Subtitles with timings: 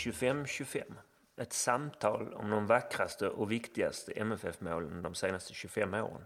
[0.00, 0.82] 25-25.
[1.40, 6.24] Ett samtal om de vackraste och viktigaste MFF-målen de senaste 25 åren.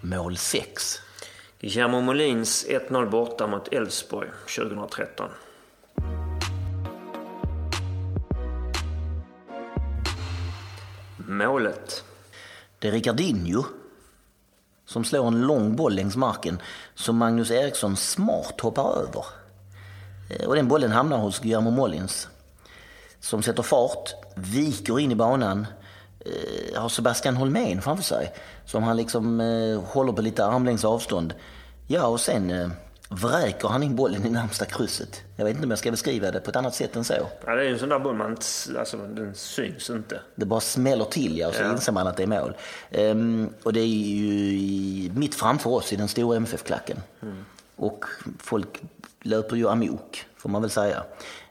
[0.00, 1.00] Mål 6.
[1.60, 5.30] Guillermo Molins 1-0 borta mot Elfsborg 2013.
[11.16, 12.04] Målet.
[12.78, 13.64] Det är Ricardinho
[14.94, 16.58] som slår en lång boll längs marken
[16.94, 19.24] som Magnus Eriksson smart hoppar över.
[20.30, 22.28] Eh, och den bollen hamnar hos Guillermo Molins
[23.20, 25.66] som sätter fart, viker in i banan,
[26.20, 28.32] eh, har Sebastian Holmén framför sig
[28.64, 31.34] som han liksom eh, håller på lite armlängds avstånd.
[31.86, 32.68] Ja, och sen eh,
[33.14, 35.22] vräker han in bollen i närmsta krysset.
[35.36, 37.14] Jag vet inte om jag ska beskriva det på ett annat sätt än så.
[37.46, 38.36] Ja, det är ju en sån där boll man
[38.78, 40.20] alltså den syns inte.
[40.34, 41.72] Det bara smäller till ja, och så Ja.
[41.72, 42.56] inser man att det är mål.
[42.90, 47.00] Ehm, och det är ju mitt framför oss i den stora MFF-klacken.
[47.76, 48.04] Och
[48.38, 48.82] folk
[49.22, 51.04] löper ju amok, får man väl säga.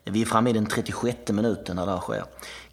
[0.03, 2.23] Vi är framme i den 36 minuten när det här sker.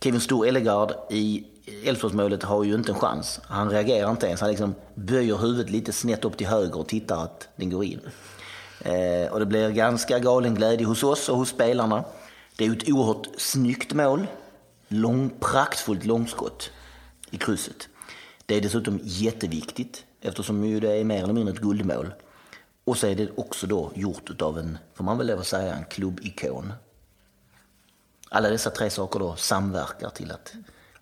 [0.01, 1.45] Kevin Stor Ellegard i
[1.85, 3.41] Elfsborgsmålet har ju inte en chans.
[3.45, 4.41] Han reagerar inte ens.
[4.41, 8.01] Han liksom böjer huvudet lite snett upp till höger och tittar att den går in.
[8.81, 12.05] Eh, och det blir ganska galen glädje hos oss och hos spelarna.
[12.57, 14.27] Det är ett oerhört snyggt mål.
[14.89, 16.71] Lång, praktfullt långskott
[17.31, 17.89] i krysset.
[18.47, 22.13] Det är dessutom jätteviktigt eftersom ju det är mer eller mindre ett guldmål.
[22.85, 25.75] Och så är det också då gjort av en, får man väl lov att säga,
[25.75, 26.73] en klubbikon.
[28.29, 30.53] Alla dessa tre saker då samverkar till att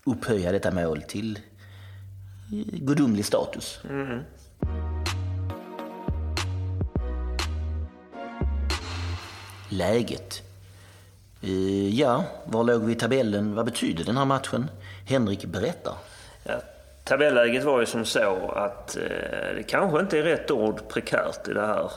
[0.05, 3.79] upphöja detta mål till eh, gudomlig status.
[3.85, 4.23] Mm.
[9.69, 10.43] Läget.
[11.43, 13.55] Eh, ja, var låg vi i tabellen?
[13.55, 14.71] Vad betyder den här matchen?
[15.07, 15.95] Henrik berättar.
[16.45, 16.61] Ja,
[17.05, 19.03] tabelläget var ju som så att eh,
[19.57, 21.91] det kanske inte är rätt ord prekärt i det här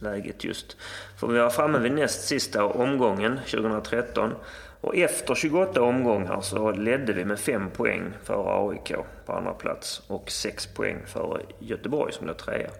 [0.00, 0.76] läget just.
[1.16, 4.34] För vi var framme vid näst sista omgången 2013
[4.80, 8.92] och efter 28 omgångar så ledde vi med 5 poäng före AIK
[9.26, 12.70] på andra plats och 6 poäng före Göteborg som låg trea.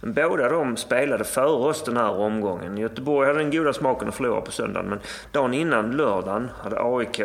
[0.00, 2.78] Men båda de spelade före oss den här omgången.
[2.78, 5.00] Göteborg hade den goda smaken att förlora på söndagen men
[5.32, 7.20] dagen innan lördagen hade AIK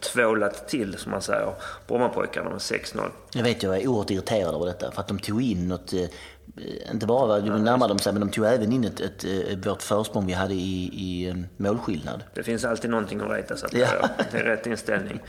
[0.00, 1.52] tvålat till, som man säger,
[1.86, 3.10] Brommapojkarna med 6-0.
[3.32, 4.90] Jag vet, jag är oerhört irriterad över detta.
[4.90, 8.30] För att de tog in något, eh, inte bara de närmade de sig, men de
[8.30, 12.22] tog även in ett, ett, ett, vårt försprång vi hade i, i eh, målskillnad.
[12.34, 13.78] Det finns alltid någonting att reta sig på.
[13.78, 13.88] Ja.
[14.02, 14.08] Ja.
[14.30, 15.20] Det är rätt inställning.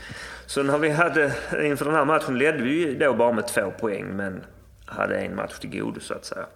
[0.46, 1.32] Så när vi hade,
[1.62, 4.44] inför den här matchen ledde vi då bara med två poäng men
[4.84, 6.46] hade en match till godo så att säga.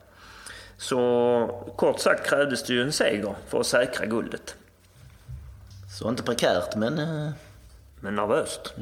[0.89, 4.57] Så kort sagt krävdes det ju en seger för att säkra guldet.
[5.99, 7.31] Så inte prekärt, men eh,
[8.01, 8.75] Men nervöst.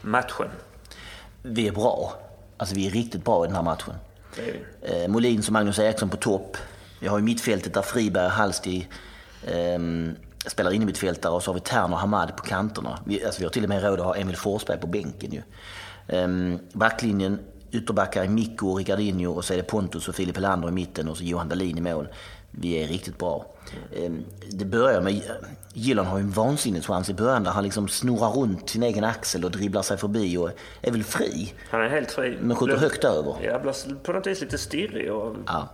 [0.00, 0.48] Matchen.
[1.42, 2.14] vi är bra.
[2.56, 3.94] Alltså vi är riktigt bra i den här matchen.
[4.82, 6.56] Eh, Molins och Magnus Eriksson på topp.
[7.00, 8.90] Vi har ju mittfältet där Friberg och Hallstig
[9.46, 10.16] ehm,
[10.46, 12.98] spelar in i mittfältare och så har vi Terner och Hamad på kanterna.
[13.04, 15.42] Vi, alltså vi har till och med råd att ha Emil Forsberg på bänken ju.
[16.12, 17.38] Ehm, backlinjen,
[17.70, 21.08] ytterbackar är Mikko och Ricardinho och så är det Pontus och Filip Helander i mitten
[21.08, 22.08] och så Johan Dahlin i mål.
[22.50, 23.46] Vi är riktigt bra.
[23.96, 25.22] Ehm, det börjar med,
[25.74, 29.44] Gillan har ju en vansinneschans i början där han liksom snurrar runt sin egen axel
[29.44, 30.50] och dribblar sig förbi och
[30.82, 31.54] är väl fri.
[31.70, 32.38] Han är helt fri.
[32.40, 33.36] Men skjuter högt över.
[33.42, 35.68] Ja, blir på något vis lite stirrig och Ja.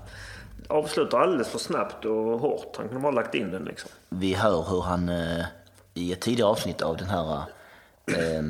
[0.68, 2.74] avslutar alldeles för snabbt och hårt.
[2.76, 3.90] Han kunde bara lagt in den liksom.
[4.08, 5.44] Vi hör hur han eh,
[5.94, 7.42] i ett tidigare avsnitt av den här
[8.06, 8.42] eh,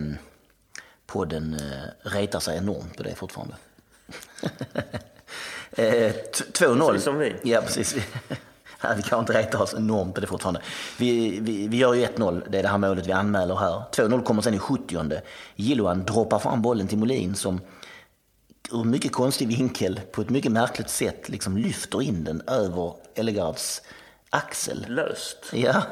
[1.08, 3.54] podden eh, retar sig enormt på det fortfarande.
[5.70, 6.86] eh, t- 2-0.
[6.88, 7.34] Precis som vi.
[7.42, 7.94] Ja, precis.
[8.84, 10.60] Nej, vi kan inte reta oss enormt på det fortfarande.
[10.98, 13.82] Vi, vi, vi gör ju 1-0, det är det här målet vi anmäler här.
[13.92, 15.20] 2-0 kommer sen i 70
[15.56, 17.60] Gilloan droppar fram bollen till Molin som
[18.72, 23.82] ur mycket konstig vinkel på ett mycket märkligt sätt liksom lyfter in den över Ellegards
[24.30, 24.86] axel.
[24.88, 25.38] Löst.
[25.52, 25.82] Ja,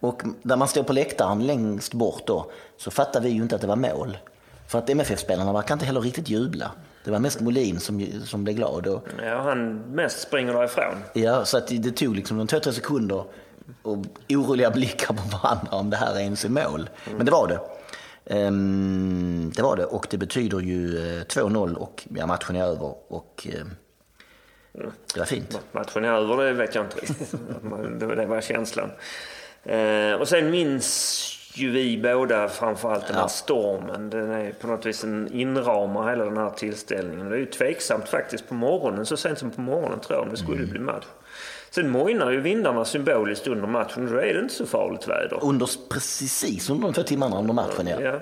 [0.00, 3.60] och när man står på läktaren längst bort då så fattar vi ju inte att
[3.60, 4.18] det var mål.
[4.68, 6.70] För att MFF-spelarna verkar inte heller riktigt jubla.
[7.04, 8.86] Det var mest Molin som, som blev glad.
[8.86, 10.94] Och, Ja, han mest springer därifrån.
[11.12, 13.24] ja, så att det, tog liksom två, tre sekunder
[13.82, 13.98] och
[14.28, 16.90] oroliga blickar på varandra om det här ens är mål.
[17.16, 17.60] Men det var det.
[18.34, 22.94] Ehm, det var det och det betyder ju eh, 2-0 och ja, matchen är över.
[23.08, 23.64] Och, eh,
[25.14, 25.60] det var fint.
[25.72, 27.30] Matchen är över, det vet jag inte riktigt.
[28.00, 28.90] det var- känslan.
[29.62, 33.28] Eh, och sen minns ju vi båda framförallt den här Ja.
[33.28, 34.10] stormen.
[34.10, 37.28] Den är på något vis en inramar hela den här tillställningen.
[37.28, 40.30] Det är ju tveksamt faktiskt på morgonen, så sent som på morgonen tror jag, om
[40.30, 40.70] det skulle Mm.
[40.70, 41.04] bli match.
[41.70, 45.38] Sen mojnar ju vindarna symboliskt under matchen och då är det inte så farligt väder.
[45.42, 48.00] Under, precis under de två timmarna under matchen, ja.
[48.00, 48.20] Ja.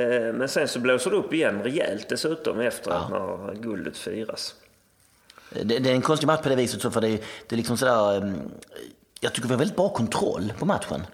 [0.00, 4.54] Eh, men sen så blåser det upp igen rejält dessutom efter att när guldet firas.
[5.50, 8.32] Det, det är en konstig match på det viset, för det, det är liksom sådär...
[9.24, 11.06] mm, Jag tycker vi har väldigt bra kontroll på matchen.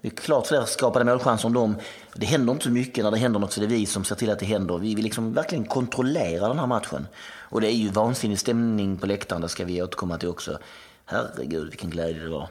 [0.00, 1.76] Vi är klart fler skapade målchanser än dem.
[2.14, 3.04] Det händer inte så mycket.
[3.04, 4.78] När det händer något så är det vi som ser till att det händer.
[4.78, 7.06] Vi vill liksom verkligen kontrollera den här matchen.
[7.50, 10.58] Och det är ju vansinnig stämning på läktaren, det ska vi återkomma till också.
[11.04, 12.48] Herregud vilken glädje det var.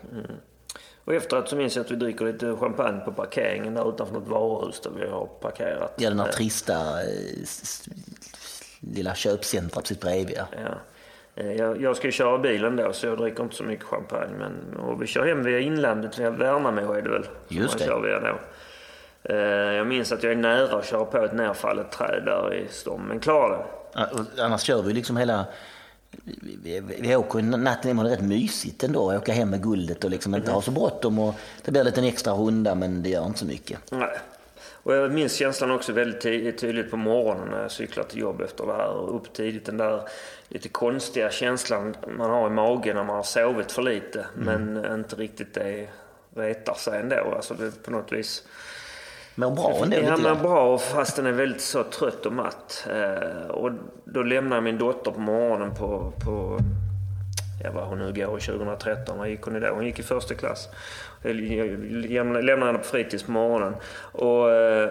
[1.06, 4.28] Och efteråt så minns jag att vi dricker lite champagne på parkeringen där utanför något
[4.28, 5.94] varuhus där vi har parkerat.
[5.98, 7.10] Ja, den här trista eh,
[8.80, 10.38] lilla köpcentret precis bredvid.
[10.38, 10.76] ja.
[11.36, 14.34] Eh, Jag, jag ska ju köra bilen då så jag dricker inte så mycket champagne.
[14.40, 17.28] Men, och vi kör hem via inlandet, via Värnamo är det väl?
[17.48, 17.86] Just det.
[17.86, 18.40] Kör via då.
[19.34, 19.38] Eh,
[19.76, 23.02] Jag minns att jag är nära att köra på ett nerfallet träd där i storm,
[23.08, 23.58] men klarar
[23.94, 24.44] det.
[24.44, 25.46] Annars kör vi liksom hela...
[26.24, 29.64] Vi, vi, vi åker natten igenom, det är rätt mysigt ändå att åka hem med
[29.64, 31.20] guldet och liksom inte ha så bråttom.
[31.20, 31.36] Och
[31.66, 33.80] det blir en liten extra runda men det gör inte så mycket.
[33.92, 34.18] Nej.
[34.86, 38.42] Och jag minns känslan också väldigt ty- tydligt på morgonen när jag cyklar till jobb
[38.42, 38.88] efter det här.
[38.90, 40.02] Och upp tidigt, den där
[40.48, 44.26] lite konstiga känslan man har i magen när man har sovit för lite.
[44.36, 45.88] Men inte riktigt det
[46.36, 47.34] retar sig ändå.
[47.36, 48.44] Alltså det på något vis...
[49.36, 50.42] Mår bra ändå Ja, grann.
[50.42, 52.88] bra fast den är väldigt så trött och matt.
[52.90, 53.72] Eh, och
[54.06, 56.60] då lämnar jag min dotter på morgonen på, på
[57.64, 59.18] ja, vad hon nu går i 2013.
[59.18, 59.68] Vad gick hon i då?
[59.68, 60.70] Hon gick i första klass.
[62.10, 63.76] Jag lämnar henne på fritids på morgonen.
[64.12, 64.90] Och eh,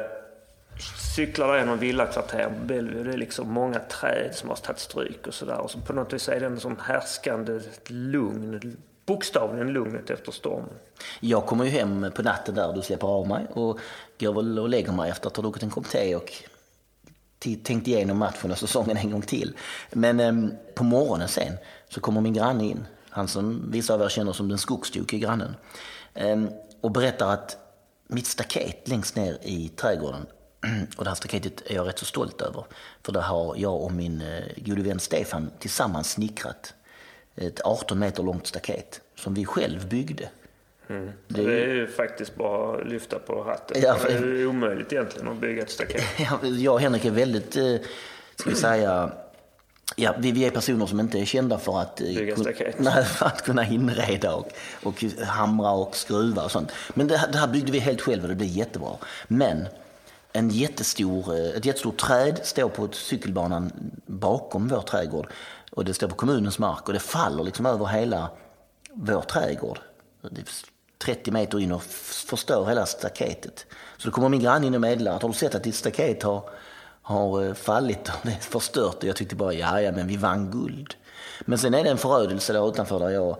[1.14, 3.02] cyklar där genom villakvarter på Bellevue.
[3.02, 5.58] Det är liksom många träd som har tagit stryk och sådär.
[5.58, 8.76] Och så på något vis är det en sån härskande lugn.
[9.06, 10.70] Bokstavligen lugnet efter stormen.
[11.20, 13.78] Jag kommer ju hem på natten där du släpper av mig och
[14.20, 16.32] går väl och lägger mig efter att ha druckit en kopp te och
[17.62, 19.56] tänkt igenom matchen och säsongen en gång till.
[19.92, 21.52] Men eh, på morgonen sen
[21.88, 25.18] så kommer min granne in, han som vissa av er känner som den skogstokige.
[25.18, 25.54] grannen,
[26.80, 27.56] och berättar att
[28.06, 30.26] mitt staket längst ner i trädgården,
[30.96, 32.64] och det här staketet är jag rätt så stolt över,
[33.02, 36.74] för där har jag och min eh, gode vän Stefan tillsammans snickrat
[37.36, 40.28] ett 18 meter långt staket som vi själv byggde.
[41.28, 43.82] Det är ju faktiskt bara att lyfta på hatten.
[43.82, 46.02] Ja, det är omöjligt egentligen att bygga ett staket.
[46.18, 47.76] Ja, Jag och Henrik är väldigt, eh,
[48.36, 49.12] ska vi säga,
[49.96, 52.44] ja, vi, vi är personer som inte är kända för att, eh, kun-
[52.78, 54.48] nej, för att kunna inreda och,
[54.82, 56.72] och hamra och skruva och sånt.
[56.94, 58.90] Men det, det här byggde vi helt själva och det blev jättebra.
[59.28, 59.68] Men
[60.32, 63.72] en jättestor, eh, ett jättestort träd står på cykelbanan
[64.06, 65.26] bakom vår trädgård.
[65.70, 68.30] Och det står på kommunens mark och det faller liksom över hela
[68.92, 69.78] vår trädgård.
[70.30, 70.46] Det är
[71.04, 73.66] 30 meter in och förstör hela staketet.
[73.96, 76.22] Så då kommer min granne in och meddelar att har du sett att ditt staket
[76.22, 76.50] har,
[77.04, 78.96] har eh, fallit och det förstört?
[78.96, 80.94] Och jag tyckte bara, ja, ja, men vi vann guld.
[81.44, 83.36] Men sen är det en förödelse där utanför där jag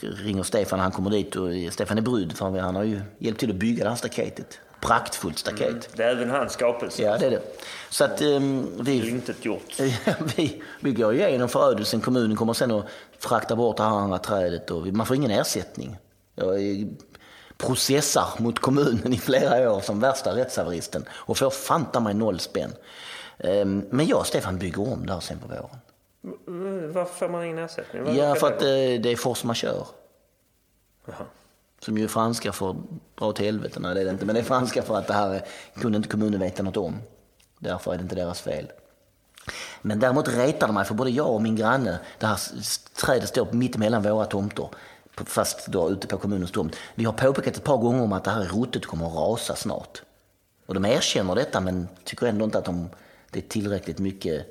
[0.00, 3.50] ringer Stefan, han kommer dit och Stefan är brud för han har ju hjälpt till
[3.50, 4.58] att bygga det här staketet.
[4.80, 5.88] Praktfullt staket.
[5.96, 7.02] Det är även hans skapelse.
[7.02, 7.42] Ja, det är det.
[7.90, 9.74] Så att ehm, vi, Intet gjort.
[10.36, 12.00] vi, vi går igenom förödelsen.
[12.00, 12.86] Kommunen kommer sen att
[13.18, 15.98] frakta bort det här andra trädet och vi- man får ingen ersättning.
[16.34, 16.88] Jag är-
[17.60, 22.72] processar mot kommunen i flera år som värsta rättshaveristen och får fanta mig noll spänn.
[23.38, 25.76] Ehm, Men jag och Stefan bygger om det här sen på våren.
[26.46, 28.16] Mm, Varför får man ingen ersättning?
[28.16, 29.84] Ja, för att det eh, det är force majeure.
[31.06, 31.26] Jaha.
[31.80, 32.76] Som ju är franska för
[33.18, 33.80] dra åt helvete.
[33.80, 34.26] Nej, det är det inte.
[34.26, 35.44] Men det är franska för att det här
[35.80, 36.96] kunde inte kommunen veta något om.
[37.58, 38.70] Därför är det inte deras fel.
[39.82, 42.38] Men däremot retar det mig för både jag och min granne, det här
[43.04, 44.68] trädet står mitt emellan våra tomter,
[45.24, 46.76] fast då ute på kommunens tomt.
[46.94, 50.02] Vi har påpekat ett par gånger om att det här rotet kommer att rasa snart.
[50.66, 52.88] Och de erkänner detta men tycker ändå inte att de,
[53.30, 54.46] det är tillräckligt mycket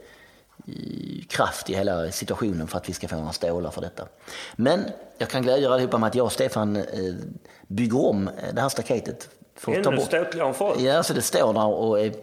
[0.67, 4.07] eh, kraft i hela situationen för att vi ska få några stålar för detta.
[4.55, 4.85] Men
[5.17, 6.83] jag kan glädja er allihopa med att jag och Stefan eh,
[7.67, 9.29] bygger om eh, det här staketet.
[9.55, 10.81] För att ta bort- ståtligare än förut.
[10.81, 12.13] Ja, så det står där och är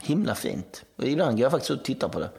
[0.00, 0.84] himla fint.
[0.96, 2.30] Och ibland går jag faktiskt ut och tittar på det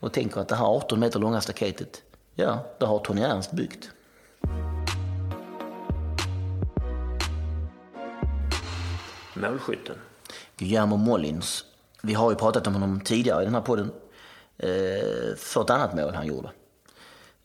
[0.00, 2.02] och tänker att det här 18 meter långa staketet,
[2.34, 3.90] ja, det har Tony Ernst byggt.
[9.40, 9.96] Målskytten.
[10.56, 11.64] Guillermo Mollins.
[12.02, 13.92] Vi har ju pratat om honom tidigare i den här podden.
[14.58, 16.50] Eh, för ett annat mål han gjorde.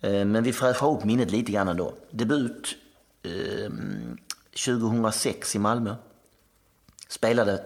[0.02, 1.94] Eh, men vi fräschar upp minnet lite grann ändå.
[2.12, 2.76] Debut
[3.24, 3.72] eh,
[4.66, 5.96] 2006 i Malmö.
[7.08, 7.64] Spelade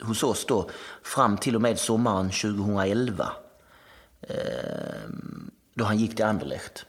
[0.00, 0.70] hos oss då
[1.02, 3.32] fram till och med sommaren 2011.
[4.20, 4.36] Eh,
[5.74, 6.86] då han gick till Anderlecht.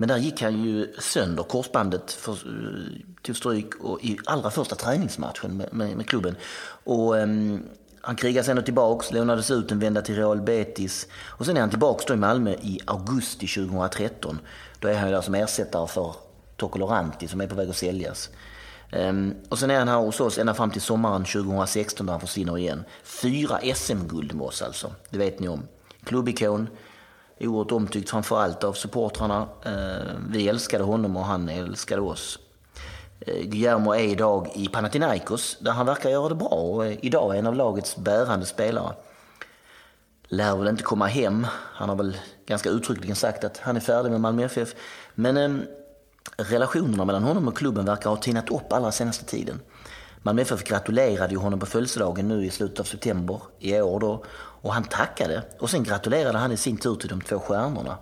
[0.00, 4.74] Men där gick han ju sönder korsbandet, för, eh, tog stryk och i allra första
[4.74, 6.36] träningsmatchen med, med, med klubben.
[6.84, 7.62] Och, um,
[8.00, 11.70] han krigade sen tillbaks, lånades ut en vända till Real Betis och sen är han
[11.70, 14.38] tillbaks då i Malmö i augusti 2013.
[14.80, 16.14] Då är han ju där som ersättare för
[16.56, 18.30] Toccoloranti som är på väg att säljas.
[18.92, 22.20] Um, och sen är han här hos oss ända fram till sommaren 2016 då han
[22.20, 22.84] försvinner igen.
[23.04, 25.62] Fyra SM-guld med oss alltså, det vet ni om.
[26.04, 26.68] Klubbikon,
[27.40, 29.48] oerhört omtyckt framförallt av supportrarna.
[29.64, 32.38] Eh, vi älskade honom och han älskade oss.
[33.20, 37.46] Eh, Guillermo är idag i Panathinaikos där han verkar göra det bra och är en
[37.46, 38.94] av lagets bärande spelare.
[40.28, 41.46] Lär väl inte komma hem.
[41.52, 42.16] Han har väl
[42.46, 44.74] ganska uttryckligen sagt att han är färdig med Malmö FF.
[45.14, 45.64] Men eh,
[46.36, 49.60] relationerna mellan honom och klubben verkar ha tinat upp allra senaste tiden.
[50.22, 54.24] Malmö FF gratulerade ju honom på födelsedagen nu i slutet av september i år då.
[54.60, 55.42] Och han tackade.
[55.58, 57.98] Och sen gratulerade han i sin tur till de två stjärnorna.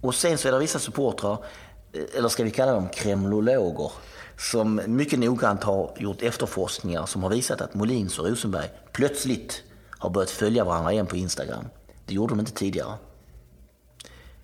[0.00, 1.44] Och sen så är det vissa supportrar,
[1.92, 3.92] eh, eller ska vi kalla dem kremlologer,
[4.38, 10.10] som mycket noggrant har gjort efterforskningar som har visat att Molins och Rosenberg plötsligt har
[10.10, 11.64] börjat följa varandra igen på Instagram.
[12.06, 12.94] Det gjorde de inte tidigare.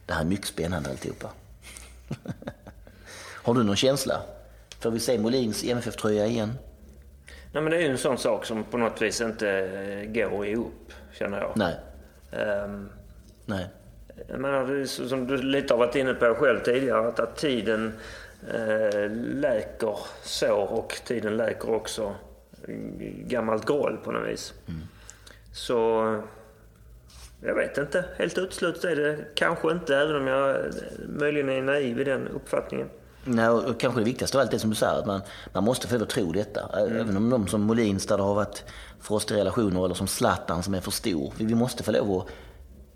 [0.07, 1.31] Det här är mycket spännande alltihopa.
[3.43, 4.23] har du någon känsla?
[4.81, 6.59] Får vi se Molins MFF-tröja igen?
[7.53, 10.47] Nej, men det är ju en sån sak som på något vis inte eh, går
[10.47, 11.53] ihop, känner jag.
[11.57, 11.77] Nej.
[12.65, 12.89] Um,
[13.47, 13.67] Nej.
[14.29, 17.93] jag menar, som du lite har varit inne på själv tidigare, att, att tiden
[18.55, 22.15] eh, läker sår och tiden läker också
[23.27, 24.55] gammalt groll på något vis.
[24.69, 24.81] Mm.
[25.53, 26.05] Så
[27.41, 28.05] jag vet inte.
[28.17, 30.57] Helt uteslutet är det kanske inte, även om jag
[31.09, 32.89] möjligen är naiv i den uppfattningen.
[33.31, 35.21] Nej, och kanske det viktigaste av allt är som du säger, att man,
[35.53, 36.61] man måste få lov att tro detta.
[36.61, 37.01] Mm.
[37.01, 38.65] Även om de som Molins, där det har varit
[39.01, 41.33] frostiga relationer, eller som Zlatan som är för stor.
[41.37, 42.27] Vi måste få lov att,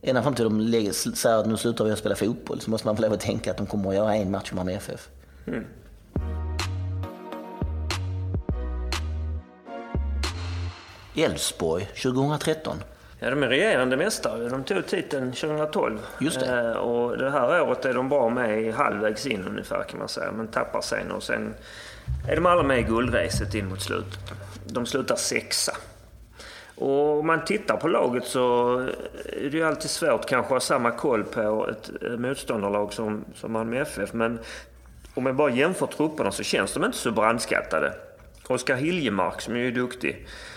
[0.02, 2.86] ända fram till de lägger, säger att nu slutar vi att spela fotboll, så måste
[2.86, 5.08] man få lov att tänka att de kommer att göra en match med FF.
[5.46, 5.64] Mm.
[11.16, 12.76] Elfsborg 2013.
[13.22, 14.48] Ja, de är regerande mästare.
[14.48, 15.98] De tog titeln 2012.
[16.18, 16.60] Just det.
[16.60, 20.32] Eh, och det här året är de bra med halvvägs in ungefär kan man säga.
[20.32, 21.54] Men tappar sen och sen
[22.28, 24.18] är de alla med i guldracet in mot slutet.
[24.66, 25.72] De slutar sexa.
[26.74, 28.76] Och om man tittar på laget så
[29.24, 33.52] är det ju alltid svårt kanske att ha samma koll på ett motståndarlag som, som
[33.52, 34.12] Malmö FF.
[34.12, 34.38] Men
[35.14, 37.92] om man bara jämför trupperna så känns de inte så brandskattade.
[38.46, 40.51] Oskar Hiljemark som är ju duktig Eh,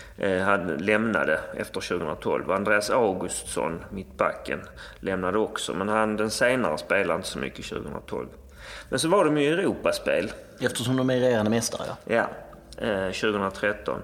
[0.46, 2.52] han lämnade efter 2012.
[2.52, 4.60] Andreas Augustsson, mittbacken,
[5.00, 5.74] lämnade också.
[5.74, 8.28] Men han den senare spelade inte så mycket 2012.
[8.90, 10.32] Men så var de ju i Europaspel.
[10.60, 12.28] Eftersom de är regerande mästare ja.
[12.78, 14.02] Ja, 2013.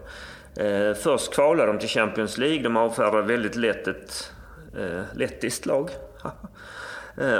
[0.56, 2.64] Eh, först kvalade de till Champions League.
[2.64, 4.32] De avfärdade väldigt lätt ett
[4.78, 5.90] eh, lettiskt lag.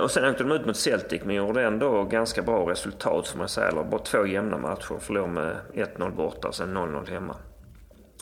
[0.02, 3.50] Och sen åkte de ut mot Celtic men gjorde ändå ganska bra resultat får man
[3.50, 3.68] säga.
[3.68, 5.00] Eller bara två jämna matcher.
[5.00, 7.36] Förlorade med 1-0 borta och sen 0-0 hemma.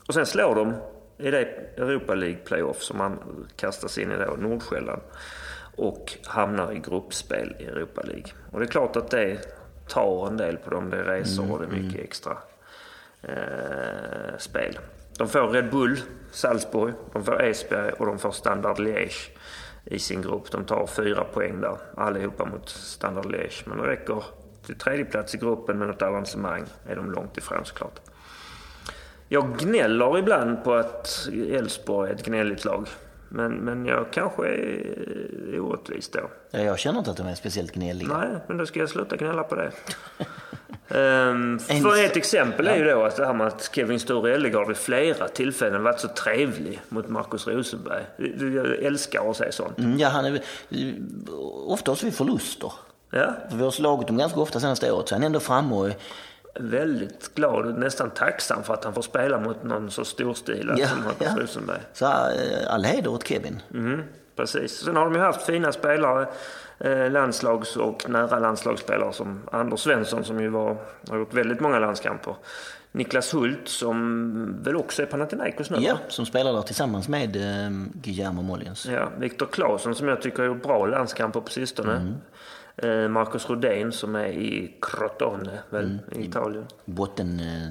[0.10, 0.74] Och sen slår de
[1.18, 1.48] i det
[1.78, 3.20] Europa League playoff som man
[3.56, 5.02] kastas in i då, Nordsjälland.
[5.76, 8.32] Och hamnar i gruppspel i Europa League.
[8.52, 9.38] Och det är klart att det
[9.88, 10.90] tar en del på dem.
[10.90, 12.04] Det är resor mm, och det är mycket mm.
[12.04, 12.38] extra
[13.22, 14.80] eh, spel.
[15.18, 16.00] De får Red Bull,
[16.32, 19.30] Salzburg, de får Esbjerg och de får Standard Liège
[19.86, 20.52] i sin grupp.
[20.52, 23.64] De tar fyra poäng där, allihopa mot Standard Liège.
[23.66, 24.24] Men det räcker
[24.66, 28.00] till tredje plats i gruppen med något avancemang är de långt ifrån såklart.
[29.32, 32.88] Jag gnäller ibland på att Elfsborg är ett gnälligt lag.
[33.30, 36.20] Men, men jag kanske är orättvis då.
[36.52, 38.18] Ja, jag känner inte att de är speciellt gnälliga.
[38.18, 39.72] Nej, men då ska jag sluta gnälla på det.
[41.30, 44.68] um, för ett exempel är ju då att det här med att Kevin Sture Ellegard
[44.68, 48.04] vid flera tillfällen varit så trevlig mot Markus Rosenberg.
[48.56, 49.78] Jag älskar att säga sånt.
[49.78, 50.42] Mm, ja, han är
[51.68, 52.72] oftast vid förluster.
[53.12, 53.34] Ja.
[53.52, 55.90] vi har slagit dem ganska ofta senaste året, så han är ändå framme och
[56.60, 60.88] väldigt glad och nästan tacksam för att han får spela mot någon så storstilad ja,
[60.88, 61.44] som Marcus ja.
[61.44, 61.80] Rosenberg.
[61.94, 63.62] Så eh, all heder åt Kevin.
[63.74, 64.04] Mm,
[64.36, 64.72] precis.
[64.72, 66.28] Sen har de ju haft fina spelare,
[66.80, 70.78] eh, landslags och nära landslagsspelare som Anders Svensson som ju var,
[71.10, 72.36] har gjort väldigt många landskamper.
[72.92, 75.78] Niklas Hult som väl också är Panathinaikos nu?
[75.80, 78.86] Ja, som spelar där tillsammans med eh, Guillermo Mollins.
[78.86, 81.96] Ja, Viktor Claesson som jag tycker har gjort bra landskamper på sistone.
[81.96, 82.14] Mm.
[82.84, 86.66] Eh, Marcus Rodén som är i Crotone, väl, mm, i Italien.
[86.86, 87.70] Botten, eh,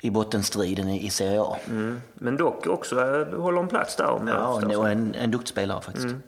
[0.00, 1.56] I bottenstriden i Serie A.
[1.68, 2.00] Mm.
[2.14, 4.10] Men dock också eh, håller en plats där.
[4.10, 6.06] Om ja, och en, en duktig spelare faktiskt.
[6.06, 6.22] Mm.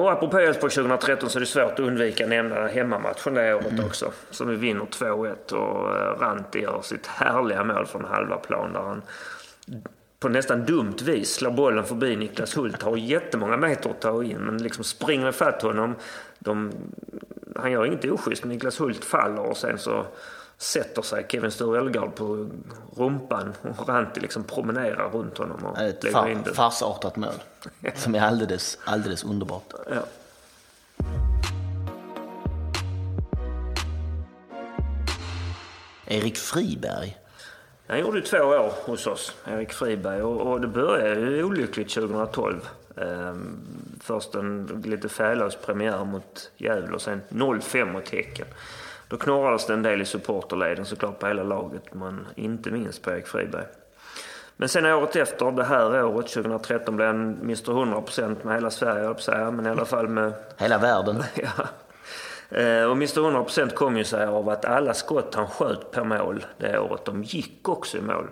[0.00, 3.84] Och apropå Elfsborg 2013 så är det svårt att undvika nämna hemmamatchen det året mm.
[3.84, 4.12] också.
[4.30, 9.02] Som vi vinner 2-1 och Ranti gör sitt härliga mål från halva plan där han
[10.18, 12.82] på nästan dumt vis slår bollen förbi Niklas Hult.
[12.82, 15.94] Har jättemånga meter att ta in men liksom springer ifatt honom.
[16.38, 16.72] De,
[17.56, 18.44] han gör inget oschysst.
[18.44, 20.06] Niklas Hult faller och sen så
[20.58, 22.48] sätter sig Kevin Sture på
[22.96, 27.34] rumpan och Ranti liksom promenerar runt honom och Ett far, in farsartat mål
[27.94, 29.72] som är alldeles, alldeles underbart.
[29.90, 30.02] Ja.
[36.06, 37.16] Erik Friberg.
[37.88, 42.68] Han gjorde två år hos oss, Erik Friberg, och, och det började ju olyckligt 2012.
[42.96, 43.60] Ehm,
[44.00, 48.46] först en lite färglös premiär mot Gävle och sen 0-5 mot Häcken.
[49.08, 53.10] Då knorrades det en del i supporterleden såklart på hela laget, men inte minst på
[53.10, 53.64] Erik Friberg.
[54.56, 59.04] Men sen året efter, det här året, 2013, blev han Mr 100% med hela Sverige,
[59.04, 60.32] jag säga, men i alla fall med...
[60.56, 61.22] Hela världen.
[61.34, 61.66] ja.
[62.48, 66.46] Eh, och Mr 100% kom ju sig av att alla skott han sköt per mål
[66.58, 68.26] det året, de gick också i mål.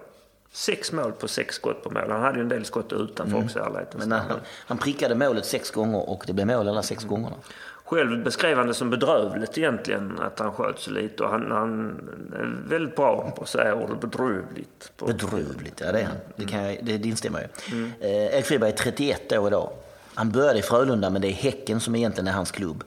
[0.52, 2.10] Sex mål på sex skott på mål.
[2.10, 3.44] Han hade ju en del skott utanför mm.
[3.44, 7.36] också Men han, han prickade målet sex gånger och det blev mål alla sex gångerna.
[7.84, 11.22] Själv beskrev han det som bedrövligt egentligen att han sköt så lite.
[11.22, 11.90] Och han, han
[12.32, 14.92] är väldigt bra på att säga ordet bedrövligt.
[14.96, 15.06] På...
[15.06, 16.16] Bedrövligt, ja det är han.
[16.36, 17.92] Det, kan jag, det, det instämmer jag mm.
[18.00, 19.70] eh, Erik Friberg är 31 år idag.
[20.14, 22.84] Han började i Frölunda men det är Häcken som egentligen är hans klubb.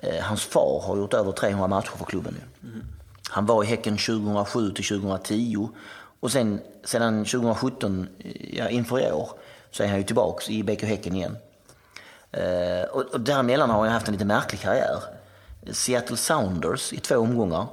[0.00, 2.68] Eh, hans far har gjort över 300 matcher för klubben nu.
[2.68, 2.84] Mm.
[3.30, 5.68] Han var i Häcken 2007 till 2010
[6.20, 9.30] och sen sedan 2017, eh, ja, inför i år,
[9.70, 11.36] så är han ju tillbaks i BK Häcken igen.
[12.32, 15.02] Eh, och, och däremellan har han haft en lite märklig karriär.
[15.70, 17.66] Seattle Sounders i två omgångar.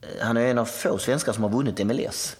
[0.00, 2.36] Eh, han är en av få svenskar som har vunnit MLS.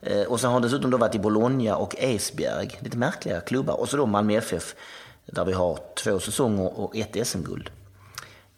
[0.00, 3.80] Eh, och sen har han dessutom då varit i Bologna och Esbjerg, lite märkliga klubbar.
[3.80, 4.74] Och så då Malmö FF,
[5.26, 7.70] där vi har två säsonger och ett SM-guld.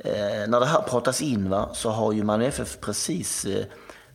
[0.04, 3.64] Eh, när det här pratas in va, så har ju Malmö FF precis eh,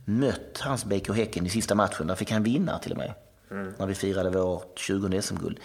[0.04, 2.06] mött hans BK Häcken i sista matchen.
[2.06, 3.12] Där fick han vinna till och med.
[3.50, 3.74] Mm.
[3.78, 5.58] När vi firade vårt 20 SM-guld.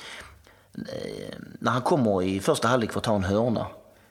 [0.78, 3.68] Eh, när han kommer i första halvlek för att ta en hörna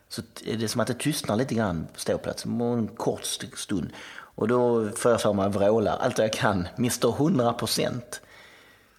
[0.09, 3.89] så är det som att det tystnar lite grann på ståplats, en kort stund.
[4.35, 8.21] Och då får jag för mig att vråla allt jag kan, Mr 100 procent.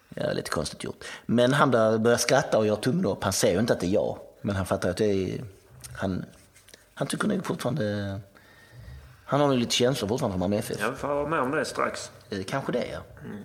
[0.08, 1.04] Ja, lite konstigt gjort.
[1.26, 3.24] Men han börjar skratta och gör tummen upp.
[3.24, 5.44] Han ser ju inte att det är jag, men han fattar att det är...
[5.96, 6.24] Han,
[6.94, 8.20] han tycker nog fortfarande...
[9.26, 10.76] Han har nog lite känslor fortfarande för Malmö FF.
[10.80, 12.10] Ja, vi får vara med om det strax.
[12.30, 13.00] Eh, kanske det, ja.
[13.24, 13.42] Mm.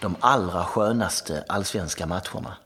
[0.00, 2.56] De allra skönaste allsvenska matcherna.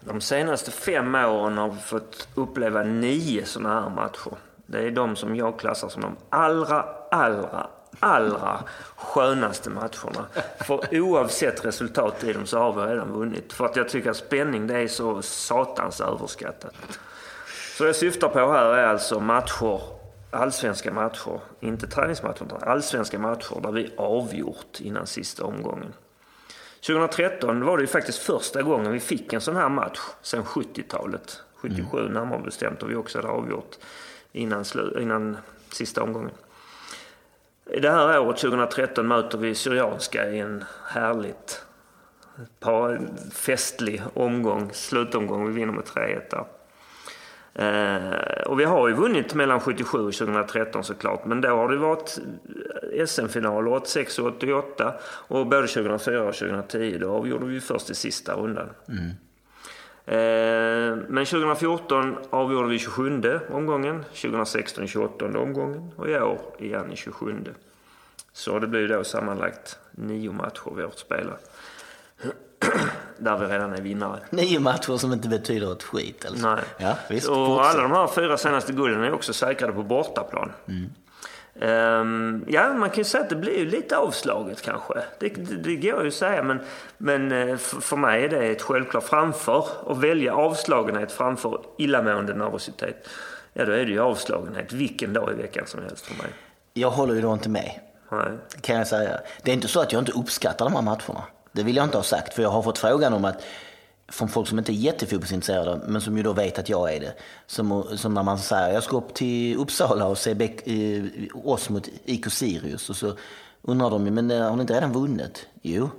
[0.00, 4.38] De senaste fem åren har vi fått uppleva nio sådana här matcher.
[4.66, 7.66] Det är de som jag klassar som de allra, allra,
[8.00, 8.60] allra
[8.96, 10.26] skönaste matcherna.
[10.66, 13.52] För oavsett resultat i dem så har vi redan vunnit.
[13.52, 16.74] För att jag tycker att spänning det är så satans överskattat.
[17.76, 19.80] Så det jag syftar på här är alltså matcher,
[20.30, 25.92] allsvenska matcher, inte träningsmatcher, utan allsvenska matcher där vi avgjort innan sista omgången.
[26.86, 31.42] 2013 var det ju faktiskt första gången vi fick en sån här match sen 70-talet.
[31.54, 32.12] 77 mm.
[32.12, 33.76] närmare bestämt och vi också hade avgjort
[34.32, 34.64] innan,
[35.00, 35.36] innan
[35.70, 36.34] sista omgången.
[37.68, 41.62] I det här året, 2013, möter vi Syrianska i en härligt
[42.60, 43.00] par,
[43.32, 45.46] festlig omgång, slutomgång.
[45.46, 46.44] Vi vinner med 3-1 där.
[47.54, 51.24] Eh, och vi har ju vunnit mellan 77 och 2013 såklart.
[51.24, 52.18] Men då har det varit
[52.92, 54.94] eh, SM-finaler 86 och 88.
[55.02, 58.68] Och både 2004 och 2010 då avgjorde vi först i sista rundan.
[58.88, 59.10] Mm.
[60.08, 66.96] Eh, men 2014 avgjorde vi 27 omgången, 2016 28 omgången och i år igen i
[66.96, 67.44] 27.
[68.32, 71.50] Så det blir då sammanlagt nio matcher vi har spelat.
[73.18, 74.20] Där vi redan är vinnare.
[74.30, 76.54] Nio matcher som inte betyder ett skit alltså.
[76.54, 76.64] Nej.
[76.78, 80.52] Ja, visst, och alla de här fyra senaste gulden är också säkrade på bortaplan.
[80.68, 80.90] Mm.
[81.60, 84.94] Um, ja, man kan ju säga att det blir lite avslaget kanske.
[85.18, 86.60] Det, det, det går ju att säga, men,
[86.98, 89.66] men eh, för, för mig är det ett självklart framför.
[89.86, 93.08] Att välja avslagenhet framför illamående nervositet.
[93.52, 96.32] Ja, då är det ju avslagenhet vilken dag i veckan som helst för mig.
[96.74, 97.80] Jag håller ju då inte med.
[98.10, 98.30] Nej.
[98.60, 99.20] Kan jag säga.
[99.42, 101.24] Det är inte så att jag inte uppskattar de här matcherna.
[101.52, 103.42] Det vill jag inte ha sagt, för jag har fått frågan om att
[104.08, 107.14] från folk som inte är jättefotbollsintresserade, men som ju då vet att jag är det.
[107.46, 111.04] Som, som när man säger, jag ska upp till Uppsala och se Beck, eh,
[111.44, 112.90] oss mot IK Sirius.
[112.90, 113.16] Och så
[113.62, 115.46] undrar de, men eh, har ni inte redan vunnit?
[115.62, 115.90] Jo.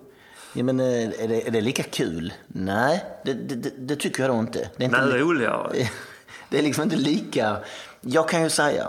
[0.53, 2.33] Ja, men eh, är det, är det lika kul?
[2.47, 4.69] Nej, det, det, det tycker jag då inte.
[4.77, 5.87] Det är inte Nej, roligare.
[6.49, 7.57] Det är liksom inte lika...
[8.01, 8.87] Jag kan ju säga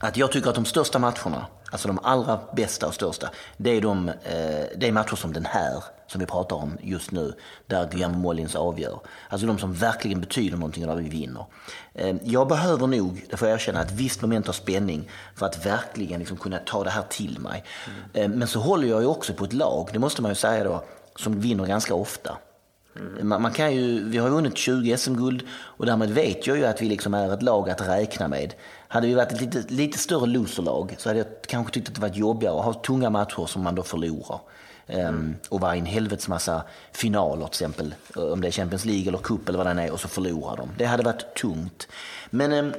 [0.00, 3.80] att jag tycker att de största matcherna Alltså de allra bästa och största, det är,
[3.80, 4.12] de,
[4.76, 7.34] det är matcher som den här, som vi pratar om just nu,
[7.66, 9.00] där Guillermo Mollins avgör.
[9.28, 11.44] Alltså de som verkligen betyder någonting och där vi vinner.
[11.94, 15.66] Eh, jag behöver nog, det får jag erkänna, ett visst moment av spänning för att
[15.66, 17.64] verkligen liksom kunna ta det här till mig.
[18.12, 18.32] Mm.
[18.32, 20.64] Eh, men så håller jag ju också på ett lag, det måste man ju säga
[20.64, 20.84] då,
[21.16, 22.38] som vinner ganska ofta.
[22.96, 23.28] Mm.
[23.28, 26.82] Man, man, kan ju, vi har vunnit 20 SM-guld och därmed vet jag ju att
[26.82, 28.54] vi liksom är ett lag att räkna med.
[28.88, 32.00] Hade vi varit ett lite, lite större loserlag så hade jag kanske tyckt att det
[32.00, 34.40] varit jobbigare att ha tunga matcher som man då förlorar.
[34.88, 35.36] Mm.
[35.48, 39.08] Och vara i en helvetes massa finaler till exempel, eh, om det är Champions League
[39.08, 40.70] eller Cup eller vad det är, och så förlorar de.
[40.78, 41.88] Det hade varit tungt.
[42.30, 42.72] Men ehm,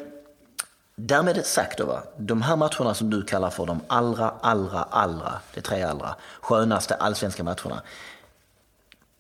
[1.02, 2.04] Därmed sagt då, va?
[2.18, 6.96] de här matcherna som du kallar för de allra, allra, allra, det tre allra skönaste
[6.96, 7.82] allsvenska matcherna.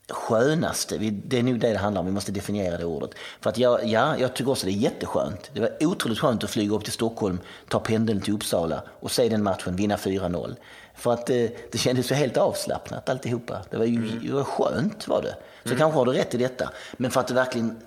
[0.09, 3.09] Skönaste, det är nog det det handlar om, vi måste definiera det ordet.
[3.41, 5.49] För att jag, ja, jag tycker också det är jätteskönt.
[5.53, 9.29] Det var otroligt skönt att flyga upp till Stockholm, ta pendeln till Uppsala och se
[9.29, 10.55] den matchen, vinna 4-0.
[10.99, 13.61] För att det, eh, det kändes så helt avslappnat alltihopa.
[13.69, 14.35] Det var ju mm.
[14.35, 15.35] var skönt var det.
[15.63, 15.77] Så mm.
[15.77, 16.69] kanske har du rätt i detta.
[16.97, 17.81] Men för att det verkligen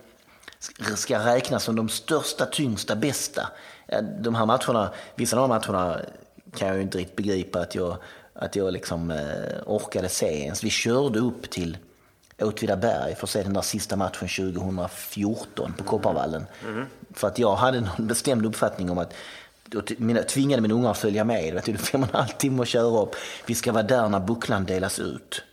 [0.96, 3.48] ska räknas som de största, tyngsta, bästa.
[4.20, 6.01] De här matcherna, vissa av de matcherna
[6.57, 7.96] kan jag ju inte riktigt begripa att jag,
[8.35, 10.64] att jag liksom eh, orkade se ens.
[10.64, 11.77] Vi körde upp till
[12.42, 16.46] Åtvidaberg för att se den där sista matchen 2014 på Kopparvallen.
[16.64, 16.87] Mm.
[17.14, 19.14] För att jag hade någon bestämd uppfattning om att
[19.97, 21.55] mina, tvingade mina ungar att följa med.
[21.55, 23.17] Det tog fem och en halv timme att köra upp.
[23.47, 25.45] Vi ska vara där när bucklan delas ut.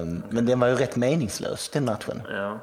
[0.00, 2.22] Um, men den var ju rätt meningslös, den matchen.
[2.30, 2.58] Ja.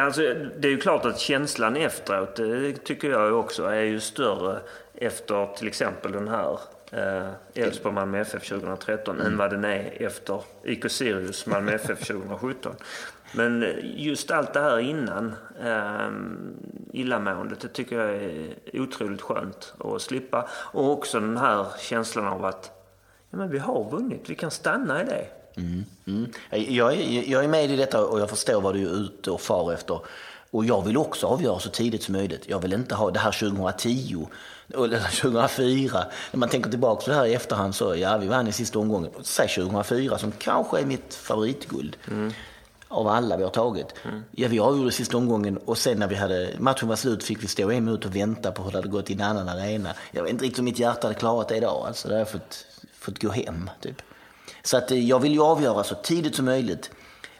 [0.00, 0.20] Alltså,
[0.58, 4.60] det är ju klart att känslan efteråt, det tycker jag också, är ju större
[4.94, 6.58] efter till exempel den här
[6.92, 9.26] eh, Elfsborg Malmö FF 2013 mm.
[9.26, 12.74] än vad den är efter IK Sirius Malmö FF 2017.
[13.32, 16.10] Men just allt det här innan eh,
[16.92, 20.48] illamåendet, det tycker jag är otroligt skönt att slippa.
[20.52, 22.70] Och också den här känslan av att
[23.30, 25.26] ja, men vi har vunnit, vi kan stanna i det.
[25.56, 26.30] Mm, mm.
[26.50, 29.40] Jag, är, jag är med i detta och jag förstår vad du är ute och
[29.40, 30.00] far efter.
[30.50, 32.44] Och jag vill också avgöra så tidigt som möjligt.
[32.46, 34.28] Jag vill inte ha det här 2010
[34.74, 36.04] eller 2004.
[36.32, 38.78] När man tänker tillbaka på det här i efterhand så, ja vi vann i sista
[38.78, 39.10] omgången.
[39.22, 41.96] Säg 2004 som kanske är mitt favoritguld.
[42.10, 42.32] Mm.
[42.88, 43.94] Av alla vi har tagit.
[44.04, 44.24] Mm.
[44.30, 47.46] Ja, vi avgjorde sista omgången och sen när vi hade, matchen var slut fick vi
[47.46, 49.94] stå en minut och vänta på hur det hade gått i en annan arena.
[50.10, 51.86] Jag vet inte riktigt om mitt hjärta hade klarat det idag.
[51.86, 53.70] Alltså, det har jag fått, fått gå hem.
[53.80, 54.02] Typ.
[54.62, 56.90] Så att, eh, jag vill ju avgöra så tidigt som möjligt.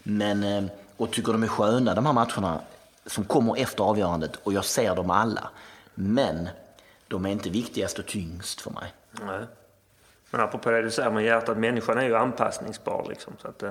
[0.03, 0.65] Men, eh,
[0.97, 2.61] och tycker de är sköna de här matcherna
[3.07, 5.51] som kommer efter avgörandet och jag ser dem alla.
[5.95, 6.49] Men
[7.09, 8.93] de är inte viktigast och tyngst för mig.
[9.27, 9.47] Nej.
[10.31, 13.33] Men apropå det du säger med hjärtat, människan är ju anpassningsbar liksom.
[13.43, 13.71] Så att, eh,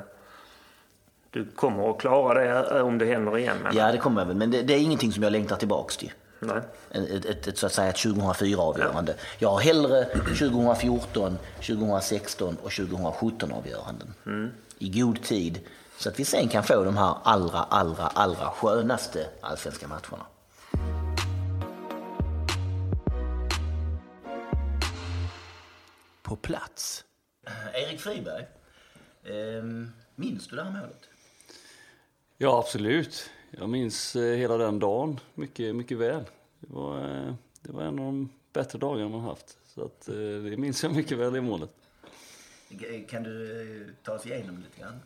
[1.38, 3.58] du kommer att klara det om det händer igen.
[3.64, 3.76] Men...
[3.76, 4.36] Ja, det kommer jag väl.
[4.36, 6.12] Men det, det, är ingenting som jag längtar tillbaks till.
[6.40, 6.62] Nej.
[6.92, 9.14] Ett, ett, ett, så att säga ett 2004-avgörande.
[9.18, 9.24] Ja.
[9.40, 14.14] Jag har hellre 2014, 2016 och 2017 avgöranden.
[14.26, 14.52] Mm.
[14.80, 15.60] I god tid.
[15.98, 20.26] Så att vi sen kan få de här allra, allra, allra skönaste allsvenska matcherna.
[26.24, 27.04] På plats.
[27.74, 28.48] Erik Friberg,
[29.24, 29.64] eh,
[30.16, 31.10] minns du det här målet?
[32.40, 33.30] Ja, absolut.
[33.52, 36.24] Jag minns eh, hela den dagen mycket, mycket väl.
[36.60, 39.58] Det var, eh, det var en av de bättre dagarna man haft.
[39.66, 41.70] Så att, eh, det minns jag mycket väl, i målet.
[43.10, 45.00] Kan du ta oss igenom lite grann?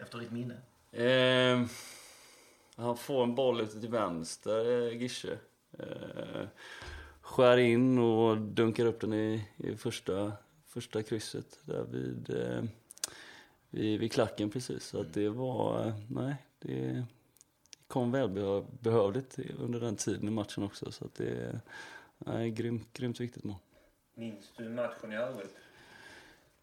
[0.00, 0.54] Efter ditt minne?
[0.92, 1.66] Eh,
[2.76, 5.38] han får en boll ute till vänster, Gische.
[5.78, 6.46] Eh,
[7.20, 10.32] skär in och dunkar upp den i, i första,
[10.66, 12.64] första krysset där vid, eh,
[13.74, 14.84] vid, vid klacken precis.
[14.84, 17.04] Så att det var, nej, det
[17.86, 20.92] kom välbehövligt under den tiden i matchen också.
[20.92, 21.60] Så att det
[22.26, 23.56] är grymt, grymt viktigt mål.
[24.14, 25.56] Minns du matchen i övrigt?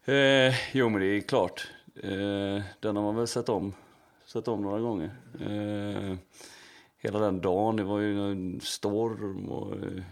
[0.04, 1.70] Eh, jo, men det är klart.
[1.94, 3.74] Eh, den har man väl sett om,
[4.24, 5.10] sett om några gånger.
[5.40, 6.16] Eh,
[6.96, 10.02] hela den dagen, det var ju en storm och eh,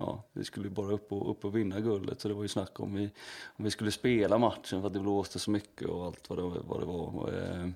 [0.00, 2.20] ja, vi skulle bara upp och, upp och vinna guldet.
[2.20, 3.10] Så det var ju snack om vi,
[3.46, 6.42] om vi skulle spela matchen för att det blåste så mycket och allt vad det,
[6.42, 7.32] vad det var.
[7.32, 7.68] Eh,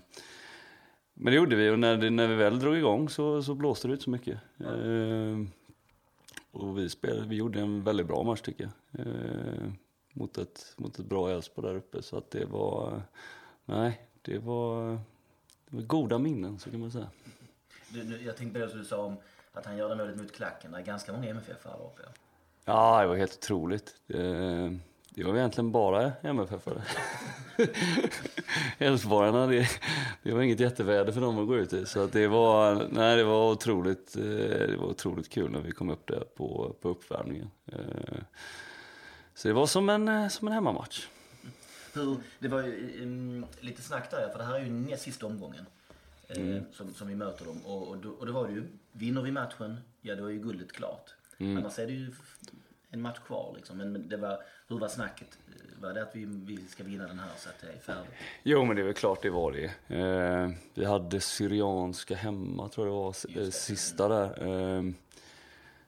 [1.15, 3.89] men det gjorde vi och när, det, när vi väl drog igång så, så blåste
[3.89, 4.39] det ut så mycket.
[4.59, 5.39] Eh,
[6.51, 9.07] och vi, spelade, vi gjorde en väldigt bra match tycker jag.
[9.07, 9.73] Eh,
[10.13, 12.03] mot, ett, mot ett bra Elfsborg där uppe.
[12.03, 13.03] Så att det var,
[13.65, 14.93] nej, det var,
[15.69, 17.11] det var goda minnen så kan man säga.
[17.89, 19.17] Du, jag tänkte på det som du sa om
[19.53, 20.73] att han gör det målet mot klacken.
[20.73, 22.03] Det är ganska många MFF här uppe.
[22.65, 23.95] Ja, det var helt otroligt.
[24.07, 24.79] Det,
[25.11, 26.83] det var egentligen bara MFF-are.
[28.79, 29.69] Älvsborgarna, det,
[30.23, 31.87] det var inget jätteväder för dem att gå ut i.
[31.87, 35.73] Så att det, var, nej, det, var otroligt, eh, det var otroligt kul när vi
[35.73, 37.51] kom upp där på, på uppvärmningen.
[37.67, 37.79] Eh,
[39.35, 41.09] så det var som en, eh, som en hemmamatch.
[41.95, 45.27] Hur, det var ju um, lite snack där, för det här är ju näst sista
[45.27, 45.67] omgången.
[46.29, 46.65] Mm.
[46.73, 47.67] som, som vi möter dem.
[47.67, 50.39] Och, och, då, och då var det ju, vinner vi matchen, ja då är ju
[50.39, 51.15] guldet klart.
[51.39, 51.57] Mm.
[51.57, 52.13] Annars är det ju
[52.91, 53.79] en match kvar liksom.
[53.79, 55.39] Men det var, hur var snacket?
[55.81, 58.11] Var det att vi, vi ska vinna den här så att det är färdigt?
[58.43, 59.97] Jo men det är väl klart det var det.
[59.97, 63.53] Eh, vi hade Syrianska hemma tror jag det var, det.
[63.53, 64.49] sista där.
[64.77, 64.83] Eh,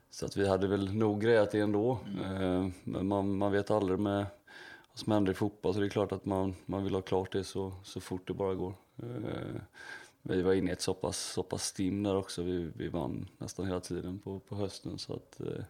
[0.09, 1.99] så att vi hade väl nog grejat det ändå.
[2.07, 2.41] Mm.
[2.43, 4.25] Eh, men man, man vet aldrig med
[4.89, 7.31] vad som händer i fotboll så det är klart att man, man vill ha klart
[7.31, 8.73] det så, så fort det bara går.
[10.21, 12.43] Vi var inne i ett så pass, så pass stim där också.
[12.43, 15.63] Vi, vi vann nästan hela tiden på, på hösten så att eh,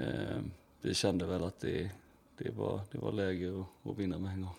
[0.00, 0.38] eh,
[0.80, 1.90] vi kände väl att det,
[2.38, 4.54] det, var, det var läge att, att vinna med en gång.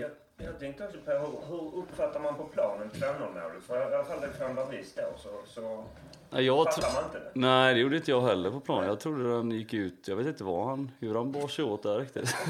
[0.00, 3.62] Jag, jag tänkte också på hur, hur uppfattar man på planen 2-0-målet?
[3.62, 5.84] För i alla fall det vi står så, så
[6.30, 7.30] Nej, jag fattar man inte det.
[7.34, 8.84] Nej, det gjorde inte jag heller på plan.
[8.84, 10.08] Jag trodde den gick ut.
[10.08, 12.36] Jag vet inte vad han, hur han bar sig åt där riktigt.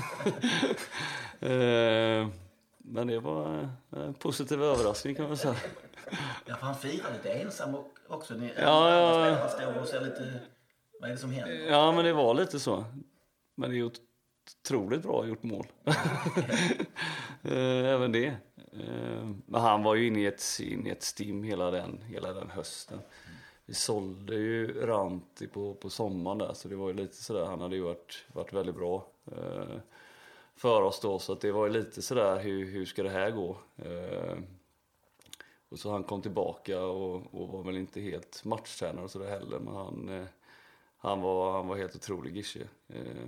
[1.41, 2.29] Eh,
[2.89, 5.55] Men det var en positiv överraskning kan man säga.
[6.47, 7.75] Ja, för han firar lite ensam
[8.09, 8.35] också.
[8.35, 8.91] Ni, Ja,
[9.29, 9.35] ja.
[9.35, 10.41] Han står och ser lite...
[11.01, 11.55] Vad är det som händer?
[11.71, 12.85] Ja, men det var lite så.
[13.55, 13.91] Men det är
[14.63, 15.67] otroligt bra gjort mål.
[17.43, 18.27] Eh, Även det.
[18.73, 22.33] Eh, Men han var ju inne i ett, in i ett stim hela den, hela
[22.33, 22.99] den hösten.
[23.67, 27.61] Vi sålde ju Ranti på, på sommaren där, så det var ju lite sådär, han
[27.61, 29.77] hade ju varit, varit väldigt bra eh,
[30.57, 33.57] för oss då, så att det var lite sådär, hur, hur ska det här gå?
[33.77, 34.39] Eh,
[35.69, 39.59] och så han kom tillbaka och, och var väl inte helt matchtränare och sådär heller,
[39.59, 40.27] men han, eh,
[40.99, 42.69] han, var, han var helt otrolig Gische.
[42.89, 43.27] Eh,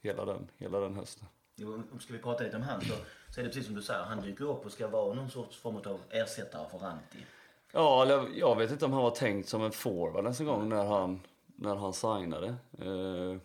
[0.00, 1.26] hela, den, hela den hösten.
[1.56, 2.94] Jo, om ska vi prata lite om han så,
[3.34, 4.02] så är det precis som du säger.
[4.02, 7.18] Han dyker upp och ska vara någon sorts form av ersättare för Ranti.
[7.72, 10.68] Ja, eller jag vet inte om han var tänkt som en forward ens en gång
[10.68, 12.46] när han, när han signade.
[12.78, 13.36] Eh,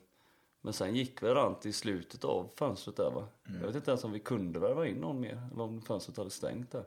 [0.62, 3.28] men sen gick väl Rant i slutet av fönstret där va?
[3.62, 6.30] Jag vet inte ens om vi kunde värva in någon mer, eller om fönstret hade
[6.30, 6.86] stängt där.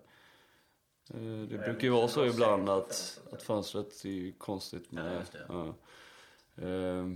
[1.15, 5.27] Eh, det brukar ju vara så ibland att, att fönstret är ju konstigt Ja, med...
[5.49, 5.67] Ja.
[6.57, 7.07] Eh,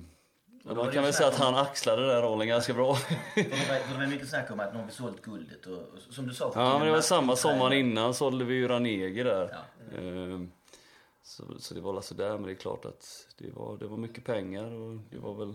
[0.62, 2.96] men var man kan väl säga snack att han axlade den rollen ganska bra.
[3.34, 6.14] Det, var, det var mycket snack om att nu har vi sålt guldet och, och
[6.14, 6.52] som du sa.
[6.54, 9.50] Ja, men det var samma sommar innan sålde vi ju Ranegi där.
[9.52, 9.98] Ja.
[9.98, 10.50] Ehm,
[11.22, 13.96] Så, så det var väl sådär, men det är klart att det var, det var
[13.96, 15.54] mycket pengar och det var väl...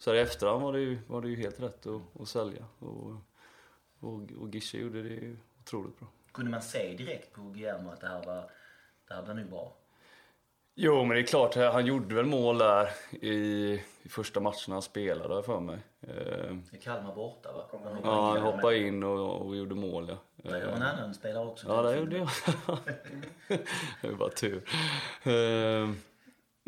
[0.00, 2.64] Så här i efterhand var det ju, var det ju helt rätt att, att sälja.
[2.78, 3.12] Och,
[4.00, 6.08] och, och Gische gjorde det ju otroligt bra.
[6.32, 8.50] Kunde man se direkt på Guillermo att det här var,
[9.08, 9.76] det här var nog bra?
[10.74, 13.34] Jo, men det är klart, han gjorde väl mål där i,
[14.02, 15.78] i första matchen han spelade för mig.
[16.00, 17.64] Det är Kalmar borta va?
[17.72, 20.16] Han hoppade Ja, han hoppade in och, och gjorde mål ja.
[20.50, 21.68] Det var en annan spelare också.
[21.68, 22.28] Ja, det gjorde jag.
[24.02, 24.62] det var bara tur.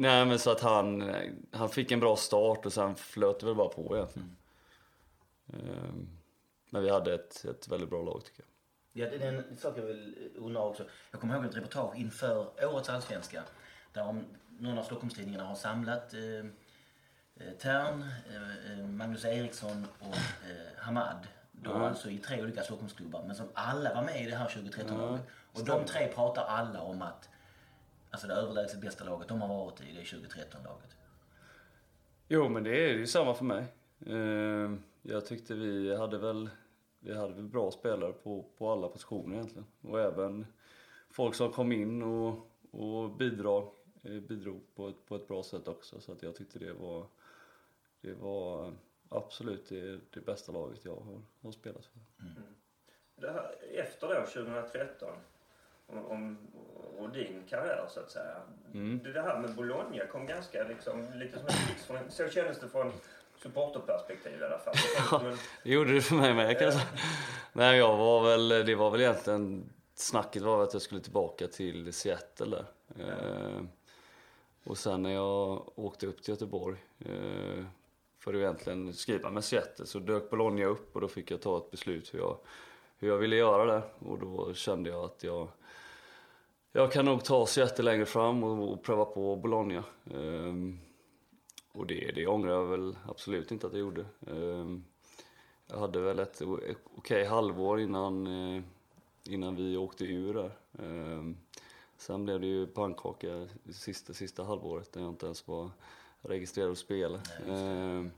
[0.02, 1.14] Nej, men så att han,
[1.50, 4.36] han fick en bra start och sen flöt det väl bara på egentligen.
[5.52, 6.08] Ehm,
[6.70, 9.06] men vi hade ett, ett väldigt bra lag tycker jag.
[9.06, 10.84] Ja, det är en sak jag vill undra också.
[11.10, 13.42] Jag kommer ihåg ett reportage inför årets allsvenska.
[13.92, 14.24] Där om
[14.58, 20.16] någon av Stockholmstidningarna har samlat eh, eh, Tern, eh, eh, Magnus Eriksson och
[20.48, 21.26] eh, Hamad.
[21.52, 24.48] De var alltså i tre olika Stockholmsklubbar men som alla var med i det här
[24.48, 25.22] 2013-laget.
[25.52, 27.28] och de tre pratar alla om att
[28.12, 30.96] alltså det överlägset bästa laget de har varit i det 2013-laget.
[32.28, 33.64] Jo, men det är ju samma för mig.
[34.06, 36.50] Ehm, jag tyckte vi hade väl,
[36.98, 39.66] vi hade väl bra spelare på, på alla positioner egentligen.
[39.80, 40.46] Och även
[41.10, 45.68] folk som kom in och, och bidrog, eh, bidrog på, ett, på ett bra sätt
[45.68, 46.00] också.
[46.00, 47.06] Så att jag tyckte det var,
[48.00, 48.74] det var
[49.08, 52.00] absolut det, det bästa laget jag har, har spelat för.
[53.16, 55.08] Det här, efter då, 2013,
[55.92, 56.38] om, om,
[56.98, 58.34] och din karriär så att säga.
[58.72, 61.54] Det, det här med Bologna kom ganska liksom, lite som en
[62.06, 62.92] blixt så kändes det från
[63.42, 64.74] supporterperspektiv i alla fall.
[65.26, 66.86] En- Det gjorde det för mig med kan jag säga.
[67.52, 71.92] Nej, jag var väl, det var väl egentligen, snacket var att jag skulle tillbaka till
[71.92, 72.64] Seattle där.
[73.08, 73.62] Eh,
[74.64, 77.64] och sen när jag åkte upp till Göteborg eh,
[78.18, 81.56] för att egentligen skriva med Seattle så dök Bologna upp och då fick jag ta
[81.58, 82.36] ett beslut hur jag,
[82.98, 83.82] hur jag ville göra det.
[83.98, 85.48] Och då kände jag att jag,
[86.72, 89.84] jag kan nog ta Seattle längre fram och, och pröva på Bologna.
[90.10, 90.54] Eh,
[91.72, 94.04] och det, det ångrar jag väl absolut inte att jag gjorde.
[94.26, 94.84] Ehm,
[95.66, 96.42] Jag hade väl ett
[96.96, 98.62] okej halvår innan, eh,
[99.28, 100.50] innan vi åkte ur där.
[100.78, 101.36] Ehm,
[101.96, 105.70] Sen blev det ju pannkaka sista, sista halvåret när jag inte ens var
[106.22, 107.20] registrerad att spela.
[107.48, 108.10] Ehm,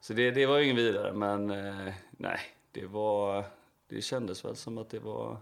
[0.00, 2.40] Så det, det var ju ingen vidare, men eh, nej,
[2.72, 3.44] det var,
[3.88, 5.36] det kändes väl som att det var,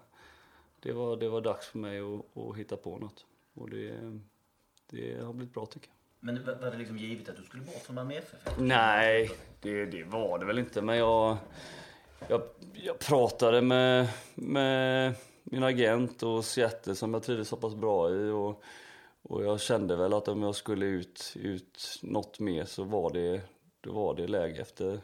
[0.83, 3.27] det var, det var dags för mig att, att hitta på något.
[3.55, 4.21] Och det,
[4.91, 5.97] det har blivit bra tycker jag.
[6.21, 8.59] Men var det liksom givet att du skulle bort från Malmö FF?
[8.59, 10.83] Nej, det, det var det väl inte.
[10.83, 11.37] Men jag,
[12.29, 12.43] jag,
[12.75, 15.15] jag pratade med, med
[15.45, 18.31] min agent och Seattle som jag trivdes så pass bra i.
[18.31, 18.63] Och,
[19.23, 23.41] och jag kände väl att om jag skulle ut, ut något mer så var det,
[23.81, 25.01] då var det läge efter...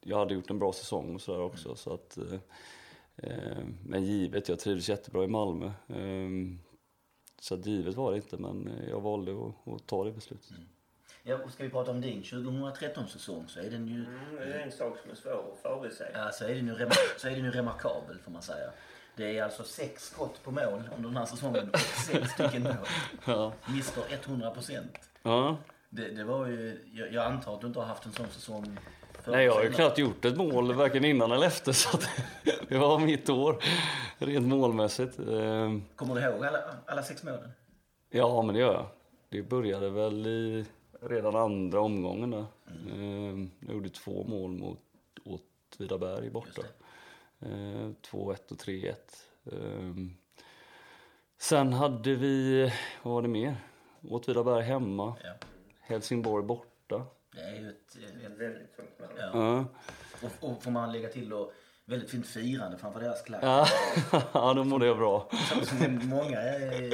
[0.00, 1.74] Jag hade gjort en bra säsong och sådär också.
[1.74, 2.38] Så att, eh,
[3.84, 5.66] men givet, jag trivdes jättebra i Malmö.
[5.88, 6.28] Eh,
[7.40, 10.50] så givet var det inte, men jag valde att, att ta det beslutet.
[11.22, 14.58] Ja, och ska vi prata om din 2013-säsong så är den ju, Mm, det är
[14.58, 16.04] en sak som är svår att förutse.
[16.14, 18.70] ja, så är den ju, remar- så är den ju remarkabel får man säga.
[19.16, 22.72] Det är alltså sex skott på mål under den här säsongen och sex stycken mål.
[23.26, 23.52] Ja.
[23.74, 25.10] Mister 100 procent.
[25.22, 25.56] ja.
[25.90, 28.78] Det, det var ju, jag, jag antar att du inte har haft en sån säsong.
[29.30, 31.98] Nej, jag har ju knappt gjort ett mål varken innan eller efter så
[32.68, 33.62] det var mitt år
[34.18, 35.18] rent målmässigt.
[35.18, 37.50] Ehm, Kommer du ihåg alla, alla sex målen?
[38.10, 38.86] Ja, men det gör jag.
[39.28, 40.64] Det började väl i
[41.00, 42.44] redan andra omgången där.
[42.92, 44.80] Ehm, Jag gjorde två mål mot
[45.24, 46.62] Åtvidaberg borta.
[47.40, 48.94] Ehm, 2-1 och 3-1.
[49.52, 50.14] Ehm,
[51.40, 52.62] Sen hade vi,
[53.02, 53.56] vad var det mer?
[54.08, 55.30] Åtvidaberg hemma, Ja.
[55.80, 57.02] Helsingborg borta.
[57.34, 57.96] Det är ju ett...
[57.96, 59.08] ett Väldigt tungt mål.
[59.18, 59.30] ja.
[59.32, 59.64] Ja,
[60.22, 61.52] och, och får man lägga till då
[61.84, 63.42] väldigt fint firande framför deras klack.
[63.42, 63.66] ja.
[64.32, 65.28] ja då mådde jag bra.
[65.48, 66.92] Som, som många eh,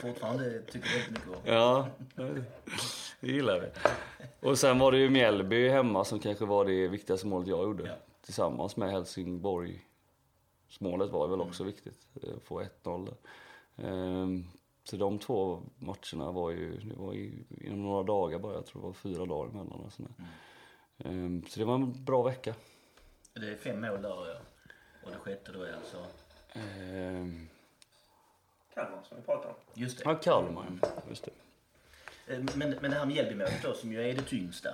[0.00, 1.36] fortfarande tycker väldigt mycket om.
[1.44, 1.88] Ja,
[3.20, 3.68] det gillar vi.
[4.48, 7.86] Och sen var det ju Mjällby hemma som kanske var det viktigaste målet jag gjorde.
[7.86, 7.94] Ja.
[8.24, 9.86] Tillsammans med Helsingborg.
[10.80, 13.16] Målet var väl också viktigt, eh, få 1-0 där.
[13.88, 14.44] Ehm,
[14.84, 18.82] Så de två matcherna var ju, det var ju inom några dagar bara, jag tror
[18.82, 19.80] det var fyra dagar emellan.
[19.80, 20.12] Och sådär.
[20.98, 22.54] Ehm, Så det var en bra vecka.
[23.34, 24.36] Det är fem mål där ja.
[25.04, 25.96] Och det sjätte då är alltså...
[26.52, 27.48] Ehm,
[28.74, 29.54] Kalmar som vi pratade om.
[29.74, 30.04] Just det.
[30.06, 30.66] Ja, Kalmar,
[31.08, 31.30] just det.
[32.34, 34.70] Eh, Men, men det här med Mjällbymålet då, som ju är det tyngsta.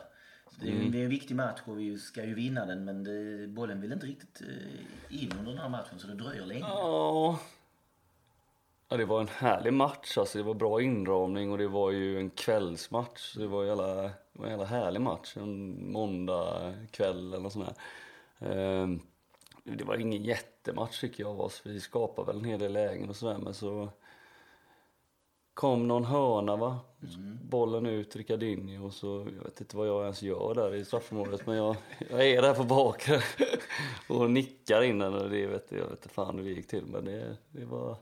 [0.60, 0.92] Det är, Mm.
[0.92, 3.92] det är en viktig match och vi ska ju vinna den men det, bollen vill
[3.92, 6.60] inte riktigt eh, in under den här matchen så det dröjer länge.
[6.60, 7.38] Ja.
[8.90, 10.18] Ja, det var en härlig match.
[10.18, 13.34] Alltså, det var bra inramning och det var ju en kvällsmatch.
[13.36, 15.36] Det var, jävla, det var en jävla härlig match.
[15.36, 17.68] En måndag kväll eller något sånt
[18.38, 18.52] där.
[18.52, 19.00] Ehm,
[19.64, 21.62] det var ingen jättematch tycker jag av oss.
[21.64, 23.88] Vi skapade väl en hel del lägen och sådär men så
[25.58, 26.78] kom någon hörna va.
[27.42, 31.46] Bollen ut, Ricardinho och så, jag vet inte vad jag ens gör där i straffområdet
[31.46, 31.76] men jag,
[32.10, 33.20] jag är där på bakre
[34.08, 36.86] och nickar in den och det vet jag vet inte fan hur det gick till
[36.86, 37.96] men det, det var,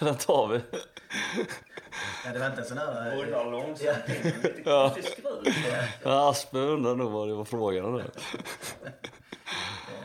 [0.04, 0.60] den tar vi.
[2.26, 3.12] Ja, det var inte en sån här...
[3.12, 4.32] eh, Rullar långsamt in.
[4.42, 4.96] Lite Ja.
[6.02, 7.98] Ja, Asper undrar nog vad det var frågan om.
[7.98, 8.04] Eh,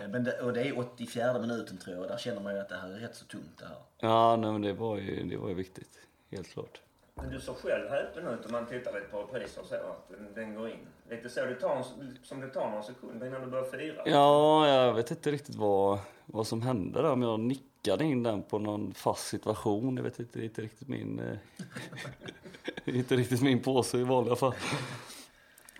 [0.10, 2.69] Men det, och det är 84 minuten tror jag och där känner man ju att
[2.69, 3.78] det här är rätt så tungt det här.
[3.99, 5.89] Ja, nej men det var ju, det var ju viktigt.
[6.29, 6.81] Helt klart.
[7.15, 10.11] Men du såg själv häpen ut om man tittar lite på repriser och så, att
[10.35, 10.77] den, går in.
[11.09, 14.01] Lite så det tar, en- som det tar några sekunder innan du börjar fira.
[14.05, 17.11] Ja, jag vet inte riktigt vad, vad som hände där.
[17.11, 19.95] Om jag nickade in den på någon fast situation.
[19.97, 21.19] Jag vet inte, det är inte riktigt min...
[21.19, 21.37] eh,
[22.85, 24.53] inte riktigt min påse i vanliga fall.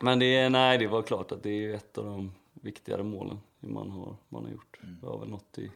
[0.02, 3.40] Men det, är- nej, det var klart att det är ett av de viktigare målen
[3.60, 4.80] man har, man har gjort.
[4.82, 5.72] Det var väl något i,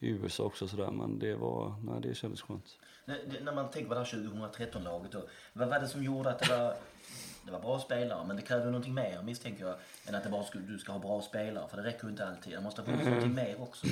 [0.00, 2.78] i USA också sådär, men det var, nej det kändes skönt.
[3.04, 5.22] När, man tänker på det här 2013-laget då.
[5.52, 6.74] Vad var det som gjorde att det var...
[7.44, 9.74] Det var bra spelare men det krävde någonting mer misstänker jag.
[10.08, 12.26] Än att det bara skulle, du ska ha bra spelare för det räcker ju inte
[12.26, 12.52] alltid.
[12.52, 13.86] Det måste ha funnits någonting mer också.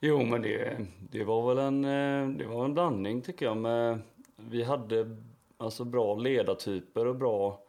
[0.00, 3.56] Jo, men det, det var väl en, eh, det var en blandning tycker jag.
[3.56, 4.00] Med,
[4.36, 5.16] vi hade
[5.56, 7.64] alltså bra ledartyper och bra,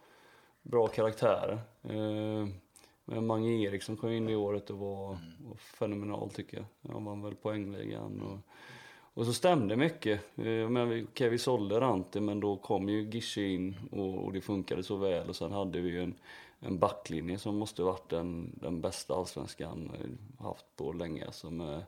[0.62, 1.62] bra karaktärer.
[1.84, 2.48] Eh,
[3.06, 6.94] men Mange Eriksson kom in i året och var, var fenomenal tycker jag.
[6.94, 8.22] Han vann väl poängligan.
[8.22, 8.40] Och,
[9.14, 10.22] och så stämde mycket.
[10.36, 14.34] Eh, Men vi, okej, vi sålde Rante men då kom ju Gische in och, och
[14.34, 15.30] det funkade så väl.
[15.30, 16.16] Och sen hade vi ju en,
[16.60, 21.26] en backlinje som måste varit den, den bästa allsvenskan eh, haft på länge.
[21.26, 21.84] Alltså med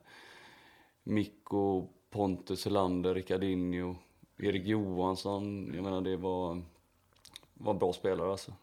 [1.03, 3.95] Mikko, Pontus Helander, Ricardinho,
[4.37, 5.71] Erik Johansson.
[5.75, 6.61] Jag menar det var,
[7.53, 8.53] var bra spelare alltså.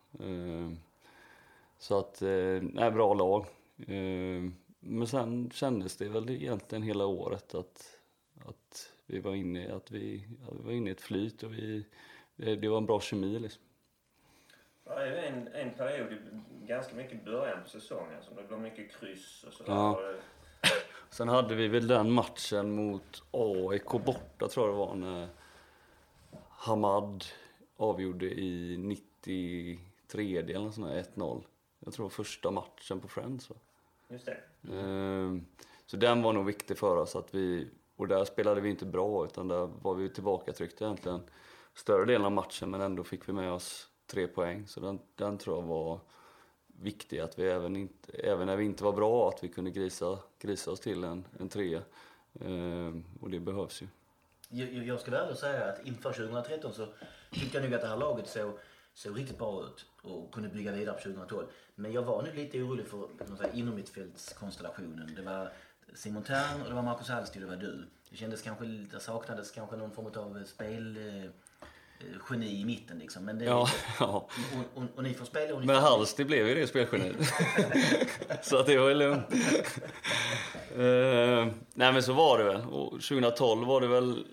[1.82, 3.46] Eh, Så att, eh, bra lag.
[3.88, 4.50] Eh,
[4.84, 7.98] Men sen kändes det väl egentligen hela året att,
[8.44, 11.52] att vi var inne, i- att vi, att vi var inne i ett flyt och
[11.52, 11.86] vi,
[12.36, 13.62] det det var en bra kemi liksom.
[14.84, 16.18] Det är ju en, en period,
[16.66, 19.72] ganska mycket i början på säsongen, som det går mycket kryss och sådär.
[19.72, 20.00] Ja.
[20.00, 20.68] Det-
[21.10, 25.28] Sen hade vi väl den matchen mot AIK borta tror jag det var när
[26.48, 27.24] Hamad
[27.76, 31.42] avgjorde i 93 eller nåt sånt där, 1-0.
[31.84, 33.56] Jag tror första matchen på Friends va?
[34.08, 34.38] Just det.
[34.72, 35.46] Ehm,
[35.86, 39.24] Så den var nog viktig för oss att vi, och där spelade vi inte bra
[39.24, 41.20] utan där var vi tillbaka tryckta egentligen
[41.74, 44.66] större delen av matchen men ändå fick vi med oss tre poäng.
[44.66, 46.00] Så den, den tror jag var
[46.66, 50.18] viktig att vi även, inte, även när vi inte var bra att vi kunde grisa,
[50.38, 51.82] grisa oss till en, en trea.
[52.40, 53.86] Ehm, och det behövs ju.
[54.48, 56.86] Jag, jag- ska väl säga att inför 2013 så
[57.30, 58.52] tyckte jag nog att det här laget såg,
[58.94, 61.46] såg riktigt bra ut och kunde bygga vidare på 2012.
[61.74, 63.08] Men jag var nu lite orolig för
[63.54, 65.14] inomhittfältskonstellationen.
[65.16, 65.52] Det var
[65.94, 67.84] Simon Thern och det var Marcus Hallstig och det var du.
[68.10, 70.96] Det kändes kanske, det saknades kanske någon form av spel...
[70.96, 71.30] Eh, eh,
[72.30, 73.24] geni i mitten liksom.
[73.24, 73.68] Men, det, Ja,
[74.00, 74.28] ja.
[74.76, 77.16] och, och, och ni får spela och ni Men blev ju det spelgeniet.
[78.42, 79.24] så att det var ju lugnt.
[80.76, 82.60] Eh, nej men så var det väl.
[82.60, 84.26] Och 2012 var det väl,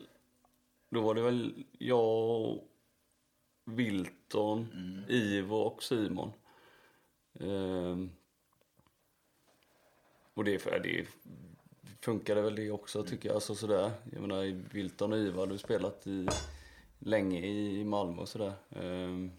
[0.91, 2.60] då var det väl jag,
[3.76, 4.67] Wilton,
[5.09, 6.32] Ivo och Simon.
[7.34, 7.97] Eh,
[10.34, 11.07] och det, det
[12.01, 13.36] funkade väl det också tycker jag.
[13.36, 13.91] Alltså sådär.
[14.11, 16.28] Jag menar Wilton och Ivo hade ju spelat i,
[16.99, 18.53] länge i Malmö och sådär.
[18.70, 19.30] Eh,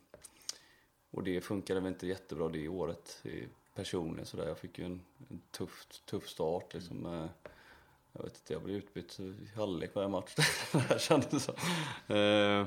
[1.11, 3.23] och det funkade väl inte jättebra det året
[3.75, 4.49] personligen sådär.
[4.49, 5.01] Jag fick ju en,
[5.31, 6.97] en tuff, tuff start liksom.
[6.97, 7.29] Med,
[8.13, 10.35] jag vet inte, jag blev utbytt i halvlek varje match.
[10.89, 11.53] det kändes så.
[12.15, 12.67] Eh,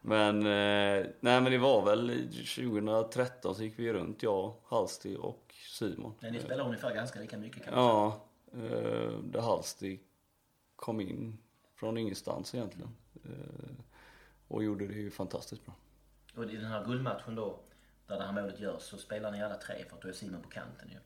[0.00, 5.16] Men, eh, nej men det var väl i 2013 så gick vi runt, jag, Halsti
[5.16, 6.14] och Simon.
[6.20, 7.84] Men ni spelar ungefär ganska lika mycket kan man.
[7.84, 10.00] Ja, eh, där Halsti
[10.76, 11.38] kom in
[11.74, 12.96] från ingenstans egentligen.
[13.24, 13.84] Eh,
[14.48, 15.74] och gjorde det ju fantastiskt bra.
[16.36, 17.60] Och i den här guldmatchen då,
[18.06, 20.42] där det här målet görs, så spelar ni alla tre för att då är Simon
[20.42, 20.98] på kanten ju.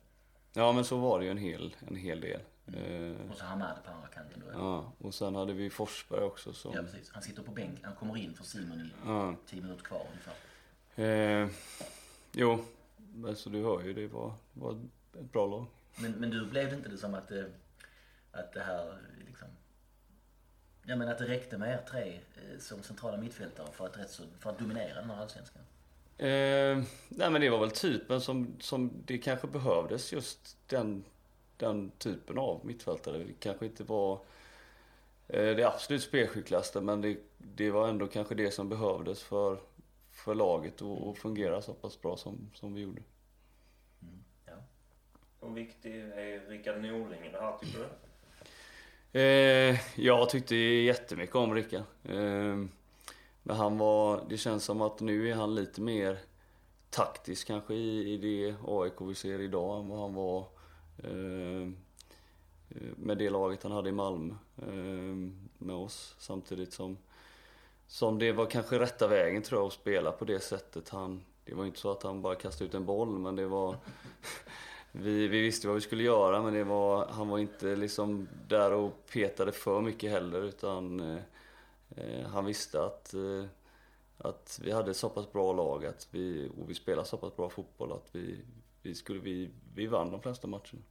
[0.53, 2.41] Ja men så var det ju en hel, en hel del.
[2.67, 4.51] Eh, Och så Hamad på andra kanten då.
[4.59, 4.91] Ja.
[4.97, 6.73] och sen hade vi Forsberg också som...
[6.73, 7.09] ja, precis.
[7.13, 7.79] Han sitter på bänk.
[7.83, 9.35] Han kommer in för Simon i Ja.
[9.45, 10.33] tio minuter kvar ungefär.
[10.95, 11.49] Eh,
[12.31, 12.65] jo,
[13.27, 14.71] alltså du hör ju, det var, var
[15.13, 15.65] ett bra lag.
[15.95, 17.43] Men, men du upplevde inte det som att, eh,
[18.31, 18.97] att det här
[19.27, 19.47] liksom...
[20.85, 24.09] Ja men att det räckte med er tre eh, som centrala mittfältare för att, rätt
[24.11, 25.61] så, för att dominera den här allsvenskan?
[26.17, 31.03] Eh, nej men det var väl typen som, som det kanske behövdes just den,
[31.57, 33.17] den typen av mittfältare.
[33.17, 34.13] Det kanske inte var
[35.27, 39.59] eh, det absolut spelskickligaste men det, det var ändå kanske det som behövdes för,
[40.11, 43.01] för laget att fungera så pass bra som, som vi gjorde.
[44.45, 44.53] Ja.
[45.41, 47.85] Hur viktig är Rickard Norling i det här tycker du?
[49.19, 51.83] Eh, jag tyckte jättemycket om Rickard.
[52.03, 52.65] Eh,
[53.43, 56.17] men han var, det känns som att nu är han lite mer
[56.89, 60.45] taktisk kanske i, i det AIK vi ser idag än vad han var
[60.97, 61.61] Eh,
[62.69, 65.15] eh, med det laget han hade i Malmö eh,
[65.57, 66.15] med oss.
[66.19, 66.97] Samtidigt som,
[67.87, 70.89] som det var kanske rätta vägen tror jag att spela på det sättet.
[70.89, 73.75] Han, det var inte så att han bara kastade ut en boll men det var
[74.91, 78.71] vi, vi visste vad vi skulle göra men det var, han var inte liksom där
[78.71, 81.21] och petade för mycket heller utan eh,
[81.95, 83.45] eh, han visste att, eh,
[84.17, 87.49] att vi hade så pass bra lag att vi, och vi spelade så pass bra
[87.49, 88.39] fotboll att vi,
[88.83, 90.81] vi, skulle, vi, vi vann de flesta matcherna.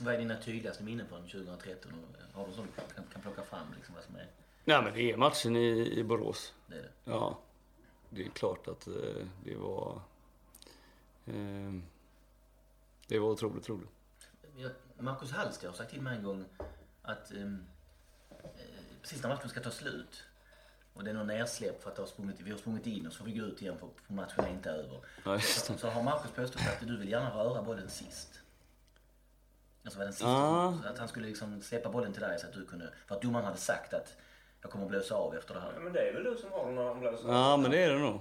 [0.00, 1.92] Vad är dina tydligaste minnen från 2013?
[1.92, 4.30] Och Har du sånt du kan, kan plocka fram liksom vad som är
[4.64, 6.54] Nej men det är matchen i, i Borås.
[6.66, 6.74] det?
[6.74, 6.90] Är det?
[7.04, 7.38] Ja,
[8.10, 10.00] det är klart att eh, det var...
[11.26, 11.72] Eh,
[13.08, 13.90] det var otroligt roligt.
[14.98, 16.44] Marcus Hallster har sagt till mig en gång
[17.02, 17.66] att ehm,
[18.30, 18.38] eh,
[19.02, 20.24] precis när matchen ska ta slut
[20.96, 23.12] och det är någon nersläpp för att det har sprungit, vi har sprungit in och
[23.12, 25.00] så får vi gå ut igen för, för matchen är inte över.
[25.24, 25.78] Ja, just Så, det.
[25.78, 28.40] så har Marcus påstått att du vill gärna röra bollen sist.
[29.84, 30.78] Alltså var den sista, Ah.
[30.82, 33.22] så att han skulle liksom släppa bollen till dig så att du kunde, för att
[33.22, 34.16] domaren hade sagt att
[34.62, 35.80] jag kommer att blåsa av efter det Ja, här.
[35.80, 37.90] men det är väl du som har den när han blåser Ja men det är
[37.92, 38.20] det nog.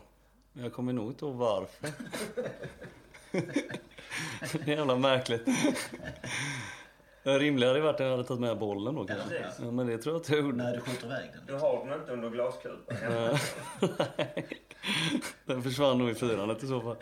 [0.53, 1.89] Jag kommer nog inte ihåg varför.
[4.65, 5.47] Jävla märkligt.
[7.25, 9.51] Det rimliga hade varit att jag hade tagit med bollen då kanske.
[9.59, 10.57] Ja, men det tror jag att jag gjorde.
[10.57, 11.45] När du skjuter iväg den.
[11.47, 12.97] Du har den inte under glaskupan.
[15.45, 16.95] Den försvann nog i firandet i så fall.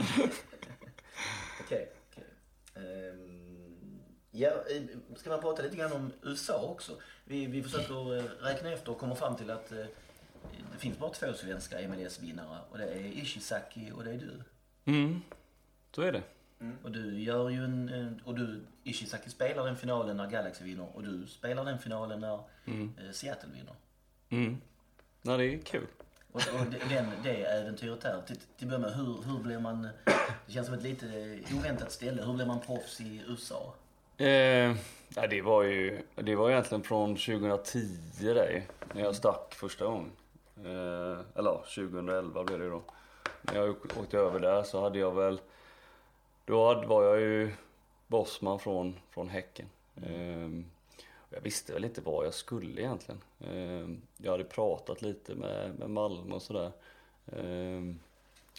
[1.64, 1.92] Okej.
[2.12, 2.24] okej.
[2.76, 4.00] Ehm,
[4.32, 4.82] ja, eh,
[5.16, 6.92] ska man prata lite grann om USA också?
[7.26, 9.86] Vi, vi försöker eh, räkna efter och kommer fram till att eh,
[10.74, 14.44] det finns bara två svenska MLS-vinnare och det är Ishizaki och det är du.
[14.86, 15.22] Mm,
[15.96, 16.24] så är det.
[16.84, 21.04] Och du gör ju en, och du, Ishizaki spelar den finalen när Galaxy vinner och
[21.04, 22.34] du spelar den finalen när
[22.66, 23.74] eh, Seattle vinner.
[24.30, 24.58] Mm.
[25.22, 25.88] Ja, det är kul.
[26.32, 29.60] Och, och det- den, det äventyret där, till, till att börja med, hur, hur blir
[29.60, 29.88] man,
[30.46, 33.74] det känns som ett lite oväntat ställe, hur blir man proffs i USA?
[34.18, 34.28] Eh,
[35.16, 37.88] ja, det var ju det var egentligen från 2010
[38.20, 40.12] det, när jag stack första gången.
[40.58, 42.82] Eh, eller ja, 2011 blev det då.
[43.42, 45.40] När jag åk- åkte över där så hade jag väl,
[46.46, 47.52] då var jag ju
[48.08, 49.70] bossman från, från Häcken.
[49.96, 50.50] Eh,
[51.16, 53.22] och jag visste väl inte vad jag skulle egentligen.
[53.40, 53.88] Eh,
[54.18, 56.72] jag hade pratat lite med, med Malmö och sådär.
[57.26, 57.82] Eh,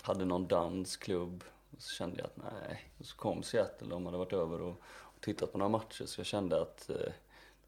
[0.02, 1.44] hade någon dansklubb.
[1.76, 2.82] Och så kände jag att nej.
[2.98, 6.06] Och så kom Seattle, de hade varit över och, och tittat på några matcher.
[6.06, 6.96] Så jag kände att eh,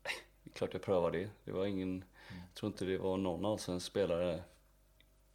[0.05, 1.31] nej, det är klart jag prövar det.
[1.45, 4.43] Det var ingen, jag tror inte det var någon allsvensk spelare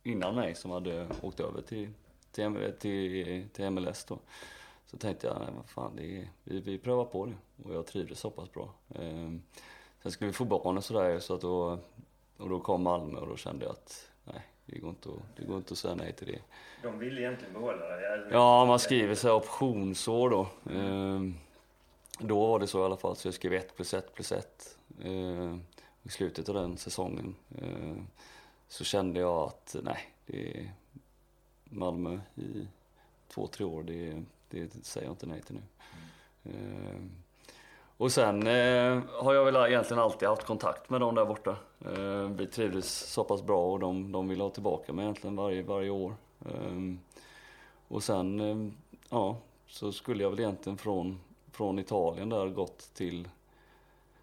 [0.03, 1.89] innan mig som hade åkt över till,
[2.31, 4.19] till, till, till MLS då.
[4.91, 7.35] Så tänkte jag, nej vad fan, det är, vi, vi prövar på det.
[7.63, 8.73] Och jag trivdes så pass bra.
[8.95, 9.41] Ehm,
[10.03, 11.79] sen skulle vi få barn och sådär så att då,
[12.37, 15.45] och då kom Malmö och då kände jag att nej, det, går inte att, det
[15.45, 16.39] går inte att säga nej till det.
[16.83, 18.27] De vill egentligen behålla dig?
[18.31, 20.47] Ja, man skriver så här optionsår då.
[20.69, 21.35] Mm.
[22.19, 24.77] Då var det så i alla fall, så jag skrev 1 plus 1 plus 1.
[26.03, 27.35] I slutet av den säsongen
[28.67, 30.71] så kände jag att nej, det är
[31.63, 32.67] Malmö i
[33.27, 35.61] två, tre år, det, det säger jag inte nej till nu.
[36.43, 37.11] Mm.
[38.01, 41.57] Och sen eh, har jag väl egentligen alltid haft kontakt med dem där borta.
[41.85, 45.61] Eh, vi trivdes så pass bra och de, de vill ha tillbaka mig egentligen varje,
[45.61, 46.15] varje år.
[46.45, 46.95] Eh,
[47.87, 48.71] och sen, eh,
[49.09, 49.37] ja,
[49.67, 51.19] så skulle jag väl egentligen från,
[51.51, 53.27] från Italien där gått till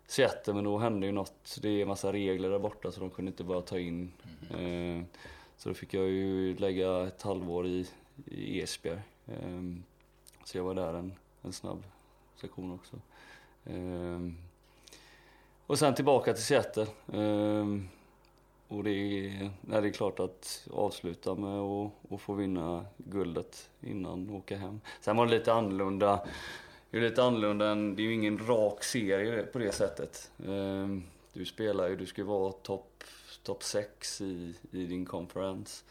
[0.07, 1.59] Seattle men då hände ju något.
[1.63, 4.13] Det är en massa regler där borta så de kunde inte bara ta in.
[4.55, 5.07] Mm.
[5.57, 7.87] så då fick jag ju lägga ett halvår i,
[8.27, 9.01] i Esbjerg.
[10.49, 11.83] Så jag var där en, en snabb
[12.41, 12.97] sektion också.
[13.65, 14.37] Ehm,
[15.67, 16.87] och sen tillbaka till Seattle.
[17.13, 17.89] Ehm,
[18.69, 21.59] och det är, nej, det är klart att avsluta med
[22.11, 24.81] att få vinna guldet innan åka hem.
[25.01, 26.27] Sen var det lite annorlunda.
[26.91, 30.31] Det är lite annorlunda än, det är ju ingen rak serie på det sättet.
[30.47, 33.05] Ehm, du spelar ju, du ska vara topp
[33.43, 35.85] top 6 i, i din conference.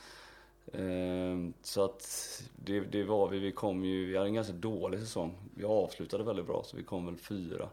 [0.74, 5.00] Ehm, så att det, det var vi, vi kom ju, vi hade en ganska dålig
[5.00, 5.36] säsong.
[5.56, 7.70] Vi avslutade väldigt bra så vi kom väl fyra.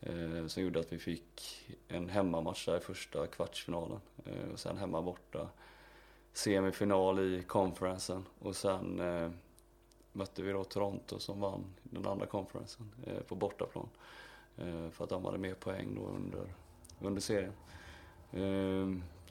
[0.00, 4.00] Ehm, som gjorde att vi fick en hemmamatch där i första kvartsfinalen.
[4.24, 5.48] Ehm, och sen hemma borta
[6.32, 8.24] semifinal i konferensen.
[8.38, 9.30] Och sen eh,
[10.12, 13.88] mötte vi då Toronto som vann den andra konferensen eh, på bortaplan.
[14.90, 16.54] För att de hade mer poäng då under,
[17.00, 17.52] under serien.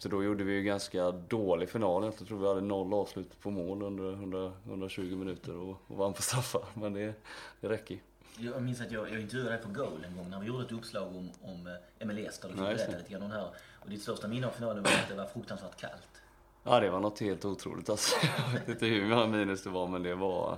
[0.06, 2.04] Så då gjorde vi ju ganska dålig final.
[2.04, 6.14] Jag tror vi hade noll avslut på mål under 100, 120 minuter och, och vann
[6.14, 6.62] på straffar.
[6.74, 7.14] Men det,
[7.62, 8.00] det räcker
[8.38, 10.72] jag minns att jag, jag intervjuade dig på Goal en gång när vi gjorde ett
[10.72, 13.50] uppslag om, om eh, MLS där du fick berätta lite grann om det här.
[13.80, 16.22] Och ditt största minne av finalen var att det var fruktansvärt kallt.
[16.64, 18.16] Ja, det var något helt otroligt alltså.
[18.46, 20.58] Jag vet inte hur många minus det var, men det var,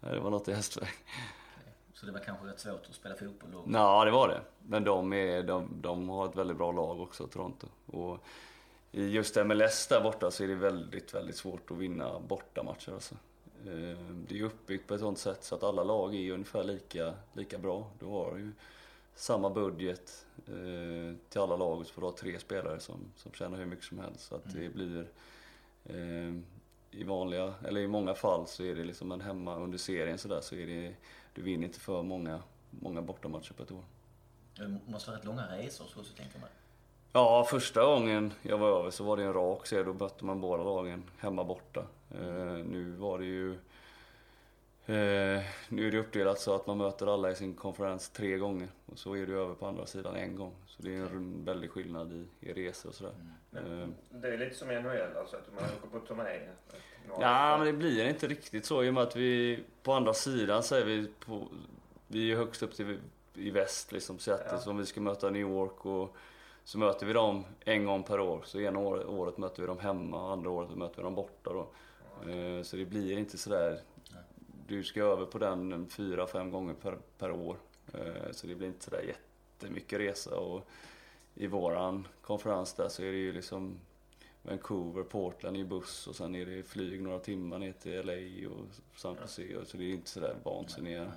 [0.00, 0.88] det var något i hästväg.
[1.94, 3.64] Så det var kanske rätt svårt att spela fotboll då?
[3.72, 4.40] Ja, det var det.
[4.58, 7.66] Men de, är, de, de har ett väldigt bra lag också, Toronto.
[7.86, 8.24] Och
[8.96, 13.14] i just MLS där borta så är det väldigt, väldigt svårt att vinna bortamatcher alltså.
[13.66, 17.14] Eh, det är uppbyggt på ett sånt sätt så att alla lag är ungefär lika,
[17.32, 17.90] lika bra.
[17.98, 18.52] Du har ju
[19.14, 23.58] samma budget eh, till alla lag så får du ha tre spelare som, som tjänar
[23.58, 24.20] hur mycket som helst.
[24.20, 24.72] Så att det mm.
[24.72, 25.08] blir
[25.84, 26.34] eh,
[27.00, 30.40] i vanliga, eller i många fall så är det liksom en hemma under serien sådär
[30.40, 30.94] så är det,
[31.34, 33.84] du vinner inte för många, många bortamatcher på ett år.
[34.56, 36.48] Det måste vara rätt långa resor så tänker man.
[37.12, 39.84] Ja, första gången jag var över så var det en rak serie.
[39.84, 41.80] Då mötte man båda lagen hemma borta.
[42.10, 43.52] Eh, nu var det ju...
[44.86, 48.68] Eh, nu är det uppdelat så att man möter alla i sin konferens tre gånger.
[48.86, 50.54] Och så är det över på andra sidan en gång.
[50.66, 53.14] Så det är en väldig skillnad i, i resor och sådär.
[53.52, 53.82] Mm.
[53.82, 56.40] Eh, det är lite som i NHL alltså, att man åker på turné?
[57.20, 60.62] Ja, men det blir inte riktigt så i och med att vi på andra sidan
[60.62, 61.48] så är vi på...
[62.08, 62.98] Vi är högst upp till
[63.34, 64.48] i väst liksom, Seattle.
[64.50, 64.58] Ja.
[64.58, 66.16] Så om vi ska möta New York och
[66.66, 68.42] så möter vi dem en gång per år.
[68.44, 71.68] Så ena året, möter vi dem hemma, andra året möter vi dem borta då.
[72.24, 72.64] Mm.
[72.64, 73.80] Så det blir inte sådär,
[74.66, 77.56] du ska över på den fyra, fem gånger per, per år.
[77.94, 80.36] Eh, så det blir inte sådär jättemycket resa.
[80.36, 80.68] Och
[81.34, 83.80] I våran konferens där så är det ju liksom
[84.42, 88.66] Vancouver, Portland i buss och sen är det flyg några timmar ner till LA och
[88.96, 89.64] San Jose.
[89.64, 91.12] Så det är inte sådär vansinniga,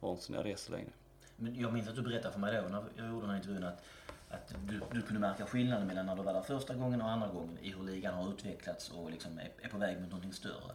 [0.00, 0.90] vansinniga resor längre.
[1.36, 3.64] Men jag minns att du berättade för mig då när jag gjorde den här intervjun
[3.64, 3.84] att
[4.30, 7.28] att du, du kunde märka skillnaden mellan när du var där första gången och andra
[7.28, 10.74] gången i hur ligan har utvecklats och liksom är, är på väg mot någonting större?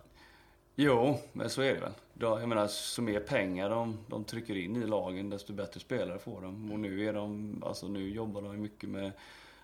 [0.75, 1.91] Jo, men så är det väl.
[2.13, 6.41] Jag menar, så mer pengar de, de trycker in i lagen, desto bättre spelare får
[6.41, 6.71] de.
[6.71, 9.11] Och nu är de, alltså nu jobbar de mycket med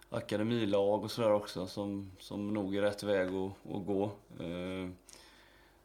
[0.10, 4.04] akademilag och sådär också som, som nog är rätt väg att, att gå.
[4.40, 4.90] Eh,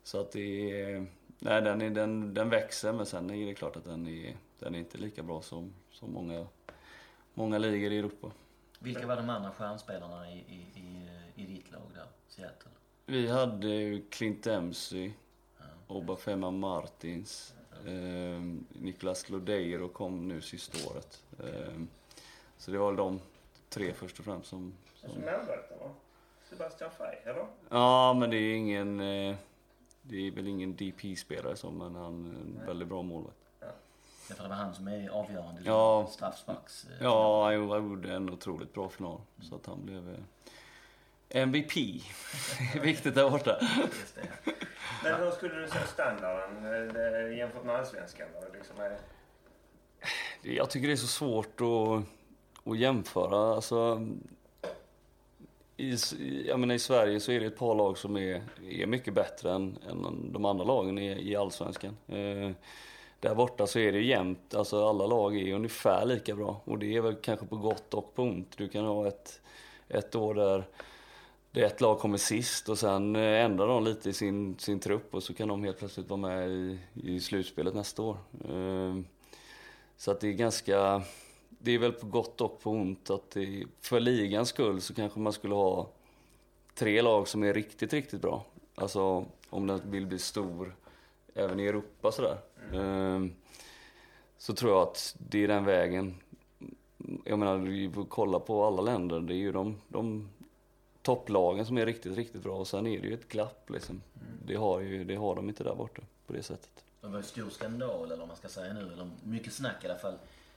[0.03, 1.07] så att det är,
[1.39, 4.75] nej den, är, den, den växer men sen är det klart att den är, den
[4.75, 6.47] är inte lika bra som, som många
[7.37, 8.31] många ligor i Europa.
[8.79, 12.71] Vilka var de andra stjärnspelarna i, i, i, i ditt lag där, Seattle?
[13.07, 15.13] Vi hade ju Clint Dempsey,
[15.59, 15.65] ja.
[15.87, 17.91] Obafema Martins, ja.
[17.91, 21.25] eh, Niklas Lodeiro kom nu sista året.
[21.39, 21.81] Eh,
[22.59, 23.21] så det var väl de
[23.69, 24.75] tre först och främst som...
[24.95, 25.11] som...
[25.11, 25.91] Som målvakten va?
[26.51, 27.47] Sebastian Frey, eller?
[27.69, 29.01] Ja, men det är ingen...
[29.01, 29.37] Eh,
[30.03, 33.46] det är väl ingen DP-spelare som, men han är en väldigt bra målvakt.
[34.29, 36.85] Därför det var han som är avgörande ja, straffsparks...
[36.85, 39.21] Eh, ja, han gjorde en otroligt bra final.
[39.37, 39.49] Mm.
[39.49, 41.73] Så att han blev eh, MVP.
[42.83, 43.59] Viktigt där borta.
[45.03, 46.67] Men hur skulle du säga standarden
[46.97, 48.29] eh, jämfört med allsvenskan?
[48.53, 48.99] Liksom är...
[50.43, 52.05] Jag tycker det är så svårt att,
[52.71, 53.55] att jämföra.
[53.55, 54.07] Alltså,
[55.77, 55.97] i,
[56.47, 59.53] jag menar, i Sverige så är det ett par lag som är, är mycket bättre
[59.53, 61.97] än, än de andra lagen i, i Allsvenskan.
[62.07, 62.51] Eh,
[63.21, 66.61] där borta så är det jämnt, alltså alla lag är ungefär lika bra.
[66.65, 68.57] Och det är väl kanske på gott och på ont.
[68.57, 69.41] Du kan ha ett,
[69.89, 70.65] ett år där
[71.57, 75.15] det ett lag kommer sist och sen eh, ändrar de lite i sin, sin trupp
[75.15, 78.17] och så kan de helt plötsligt vara med i, i slutspelet nästa år.
[78.49, 79.05] Ehm,
[79.97, 81.03] så att det är ganska,
[81.49, 85.21] det är väl på gott och på ont att det, för ligans skull så kanske
[85.21, 85.91] man skulle ha
[86.75, 88.45] tre lag som är riktigt, riktigt bra.
[88.75, 90.77] Alltså om den vill bli stor
[91.35, 92.39] även i Europa sådär.
[92.73, 93.35] Mm.
[94.39, 96.15] Så tror jag att det är den vägen.
[97.25, 99.21] Jag menar, vi får kolla på alla länder.
[99.21, 100.29] Det är ju de, de
[101.03, 102.57] topplagen som är riktigt, riktigt bra.
[102.57, 104.03] Och sen är det ju ett glapp liksom.
[104.15, 104.39] Mm.
[104.47, 106.85] Det, har ju, det har de inte där borta på det sättet.
[107.01, 108.93] Det var ju stor skandal, eller vad man ska säga nu.
[108.93, 110.15] Eller mycket snack i alla fall.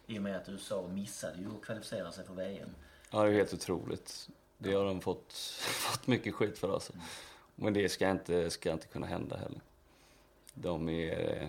[0.08, 2.70] I och med att USA missade ju att kvalificera sig för VM.
[3.12, 4.30] Ja, det är helt otroligt.
[4.58, 6.94] Det har de fått, fått mycket skit för alltså.
[6.94, 7.06] Mm.
[7.56, 9.62] Men det ska inte, ska inte kunna hända heller.
[10.54, 11.48] De är,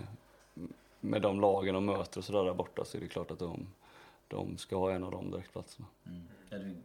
[1.01, 3.67] med de lagen de möter och sådär där borta så är det klart att de,
[4.27, 5.87] de ska ha en av de direktplatserna.
[6.05, 6.21] Mm.
[6.49, 6.75] Du,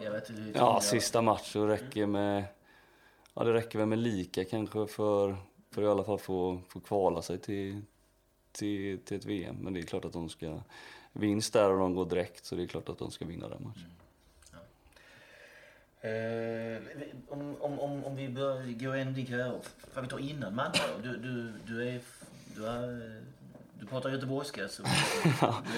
[0.00, 2.44] jag vet, ja, sista matchen räcker med,
[3.34, 5.36] ja det räcker väl med lika kanske för,
[5.70, 7.82] för i alla fall få, få kvala sig till,
[8.52, 9.56] till, till ett VM.
[9.60, 10.60] Men det är klart att de ska,
[11.12, 13.62] vinst där och de går direkt så det är klart att de ska vinna den
[13.62, 13.84] matchen.
[13.84, 14.03] Mm.
[16.04, 16.82] Eh,
[17.28, 19.60] om, om, om, om vi börjar gå igenom din karriär,
[19.94, 22.00] vad vi tar innan Malmö du, du, du är,
[22.56, 23.20] du, är,
[23.80, 24.88] du pratar göteborgska så du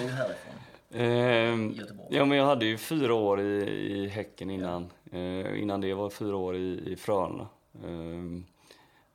[0.01, 0.53] är ju härifrån.
[0.89, 4.91] Eh, ja men jag hade ju fyra år i, i Häcken innan.
[5.11, 5.17] Ja.
[5.17, 7.47] Eh, innan det var fyra år i, i Frölunda.
[7.73, 8.43] Eh,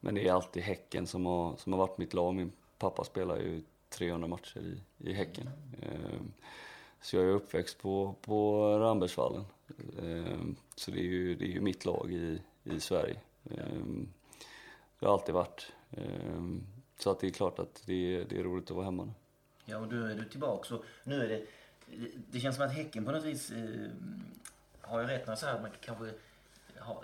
[0.00, 2.34] men det är alltid Häcken som har, som har varit mitt lag.
[2.34, 5.50] Min pappa spelar ju 300 matcher i, i Häcken.
[5.82, 6.32] Mm
[7.02, 9.44] så jag är uppväxt på, på Rambergsvallen.
[10.02, 13.16] Ehm, så det är ju, det är ju mitt lag i, i Sverige.
[13.50, 14.08] Ehm,
[14.98, 15.72] det har alltid varit.
[15.90, 16.66] Ehm,
[16.98, 19.12] så att det är klart att det är, det är roligt att vara hemma nu.
[19.64, 20.68] Ja, och nu är du tillbaka.
[20.68, 21.46] Så nu är det,
[22.30, 23.52] det känns som att Häcken på något vis,
[24.80, 26.10] har jag rätt när jag säger att man kanske
[26.82, 27.02] ha,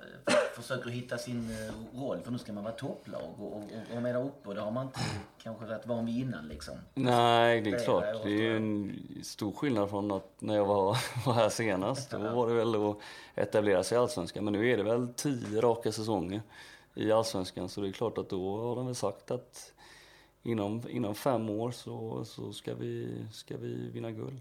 [0.55, 3.63] försöker hitta sin eh, roll för nu ska man vara topplag och, och,
[3.97, 5.01] och med där uppe och det har man inte
[5.43, 6.75] kanske varit van vid innan liksom.
[6.95, 8.05] Nej, det är klart.
[8.25, 12.11] Det är ju en stor skillnad från att när jag var, var här senast.
[12.11, 12.99] Då var det väl att
[13.35, 14.45] etablera sig i Allsvenskan.
[14.45, 16.43] Men nu är det väl tio raka säsonger
[16.95, 19.73] i Allsvenskan så det är klart att då har de väl sagt att
[20.43, 24.41] inom, inom fem år så, så ska, vi, ska vi vinna guld.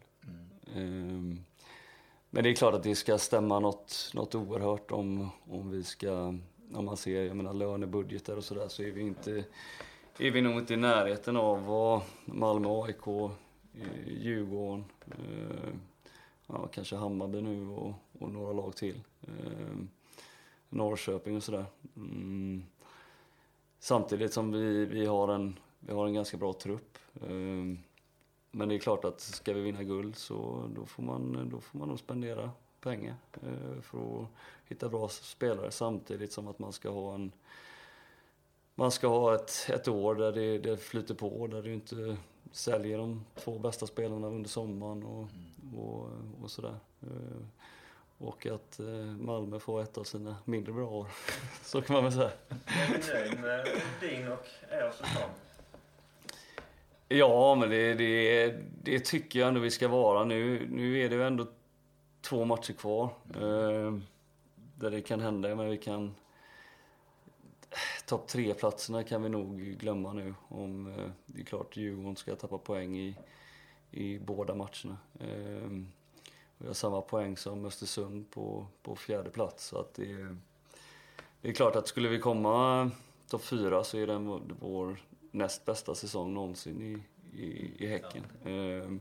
[0.74, 1.10] Mm.
[1.10, 1.46] Um,
[2.30, 6.12] men det är klart att det ska stämma något, något oerhört om, om vi ska,
[6.74, 9.44] om man ser, jag menar lönebudgetar och sådär så är vi inte,
[10.20, 15.74] är vi nog inte i närheten av vad Malmö, AIK, eh, Djurgården, eh,
[16.48, 19.02] ja, kanske Hammarby nu och, och några lag till.
[19.22, 19.78] Eh,
[20.70, 21.66] Norrköping och sådär.
[21.96, 22.64] Mm.
[23.80, 26.98] Samtidigt som vi, vi, har en, vi har en ganska bra trupp.
[27.22, 27.78] Eh,
[28.58, 31.80] men det är klart att ska vi vinna guld så då får man, då får
[31.80, 32.52] man nog spendera
[32.82, 34.28] pengar eh, för att
[34.66, 37.32] hitta bra spelare samtidigt som att man ska ha en
[38.76, 42.18] man ska ha ett, ett år där det, det flyter på, där du inte
[42.52, 45.28] säljer de två bästa spelarna under sommaren och,
[45.62, 45.80] mm.
[45.80, 46.10] och,
[46.44, 46.76] och sådär.
[47.02, 47.46] Eh,
[48.18, 48.86] och att eh,
[49.20, 51.08] Malmö får ett av sina mindre bra år.
[51.64, 52.32] Så kan man väl säga.
[52.50, 53.68] Är du nöjd med
[54.02, 55.47] din och er säsong?
[57.10, 60.24] Ja, men det, det, det tycker jag ändå vi ska vara.
[60.24, 61.48] Nu, nu är det ju ändå
[62.22, 63.10] två matcher kvar.
[63.36, 63.98] Eh,
[64.76, 66.16] där det kan hända, men vi kan...
[68.06, 70.36] Topp tre-platserna kan vi nog glömma nu.
[70.48, 73.16] Om eh, det är klart Djurgården ska tappa poäng i,
[73.92, 74.98] i båda matcherna.
[75.20, 75.70] Eh,
[76.58, 79.66] vi har samma poäng som Östersund på, på fjärde plats.
[79.66, 80.38] Så att det,
[81.42, 82.92] det är klart att skulle vi komma
[83.28, 84.98] topp fyra så är det vår
[85.32, 87.04] näst bästa säsong någonsin i,
[87.42, 88.24] i, i Häcken.
[88.46, 89.00] Ehm,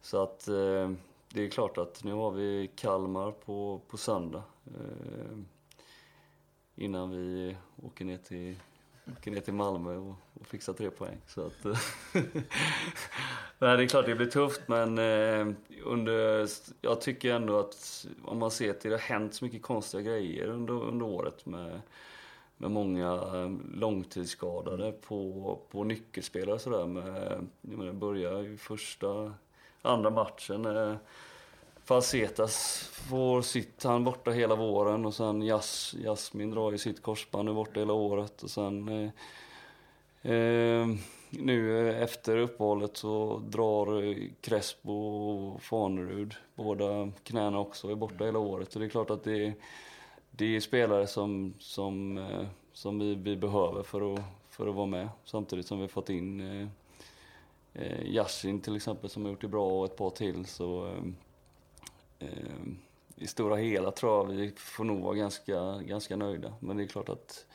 [0.00, 0.90] så att eh,
[1.28, 4.42] det är klart att nu har vi Kalmar på, på söndag.
[4.66, 5.46] Ehm,
[6.76, 8.56] innan vi åker ner till,
[9.18, 11.20] åker ner till Malmö och, och fixar tre poäng.
[11.26, 11.64] Så att,
[13.58, 15.54] Nej, det är klart det blir tufft men eh,
[15.84, 16.48] under,
[16.80, 20.46] jag tycker ändå att om man ser till det har hänt så mycket konstiga grejer
[20.46, 21.80] under, under året med
[22.58, 26.78] med många eh, långtidsskadade på, på nyckelspelare och sådär.
[26.78, 26.88] Jag
[27.60, 29.32] menar, börjar ju första,
[29.82, 30.66] andra matchen.
[30.66, 30.96] Eh,
[31.88, 37.48] Falsetas får sitt, han borta hela våren och sen Jas, Jasmin drar ju sitt korsband,
[37.48, 40.86] är borta hela året och sen eh, eh,
[41.30, 48.38] nu efter uppehållet så drar eh, Crespo och Fanerud, båda knäna också, är borta hela
[48.38, 48.74] året.
[48.74, 49.54] Och det är klart att det är,
[50.38, 54.20] det är spelare som, som, eh, som vi, vi behöver för att,
[54.50, 55.08] för att vara med.
[55.24, 56.68] Samtidigt som vi har fått in eh,
[57.72, 60.46] eh, Yashin till exempel som har gjort det bra och ett par till.
[60.46, 61.02] Så, eh,
[62.18, 62.28] eh,
[63.16, 66.54] I stora hela tror jag vi får nog vara ganska, ganska nöjda.
[66.60, 67.46] Men det är klart att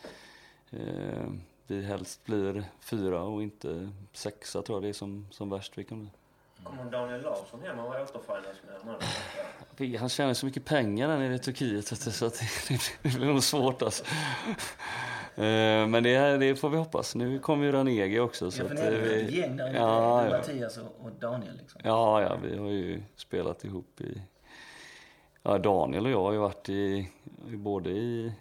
[0.69, 1.29] eh,
[1.67, 5.83] vi helst blir fyra och inte sexa tror jag det är som, som värst vi
[5.83, 6.09] kan bli.
[6.63, 11.35] Kommer Daniel Larsson hem och återförenas med er Han tjänar så mycket pengar där nere
[11.35, 12.39] i Turkiet så att
[12.69, 14.03] det, det blir nog svårt alltså.
[15.35, 17.15] Eh, men det, det får vi hoppas.
[17.15, 18.51] Nu kommer ju Ranegi också.
[18.51, 20.37] Så ja, för ni är ett gäng där, ja, ja.
[20.37, 21.81] Mattias och Daniel liksom.
[21.83, 24.21] Ja, ja, vi har ju spelat ihop i...
[25.43, 27.09] Ja, Daniel och jag har ju varit i,
[27.45, 28.33] både i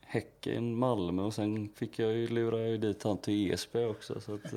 [0.00, 4.20] Häcken, Malmö och sen fick jag ju lura dit han till Esbjerg också.
[4.20, 4.52] Så, att,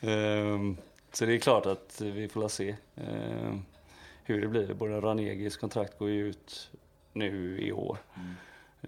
[0.00, 0.76] um,
[1.14, 3.64] så det är klart att vi får se um,
[4.24, 4.74] hur det blir.
[4.74, 6.70] Både Ranegis kontrakt går ju ut
[7.12, 7.98] nu i år.
[8.14, 8.34] Mm.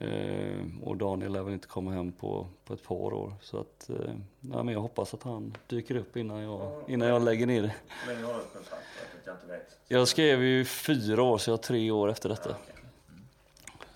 [0.01, 3.35] Uh, och Daniel lär väl inte komma hem på, på ett par år.
[3.41, 7.22] Så att, uh, ja, men jag hoppas att han dyker upp innan jag, innan jag
[7.22, 7.74] lägger ner det.
[7.89, 8.83] Hur länge har du kontrakt?
[9.24, 9.79] Jag inte vet.
[9.89, 12.51] Jag skrev ju fyra år, så jag har tre år efter detta.
[12.51, 12.77] Ja, okay.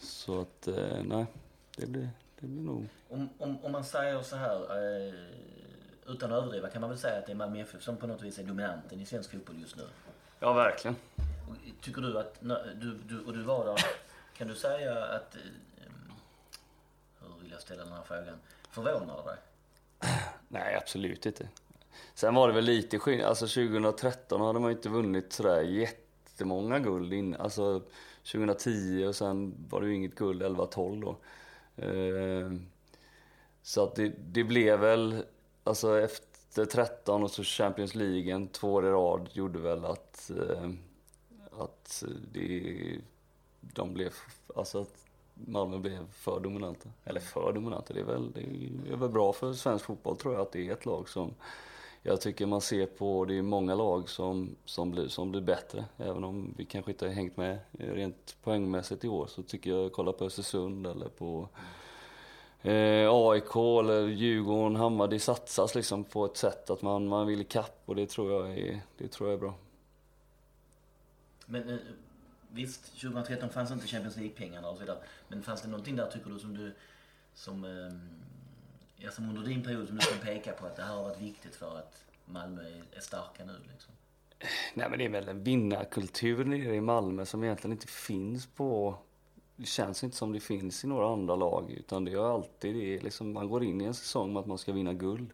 [0.01, 1.26] Så att, eh, nej,
[1.76, 2.09] det blir,
[2.41, 2.89] det blir nog...
[3.09, 5.14] Om, om, om man säger så här, eh,
[6.11, 8.22] utan att överdriva, kan man väl säga att det är Malmö FF som på något
[8.22, 9.82] vis är dominanten i svensk fotboll just nu?
[10.40, 10.96] Ja, verkligen.
[11.80, 12.40] tycker du att,
[12.74, 13.84] du, du, och du var där,
[14.36, 15.92] kan du säga att, eh,
[17.20, 18.38] hur vill jag ställa den här frågan,
[18.70, 19.38] förvånar det dig?
[20.48, 21.48] Nej, absolut inte.
[22.14, 26.78] Sen var det väl lite skillnad, alltså 2013 hade man ju inte vunnit sådär jättemånga
[26.78, 27.82] guld in, alltså
[28.32, 31.16] 2010 och sen var det ju inget guld 11-12 då.
[31.84, 32.52] Eh,
[33.62, 35.24] så att det, det blev väl,
[35.71, 40.71] alltså efter 13 och så Champions League, två år i rad, gjorde väl att, eh,
[41.59, 42.99] att det,
[43.61, 44.12] de blev,
[44.57, 44.95] alltså att
[45.35, 46.89] Malmö blev för dominanta.
[47.05, 48.41] Eller för dominanta, det är väl, det
[48.93, 51.35] är väl bra för svensk fotboll tror jag att det är ett lag som
[52.03, 55.85] jag tycker man ser på, det är många lag som, som, blir, som blir bättre.
[55.97, 59.93] Även om vi kanske inte har hängt med rent poängmässigt i år så tycker jag,
[59.93, 61.49] kolla på Östersund eller på
[62.62, 67.40] eh, AIK eller Djurgården, Hammarby, det satsas liksom på ett sätt att man, man vill
[67.40, 69.54] ikapp och det tror jag är, det tror jag är bra.
[71.46, 71.76] Men eh,
[72.50, 74.98] visst, 2013 fanns inte Champions League-pengarna och så vidare.
[75.28, 76.72] Men fanns det någonting där tycker du som du,
[77.34, 77.92] som eh,
[78.96, 81.20] ja, som under din period som du kan peka på att det här har varit
[81.20, 83.56] viktigt för att Malmö är, starka nu?
[83.72, 83.92] Liksom?
[84.74, 88.98] Nej men det är väl en vinnarkultur nere i Malmö som egentligen inte finns på
[89.61, 93.02] det känns inte som det finns i några andra lag utan det är alltid det
[93.02, 95.30] liksom, man går in i en säsong med att man ska vinna guld.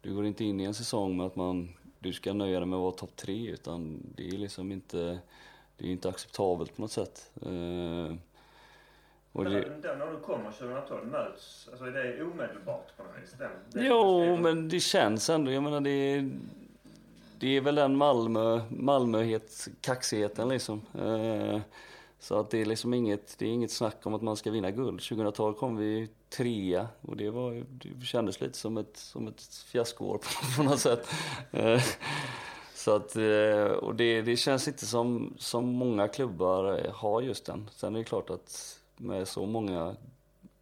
[0.00, 2.76] Du går inte in i en säsong med att man, du ska nöja dig med
[2.76, 5.18] att vara topp tre utan det är liksom inte,
[5.76, 7.30] det är inte acceptabelt på något sätt.
[7.46, 8.14] Uh,
[9.32, 9.60] och det...
[9.82, 13.34] Den när du kommer 2012 möts, alltså är det omedelbart på något vis?
[13.38, 15.50] Den, den jo, men det känns ändå.
[15.50, 16.30] Jag menar det är,
[17.38, 20.80] det är väl den Malmö, Malmöhet, kaxigheten liksom.
[20.94, 21.60] Eh,
[22.22, 24.70] så att det är liksom inget, det är inget snack om att man ska vinna
[24.70, 25.00] guld.
[25.02, 30.20] 2012 kom vi trea och det, var, det kändes lite som ett, som ett fiaskoår
[30.56, 31.08] på, något sätt.
[31.50, 31.82] Eh,
[32.74, 37.70] så att, eh, och det, det känns inte som, som många klubbar har just den.
[37.72, 39.96] Sen är det klart att med så många,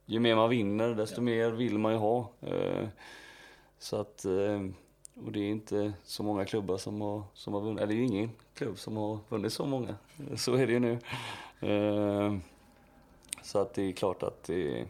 [0.06, 2.30] ju mer man vinner desto mer vill man ju ha.
[2.40, 2.88] Eh,
[3.78, 4.24] så att,
[5.14, 8.04] och det är inte så många klubbar som har, som har vunnit, eller det är
[8.04, 9.94] ingen klubb som har vunnit så många.
[10.36, 10.98] Så är det ju nu.
[11.60, 12.36] Eh,
[13.42, 14.86] så att det är klart att det,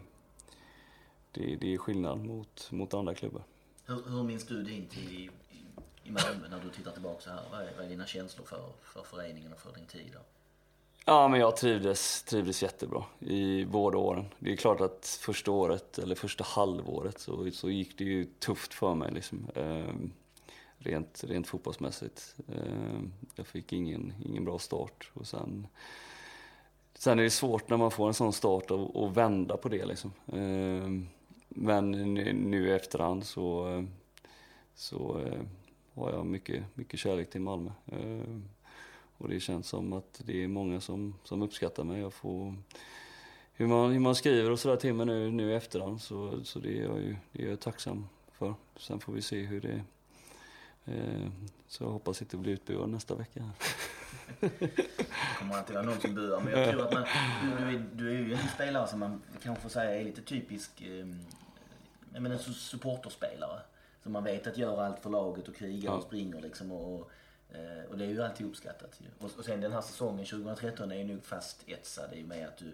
[1.31, 3.43] det, det är skillnad mot, mot andra klubbar.
[3.85, 5.29] Hur, hur minns du din tid i,
[6.03, 7.41] i Malmö när du tittar tillbaka så här?
[7.51, 10.09] Vad är, vad är dina känslor för, för föreningen och för din tid?
[10.13, 10.19] Då?
[11.05, 14.25] Ja, men jag trivdes, trivdes jättebra i båda åren.
[14.39, 18.73] Det är klart att första året, eller första halvåret, så, så gick det ju tufft
[18.73, 19.11] för mig.
[19.11, 19.47] Liksom.
[19.55, 19.93] Eh,
[20.77, 22.35] rent, rent fotbollsmässigt.
[22.47, 23.01] Eh,
[23.35, 25.11] jag fick ingen, ingen bra start.
[25.13, 25.67] Och sen,
[27.01, 29.85] sen är det svårt när man får en sån start att vända på det.
[29.85, 30.13] Liksom.
[30.33, 31.07] Ehm,
[31.49, 33.85] men nu, i efterhand så,
[34.75, 35.41] så eh,
[35.93, 37.71] har jag mycket, mycket kärlek till Malmö.
[37.91, 38.43] Ehm,
[39.17, 42.01] och det känns som att det är många som, som uppskattar mig.
[42.01, 42.55] Jag får,
[43.53, 46.59] hur, man, hur man skriver och sådär till mig nu, nu i efterhand så, så
[46.59, 48.53] det, är jag ju, det är jag tacksam för.
[48.77, 49.83] Sen får vi se hur det
[50.85, 51.31] är.
[51.67, 53.49] Så jag hoppas inte bli utbuad nästa vecka.
[55.39, 56.39] kommer alltid vara någon som buar.
[56.41, 57.03] Men jag tror att man,
[57.57, 60.81] du, är, du är ju en spelare som man kanske får säga är lite typisk
[60.81, 61.07] eh,
[62.13, 63.59] jag menar, supporterspelare.
[64.03, 66.71] som man vet att gör allt för laget och krigar och springer liksom.
[66.71, 67.11] Och,
[67.51, 69.25] eh, och det är ju alltid uppskattat ju.
[69.25, 72.47] Och, och sen den här säsongen 2013 är ju nog fast etsad i och med
[72.47, 72.73] att du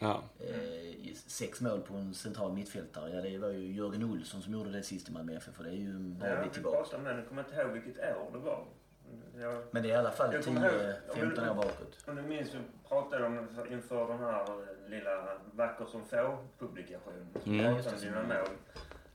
[0.00, 0.22] Ja.
[0.40, 3.10] Eh, sex mål på en central mittfältare.
[3.14, 5.70] Ja, det var ju Jörgen Olsson som gjorde det sist i Malmö FF för det
[5.70, 6.96] är ju en bra Ja, bit tillbaka.
[6.96, 7.14] om det.
[7.14, 8.64] Jag kommer inte ihåg vilket år det var.
[9.40, 11.98] Jag, Men det är i alla fall Jag kommer ihåg- 10-15 år bakåt.
[12.06, 14.46] om du minns så pratade om inför den här
[14.88, 17.26] lilla Vacker som få-publikationen.
[17.44, 17.60] Mm.
[17.60, 17.74] Mm.
[17.82, 18.48] Det, om dina mål.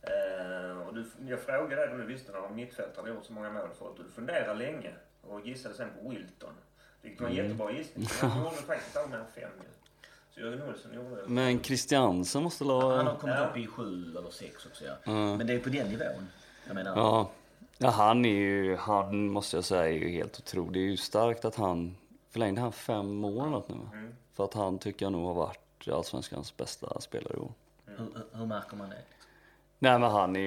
[0.02, 3.70] Eh, och du, jag frågade dig om du visste när mittfältaren gjort så många mål
[3.80, 4.00] förut.
[4.00, 4.92] Och du funderade länge
[5.22, 6.54] och gissade sen på Wilton.
[7.02, 7.46] Vilket var en Mm.
[7.46, 8.08] jättebra gissning.
[8.22, 9.68] Han gjorde faktiskt av med fem ju.
[10.32, 11.28] Så Jörgen Olsson gjorde det.
[11.28, 13.16] Men Christiansen måste Han har la...
[13.18, 13.48] kommit Ja.
[13.48, 14.94] upp i sju eller sex också ja.
[15.04, 15.12] Ja.
[15.38, 16.28] Men det är på den nivån.
[16.68, 17.32] Jag menar, Ja.
[17.78, 20.74] Ja, han är ju, han måste jag säga är ju helt otrolig.
[20.74, 21.96] Det är ju starkt att han,
[22.30, 23.76] förlängde han fem år något nu?
[23.94, 24.16] Mm.
[24.34, 27.54] För att han tycker jag nog har varit Allsvenskans bästa spelare i år.
[27.86, 29.02] hur, hur, hur märker man det?
[29.84, 30.42] Nej men han är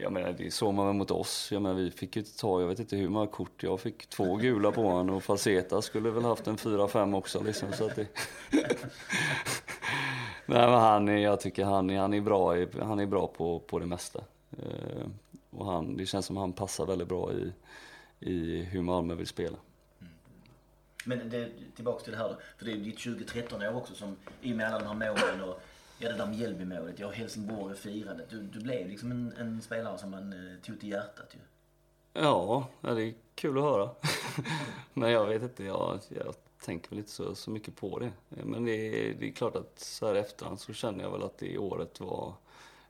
[0.00, 1.48] jag menar det såg man väl mot oss.
[1.52, 4.36] Jag menar vi fick ju ta, jag vet inte hur många kort, jag fick två
[4.36, 7.96] gula på honom och Falseta skulle väl haft en fyra, fem också liksom så att
[7.96, 8.06] det...
[10.46, 13.58] Nej men han är, jag tycker han är, han är bra, han är bra på,
[13.58, 14.20] på det mesta.
[15.52, 17.52] Och han, det känns som han passar väldigt bra i,
[18.20, 19.56] i hur Malmö vill spela.
[21.04, 22.36] Men det, tillbaks till det här då.
[22.58, 25.48] För det är ditt 2013 år också som, i och med alla de här målen
[25.48, 25.62] och
[25.98, 28.30] ja, det där Mjällby-målet, ja Helsingborg och firandet.
[28.30, 31.38] Du, du blev liksom en, en spelare som man eh, tog till hjärtat ju.
[32.22, 33.90] Ja, det är kul att höra.
[34.94, 36.34] Men jag vet inte, jag, jag
[36.64, 38.12] tänker väl inte så, så mycket på det.
[38.28, 41.38] Men det är, det är klart att så här efterhand så känner jag väl att
[41.38, 42.34] det året var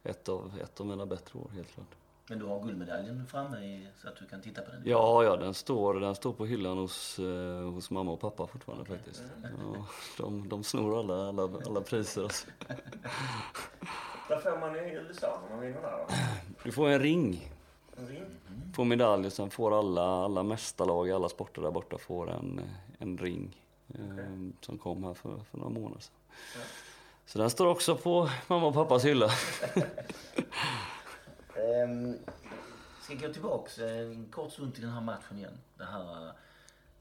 [0.02, 1.94] ett av, ett av mina bättre år, helt klart.
[2.28, 4.82] Men du har guldmedaljen framme i, så att du kan titta på den?
[4.84, 8.84] Ja, ja, den står, den står på hyllan hos, eh, hos mamma och pappa fortfarande
[8.84, 9.22] faktiskt.
[9.42, 9.86] Ja,
[10.18, 12.22] de, de snor alla, alla, alla priser.
[12.22, 12.46] Alltså.
[14.28, 16.14] Vad får man i USA när man vinner där då?
[16.64, 17.50] Du får en ring
[17.96, 18.24] En ring?
[18.74, 22.60] på medalj och sen får alla, alla mästarlag i alla sporter där borta får en,
[22.98, 23.64] en ring
[23.94, 24.00] eh,
[24.60, 26.14] som kom här för, för några månader sedan.
[27.26, 29.30] Så den står också på mamma och pappas hylla.
[31.62, 32.18] Ehm,
[33.02, 35.58] ska gå tillbaks eh, en kort stund till den här matchen igen.
[35.76, 36.32] Den här,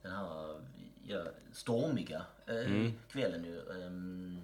[0.01, 0.55] den här
[1.03, 1.19] ja,
[1.53, 3.59] stormiga eh, kvällen ju.
[3.71, 4.41] Ehm,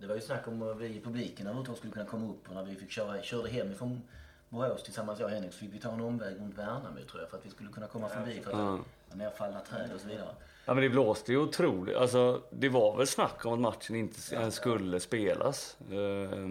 [0.00, 2.54] det var ju snack om att vi i publiken överhuvudtaget skulle kunna komma upp och
[2.54, 4.02] när vi fick köra, körde hem ifrån
[4.48, 7.30] Borås tillsammans jag och Henrik så fick vi ta en omväg runt Värnamo tror jag
[7.30, 8.62] för att vi skulle kunna komma förbi för att det
[9.10, 10.34] var nerfallna träd och så vidare.
[10.66, 11.96] Ja men det blåste ju otroligt.
[11.96, 15.76] Alltså det var väl snack om att matchen inte ens skulle spelas.
[15.80, 16.50] Eh,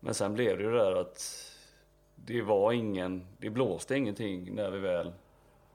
[0.00, 1.49] Men sen blev det ju det där att
[2.32, 5.12] det var ingen, det blåste ingenting när vi väl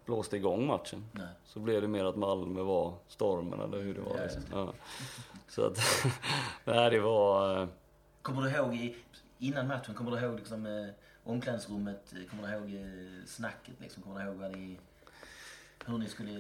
[0.06, 1.06] blåste igång matchen.
[1.12, 1.28] Nej.
[1.46, 4.16] Så blev det mer att Malmö var stormen eller hur det var.
[4.18, 4.42] Ja, Liksom.
[4.52, 4.74] Ja.
[5.48, 5.78] Så att,
[6.66, 7.62] nej det var...
[7.62, 7.68] eh,
[8.22, 8.96] Kommer du ihåg
[9.40, 10.88] innan matchen, kommer du ihåg liksom, eh,
[11.24, 14.78] omklädningsrummet, kommer du ihåg eh, snacket liksom, kommer du ihåg vad ni,
[15.86, 16.34] hur ni skulle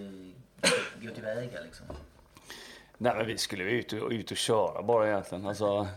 [1.01, 1.85] gå tillväga liksom?
[2.97, 5.47] Nej men vi skulle ju ut och, ut och köra bara egentligen.
[5.47, 5.87] Alltså,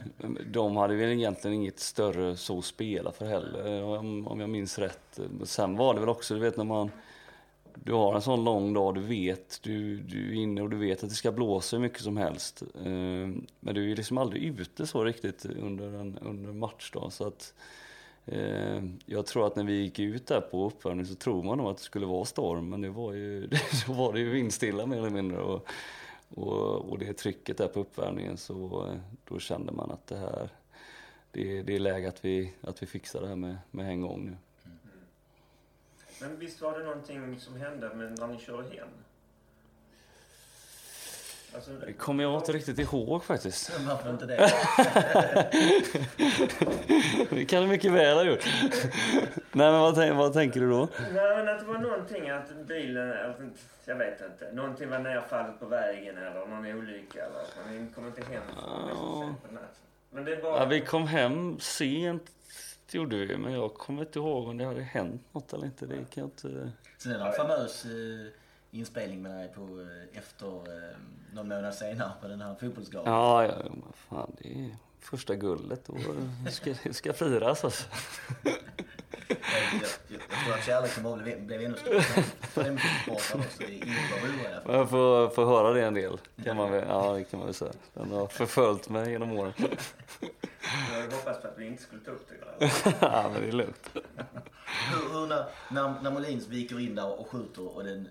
[0.47, 4.79] de hade väl egentligen inget större så att spela för heller om, om jag minns
[4.79, 5.21] rätt.
[5.39, 6.91] Men Sen var det väl också, du vet när man
[7.85, 11.03] du har en sån lång dag, du vet, du, du är inne och du vet
[11.03, 12.63] att det ska blåsa hur mycket som helst.
[12.63, 12.91] Eh,
[13.61, 17.13] Men du är liksom aldrig ute så riktigt under en under matchdag.
[17.13, 17.55] Så att,
[18.27, 21.67] eh, jag tror att när vi gick ut där på uppvärmning så tror man nog
[21.67, 23.49] att det skulle vara storm, men det var ju,
[23.87, 25.39] så var det ju vindstilla mer eller mindre.
[25.39, 25.69] Och,
[26.29, 30.49] och, och det trycket där på uppvärmningen så eh, då kände man att det här,
[31.31, 34.25] det, det är läge att vi, att vi fixar det här med, med en gång
[34.25, 34.37] nu.
[36.21, 38.89] Men visst var det någonting som hände när ni körde hem?
[41.55, 43.81] Alltså, Det kommer jag inte riktigt ihåg faktiskt.
[43.89, 44.53] Varför inte det?
[47.31, 48.45] Det kan du mycket väl ha gjort.
[49.53, 50.89] Nej men vad, vad tänker du då?
[51.13, 53.37] Nej, men att det var någonting att bilen, att,
[53.85, 58.07] jag vet inte, någonting var nerfallet på vägen eller någon olycka eller att man kom
[58.07, 59.69] inte hem från på natten.
[60.11, 60.59] Men det var...
[60.59, 62.31] Ja, vi kom hem sent
[62.95, 65.87] gjorde vi, men jag kommer inte ihåg om det hade hänt något eller inte.
[65.87, 66.73] Det kan jag inte...
[66.99, 68.33] Sen är det en famös eh,
[68.71, 70.97] inspelning med dig på eh, efter, eh,
[71.33, 73.15] någon månad senare på den här fotbollsgalan.
[73.15, 75.89] Ja, ja, men fan det är första guldet
[76.45, 77.89] det ska, ska firas alltså.
[79.29, 79.39] Jag,
[79.73, 82.79] jag, jag, tror att kärleken bara blev, blev ännu större för
[83.13, 83.39] också.
[83.59, 84.73] Det är.
[84.73, 87.55] Jag får, får höra det en del, kan man väl, ja det kan man väl
[87.55, 87.73] säga.
[87.95, 89.53] Den har förföljt mig genom åren.
[89.59, 92.71] Jag hade hoppats på att vi inte skulle ta upp det.
[93.01, 93.91] Ja, men det är lugnt.
[94.93, 98.09] Hur, hur när, när, när Molins viker in där och skjuter och den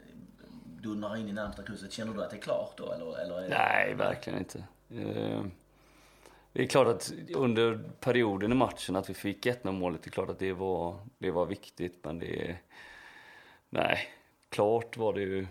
[0.82, 3.22] dundrar in i närmsta krysset, känner du att det är klart då eller?
[3.22, 3.50] eller är det...
[3.50, 4.64] Nej, verkligen inte.
[6.54, 10.08] Eh, Det är klart att under perioden i matchen att vi fick 1-0 målet, det
[10.10, 12.00] är klart att det var, det var viktigt.
[12.04, 12.58] Men det...
[13.70, 13.98] Nej,
[14.50, 15.48] klart var det ju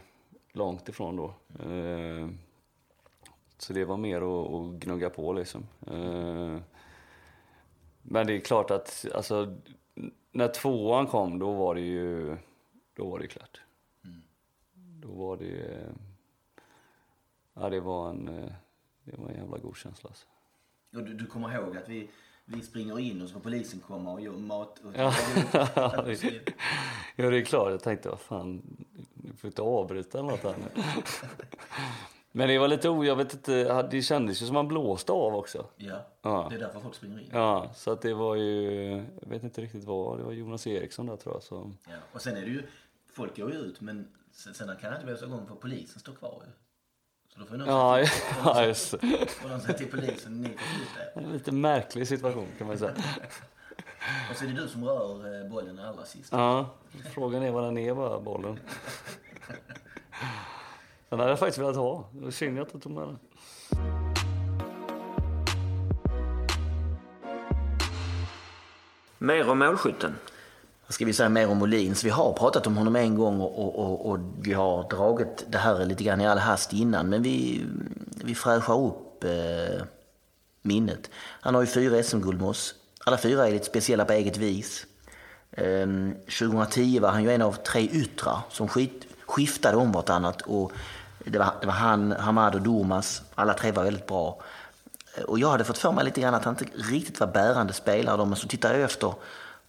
[0.53, 1.35] långt ifrån då.
[1.65, 2.29] Eh,
[3.59, 5.67] så det var mer att, att gnugga på liksom.
[5.87, 6.61] Eh,
[8.03, 9.57] men det är klart att alltså,
[10.33, 12.37] när tvåan kom då var det ju
[12.95, 13.61] då var det klart.
[14.75, 15.85] Då var det
[17.55, 18.25] ja det var en
[19.05, 20.27] det var en jävla god känsla alltså.
[20.97, 22.11] Och du, du kommer ihåg att vi,
[22.45, 24.79] vi springer in och så polisen komma och gör mat.
[24.79, 25.15] Och Ja.
[27.17, 27.71] ja, det är klart.
[27.71, 28.63] Jag tänkte, vad fan,
[29.15, 30.83] du får inte avbryta något här nu.
[32.33, 33.05] Men det var lite o...
[33.05, 35.67] Jag vet inte, det kändes ju som man blåste av också.
[35.77, 36.07] ja.
[36.23, 36.47] Ja.
[36.51, 37.29] det är därför folk springer in.
[37.33, 38.91] Ja, så att det var ju,
[39.21, 41.79] jag vet inte riktigt vad, det var Jonas Eriksson där tror jag som...
[41.89, 41.95] Ja.
[42.13, 42.63] Och sen är det ju,
[43.13, 46.13] folk går ju ut men sen, sen kan det inte blåsa igång för polisen står
[46.13, 46.53] kvar ju.
[47.37, 48.11] Så då får någon Ja, säga
[48.45, 48.99] ja just det.
[49.31, 50.49] får någon säga till polisen, ni
[51.15, 51.21] får.
[51.23, 52.93] En lite märklig situation kan man säga.
[54.31, 56.29] Och så är det du som rör eh, bollen allra sist.
[56.33, 56.71] Ja,
[57.15, 58.61] frågan är vad den är bara, bollen.
[61.09, 62.09] Den hade jag faktiskt velat ha.
[62.13, 63.19] Det var synd jag inte tog med den.
[69.19, 70.15] Mer om målskytten.
[70.87, 72.05] Vad ska vi säga mer om Molins?
[72.05, 75.59] Vi har pratat om honom en gång och, och, och, och vi har dragit det
[75.59, 77.09] här lite grann i all hast innan.
[77.09, 77.65] Men vi,
[78.25, 79.85] vi fräschar upp eh,
[80.63, 81.11] minnet.
[81.41, 82.75] Han har ju fyra SM-guld med oss.
[83.05, 84.87] Alla fyra är lite speciella på eget vis.
[85.51, 85.87] Eh,
[86.39, 90.43] 2010 var han ju en av tre yttrar som skit, skiftade om vartannat.
[90.43, 90.73] Och
[91.25, 93.23] det, var, det var han, Hamad och Durmaz.
[93.35, 94.43] Alla tre var väldigt bra.
[95.27, 98.17] Och jag hade fått för mig lite grann att han inte riktigt var bärande spelare.
[98.17, 99.15] då, Men så tittade jag efter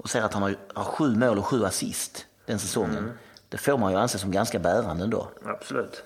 [0.08, 3.12] och ser att han har, har sju mål och sju assist den säsongen.
[3.50, 5.28] Det får man ju anse som ganska bärande ändå.
[5.46, 6.04] Absolut.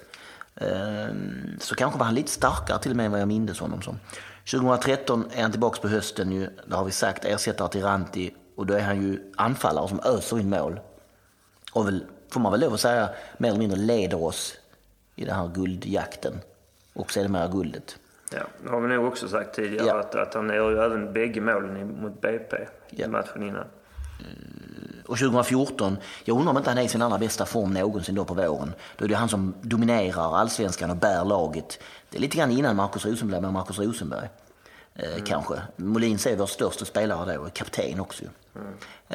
[0.55, 3.81] Ehm, Så kanske var han lite starkare till och med än vad jag mindes honom
[3.81, 3.99] som.
[4.51, 6.49] 2013 är han tillbaka på hösten ju.
[6.65, 8.33] Det har vi sagt, ersättare till Ranti.
[8.55, 10.79] Och då är han ju anfallare som öser in mål.
[11.73, 14.53] Och väl, får man väl lov att säga, mer eller mindre leder oss
[15.15, 16.33] i den här guldjakten.
[16.93, 17.95] Och sedermera guldet.
[18.33, 19.99] Ja, det har vi nog också sagt tidigare Ja.
[19.99, 22.57] att, att han gör ju även bägge målen mot BP
[22.89, 23.05] Ja.
[23.05, 23.65] i matchen innan.
[25.05, 28.25] Och 2014, jag undrar om inte han är i sin allra bästa form någonsin då
[28.25, 28.73] på våren.
[28.97, 31.79] Då är det han som dominerar allsvenskan och bär laget.
[32.09, 34.29] Det är lite grann innan Marcus Rosenberg med Marcus Rosenberg.
[34.95, 35.53] Eh, Kanske.
[35.75, 38.23] Molins är vår största spelare då, och kapten också.
[38.23, 38.29] ju.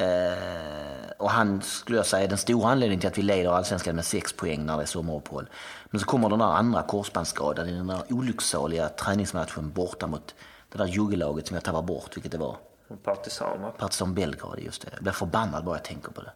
[0.03, 3.95] Eh, och han skulle jag säga är den stora anledningen till att vi leder allsvenskan
[3.95, 5.49] med sex poäng när det är sommaruppehåll.
[5.89, 10.35] Men så kommer den där andra korsbandsskadan i den där olycksaliga träningsmatchen borta mot
[10.71, 12.55] det där juggelaget som jag tappar bort, vilket det var.
[12.87, 13.71] Och Partisan va?
[13.71, 14.89] Partizan Belgrad, just det.
[14.93, 16.31] Jag blir förbannad bara jag tänker på det.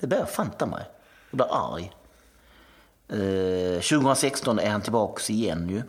[0.00, 0.84] Det blir jag fanta mig.
[1.30, 1.92] Jag blir arg.
[3.08, 5.82] Eh, 2016 är han tillbaks igen ju.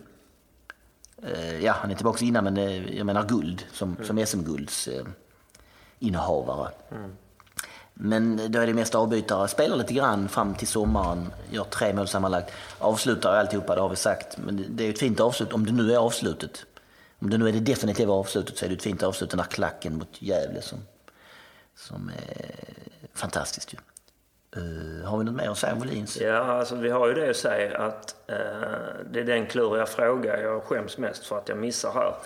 [1.24, 5.06] Eh, ja, han är tillbaks innan, men eh, jag menar guld som, som SM-gulds eh,
[6.00, 6.72] innehavare.
[7.94, 9.48] Men då är det mest avbytare.
[9.48, 11.34] Spelar lite grann fram till sommaren.
[11.52, 12.52] Gör tre mål sammanlagt.
[12.80, 14.38] Avslutar alltihopa, det har vi sagt.
[14.38, 16.66] Men det, är ett fint avslut, om det nu är avslutet.
[17.20, 19.48] Om det nu är det definitiva avslutet så är det ett fint avslut, den här
[19.48, 20.80] klacken mot Gävle som,
[21.76, 22.56] som är
[23.14, 23.78] fantastiskt ju.
[24.56, 26.18] Eh, har vi något mer att säga om Molins?
[26.22, 28.36] Ja, alltså vi har ju det att säga att eh,
[29.12, 32.16] det är den kluriga fråga jag skäms mest för att jag missar här.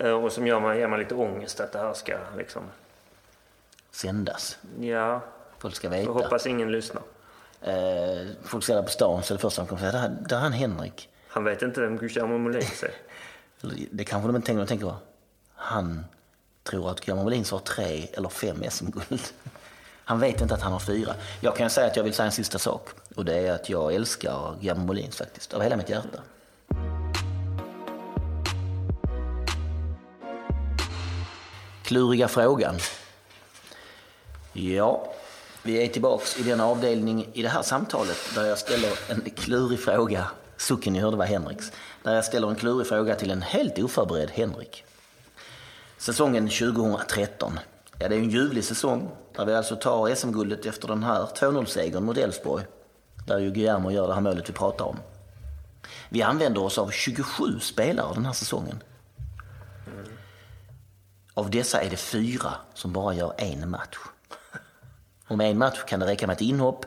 [0.00, 2.62] Eh, och som gör mig, ger mig lite ångest att det här ska liksom...
[3.90, 4.58] Sändas.
[4.80, 5.20] Ja,
[5.58, 6.10] Folk ska jag veta.
[6.12, 7.02] hoppas ingen lyssnar.
[8.42, 11.08] Folk det på stan så det första de kommer säga, där, där är han Henrik.
[11.28, 12.90] Han vet inte vem Guillermo Molins är.
[13.62, 14.94] Eller, Det kanske de inte tänker, de tänker
[15.54, 16.04] han
[16.62, 19.20] tror att Guillermo Molins har tre eller fem SM-guld.
[20.04, 21.14] Han vet inte att han har fyra.
[21.40, 22.88] Jag kan säga att jag vill säga en sista sak.
[23.16, 26.18] Och det är att jag älskar Guillermo Molins faktiskt, av hela mitt hjärta.
[31.84, 32.78] Kluriga frågan.
[34.52, 35.12] Ja,
[35.62, 39.80] vi är tillbaks i den avdelning i det här samtalet där jag ställer en klurig
[39.80, 40.26] fråga.
[40.58, 41.72] Sucken ni hörde var Henriks.
[42.02, 44.84] Där jag ställer en klurig fråga till en helt oförberedd Henrik.
[45.98, 47.58] Säsongen 2013.
[47.98, 52.04] Ja, det är en ljuvlig säsong där vi alltså tar SM-guldet efter den här 2-0-segern
[52.04, 52.64] mot Elfsborg.
[53.26, 54.96] Där ju Guillermo gör det här målet vi pratar om.
[56.08, 58.82] Vi använder oss av 27 spelare den här säsongen.
[61.34, 63.98] Av dessa är det fyra som bara gör en match.
[65.28, 66.86] Och med en match kan det räcka med ett inhopp,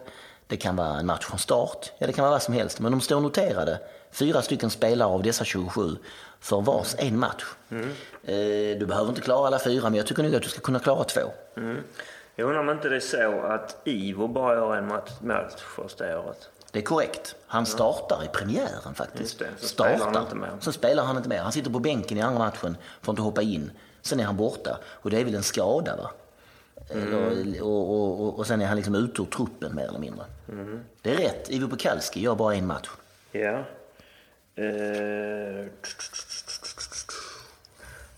[0.52, 2.80] det kan vara en match från start, ja det kan vara vad som helst.
[2.80, 3.80] Men de står noterade,
[4.12, 5.98] fyra stycken spelare av dessa 27
[6.40, 7.44] för vars en match.
[8.24, 8.36] Eh,
[8.80, 11.04] du behöver inte klara alla fyra, men jag tycker nog att du ska kunna klara
[11.04, 11.22] två.
[12.36, 16.20] Jag undrar om inte det är så att Ivo bara gör en match, match första
[16.20, 16.50] året.
[16.72, 17.36] Det är korrekt.
[17.48, 19.40] Han startar i premiären faktiskt.
[19.40, 20.22] Det, så spelar han startar.
[20.22, 20.52] inte mer.
[20.60, 21.40] Så spelar han inte mer.
[21.40, 23.72] Han sitter på bänken i andra matchen, får inte hoppa in.
[24.02, 24.78] Sen är han borta.
[24.86, 26.12] Och det är väl en skada va?
[26.94, 30.26] Eller, och, och, och, och sen är han liksom ute ur truppen mer eller mindre.
[31.02, 31.50] Det är rätt.
[31.50, 32.90] Ivo Pekalski gör bara en match.
[33.32, 33.64] Ja.
[34.56, 35.66] Eh,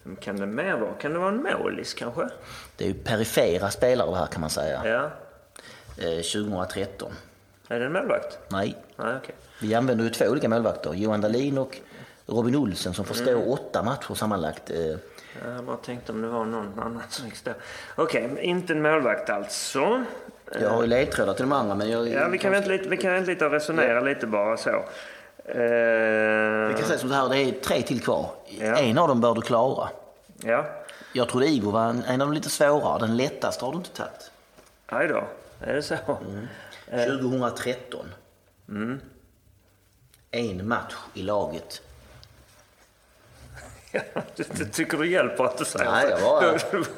[0.03, 0.93] vem kan det mer vara?
[0.93, 2.30] Kan det vara en målis kanske?
[2.78, 4.82] Det är ju perifera spelare det här kan man säga.
[4.86, 5.09] Ja.
[6.03, 7.11] Eh, 2013.
[7.67, 8.39] Är det en målvakt?
[8.49, 9.36] Nej, Nej, okej.
[9.61, 10.93] vi använder ju två olika målvakter.
[10.93, 11.78] Johan Dahlin och
[12.26, 14.69] Robin Olsen som får stå åtta matcher sammanlagt.
[14.69, 14.95] Eh,
[15.56, 17.52] Jag bara tänkte om det var någon annan som fick stå.
[17.96, 20.04] Okej, inte en målvakt alltså.
[20.60, 22.08] Jag har ju ledtrådar till de andra men jag...
[22.10, 24.70] Ja, vi kan vänta lite, vi kan vänta lite och resonera lite bara så.
[25.46, 28.30] Eh, Vi kan säga som så här, det är tre till kvar.
[28.60, 28.76] Ja.
[28.78, 29.90] En av dem bör du klara.
[30.44, 30.66] ja,
[31.14, 33.00] Jag trodde Ivo var en, en av de lite svårare.
[33.00, 34.32] Den lättaste har du inte tagit.
[34.86, 35.24] aj då.
[35.60, 35.94] Är det så?
[35.94, 37.06] Eh.
[37.22, 38.06] 2013.
[40.32, 41.82] En match i laget.
[44.72, 46.46] Tycker du hjälper att du säger Nej, jag bara,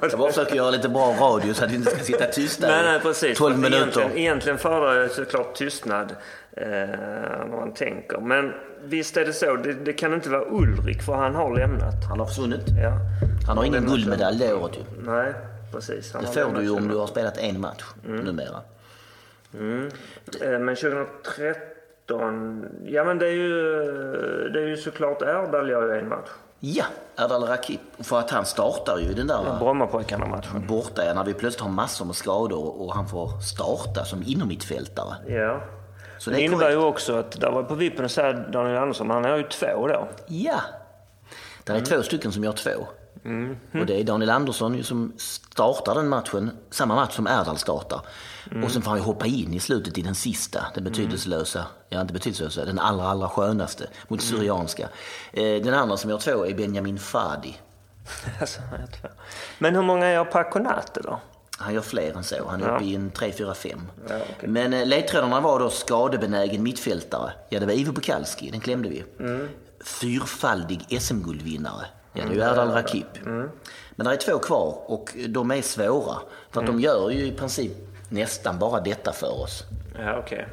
[0.10, 2.84] jag bara försöker göra lite bra radio så att vi inte ska sitta tysta Nej,
[2.84, 3.38] nej, precis.
[3.38, 3.82] 12 Fast minuter.
[3.82, 6.16] Egentligen, egentligen föredrar jag såklart tystnad
[6.52, 8.18] eh, när man tänker.
[8.18, 9.56] Men visst är det så.
[9.56, 11.94] Det, det kan inte vara Ulrik för han har lämnat.
[12.10, 12.62] Han har försvunnit.
[12.84, 12.92] Ja.
[13.48, 14.82] Han har ingen guldmedalj det året ju.
[15.12, 15.34] Nej,
[15.72, 16.14] precis.
[16.14, 16.88] Han Det får du ju om 2000.
[16.88, 18.26] du har spelat en match Mm.
[18.26, 18.62] numera.
[19.54, 21.62] Eh, Men 2013,
[22.86, 23.60] ja men det är ju,
[24.54, 26.30] det är ju såklart Erdal gör ju en match.
[26.60, 26.86] Ja,
[27.18, 27.80] Erdal Rakip.
[28.00, 30.68] För att han startar ju i den där Brommapojkarna-matchen.
[30.68, 35.16] borta när vi plötsligt har massor med skador och han får starta som innermittfältare.
[35.28, 35.62] Ja.
[36.18, 36.90] Så det det är innebär ju korrekt.
[36.96, 39.88] också att, där var på vippen att säga Daniel Andersson, men han har ju två
[39.88, 40.08] då.
[40.28, 40.60] Ja.
[41.64, 41.82] Det Mm.
[41.82, 42.70] är två stycken som gör två.
[43.80, 48.02] Och det är Daniel Andersson som startar den matchen, samma match som Erdal startar.
[48.52, 48.64] Mm.
[48.64, 52.02] Och sen får han ju hoppa in i slutet i den sista, den betydelselösa, ja
[52.02, 54.38] inte betydelselösa, den allra, allra skönaste mot Mm.
[54.40, 54.90] Syrianska.
[55.34, 57.58] Eh, Den andra som gör två är Benjamin Fadi.
[58.42, 58.62] Alltså.
[59.60, 61.20] Men hur många gör Paconate då?
[61.58, 62.48] Han gör fler än så.
[62.50, 62.76] Han är Ja.
[62.76, 63.82] uppe i en 3, 4, 5.
[64.10, 64.50] Ja, okej.
[64.50, 67.32] Men eh, ledtrådarna var då skadebenägen mittfältare.
[67.50, 69.04] Ja, det var Ivo Bukalski, den klämde vi.
[69.20, 69.48] Mm.
[69.84, 71.86] Fyrfaldig SM-guldvinnare.
[72.16, 73.26] Ja, det är ju Mm, Erdal Rakip.
[73.96, 76.16] Men det är två kvar och de är svåra.
[76.52, 76.70] För Mm.
[76.76, 77.72] att de gör ju i princip
[78.10, 79.64] nästan bara detta för oss.
[80.00, 80.48] Ja, okej.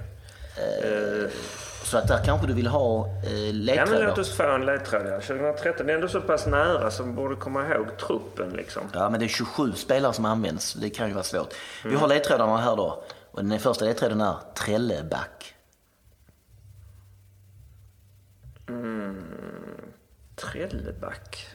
[1.84, 4.06] Så att där kanske du vill ha eh, Ja, men ledtrådar.
[4.06, 5.02] låt oss få en ledtråd.
[5.06, 5.20] Ja.
[5.20, 8.82] 2013, det är ändå så pass nära man borde komma ihåg truppen liksom.
[8.94, 10.74] Ja, men det är 27 spelare som används.
[10.74, 11.54] Det kan ju vara svårt.
[11.84, 11.94] Mm.
[11.94, 13.04] Vi har ledtrådarna här då.
[13.30, 15.51] Och den första ledtråden är Trelleback.
[20.42, 21.46] Trelleback.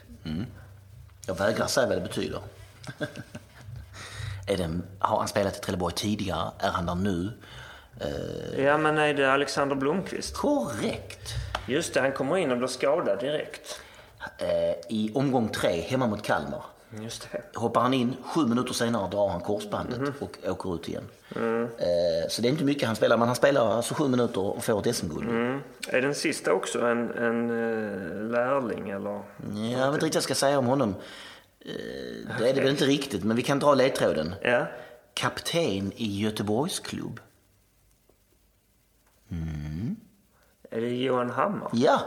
[1.26, 2.40] Jag vägrar säga vad det betyder.
[4.46, 6.50] är det, har han spelat i Trelleborg tidigare?
[6.58, 7.32] Är han där nu?
[8.56, 10.36] Ja, men är det Alexander Blomqvist?
[10.36, 11.34] Korrekt.
[11.66, 13.80] Just det, han kommer in och blir skadad direkt.
[14.38, 17.58] Eh, I omgång tre, hemma mot Kalmar, Just det.
[17.58, 18.16] hoppar han in.
[18.22, 21.04] Sju minuter senare drar han korsbandet och åker ut igen.
[21.36, 24.64] Eh, så det är inte mycket han spelar, men han spelar alltså sju minuter och
[24.64, 25.28] får ett SM-guld.
[25.28, 25.60] Mm.
[25.88, 29.20] Är den sista också en, en eh, lärling eller?
[29.72, 30.94] Jag vet inte riktigt vad jag ska säga om honom.
[31.60, 31.72] Eh,
[32.38, 34.34] det är det väl inte riktigt, men vi kan dra ledtråden.
[34.42, 34.66] Ja.
[35.14, 37.20] Kapten i Göteborgsklubb.
[40.70, 41.70] Är det Johan Hammar?
[41.72, 42.00] Ja.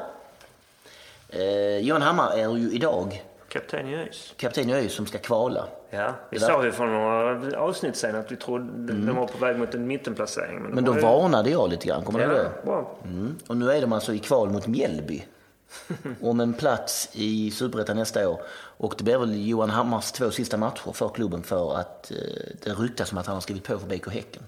[1.30, 4.34] Eh, Johan Hammar är ju idag Kapten i ÖIS?
[4.38, 5.68] kapten i ÖIS som ska kvala.
[5.90, 9.38] Ja, vi Det sa ju för några avsnitt sen att vi trodde de var på
[9.38, 10.58] väg mot en mittenplacering.
[10.58, 10.72] Mm.
[10.72, 12.66] Men de då ju- varnade jag lite grann, kommer du ihåg Ja, det?
[12.66, 12.96] bra.
[13.06, 13.36] Mm.
[13.48, 15.24] Och nu är de alltså i kval mot Mjällby.
[16.22, 18.42] Om en plats i Superettan nästa år.
[18.78, 22.18] Och det blir väl Johan Hammars två sista matcher för klubben för att eh,
[22.64, 24.44] det ryktas om att han har skrivit på för BK Häcken.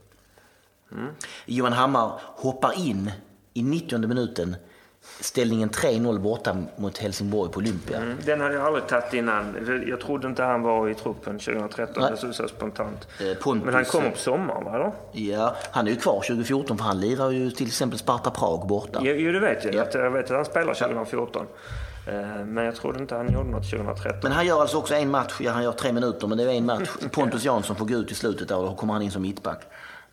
[1.46, 3.12] Johan Hammar hoppar in
[3.54, 4.56] i 90 minuten.
[5.20, 7.98] Ställningen 3-0 borta mot Helsingborg på Olympia.
[7.98, 9.56] Mm, Den hade jag aldrig tagit innan.
[9.88, 12.04] Jag trodde inte han var i truppen 2013.
[12.04, 12.12] Nej.
[12.12, 13.08] Det såg så spontant.
[13.22, 14.78] Eh, Pontus- Men han kommer på sommaren, va?
[14.78, 14.94] Då?
[15.12, 19.00] Ja, han är ju kvar 2014 för han lirar ju till exempel Sparta Prag borta.
[19.04, 19.74] Jo, jo, det vet jag.
[19.76, 19.82] Ja.
[19.82, 21.46] Att Jag vet att han spelar 2014.
[22.08, 24.20] Eh, Men jag trodde inte han gjorde något 2013.
[24.24, 26.50] Men han gör alltså också en match, ja han gör tre minuter, men det är
[26.50, 26.90] en match.
[27.12, 29.62] Pontus Jansson får gå ut i slutet där och då kommer han in som mittback.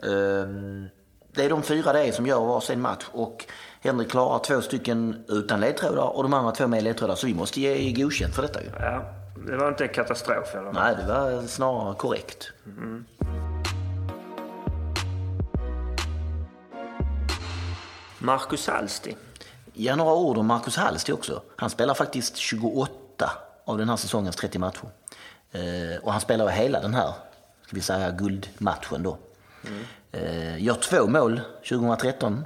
[0.03, 0.87] Ehm,
[1.33, 3.45] Det är de fyra det är som gör varsin match och
[3.81, 7.15] Henrik klarar två stycken utan ledtrådar och de andra två med ledtrådar.
[7.15, 8.69] Så vi måste ge godkänt för detta ju.
[8.79, 9.13] Ja,
[9.47, 10.73] det var inte katastrof eller?
[10.73, 12.53] Nej, det var snarare korrekt.
[18.19, 19.17] Marcus Alsti.
[19.73, 21.43] Ja, några ord om Marcus Hallsti också.
[21.57, 23.31] Han spelar faktiskt 28
[23.65, 24.89] av den här säsongens 30 matcher.
[25.53, 27.13] Eh, och han spelar hela den här,
[27.67, 29.19] ska vi säga, guldmatchen då.
[30.13, 32.45] Eh, gör två mål 2013.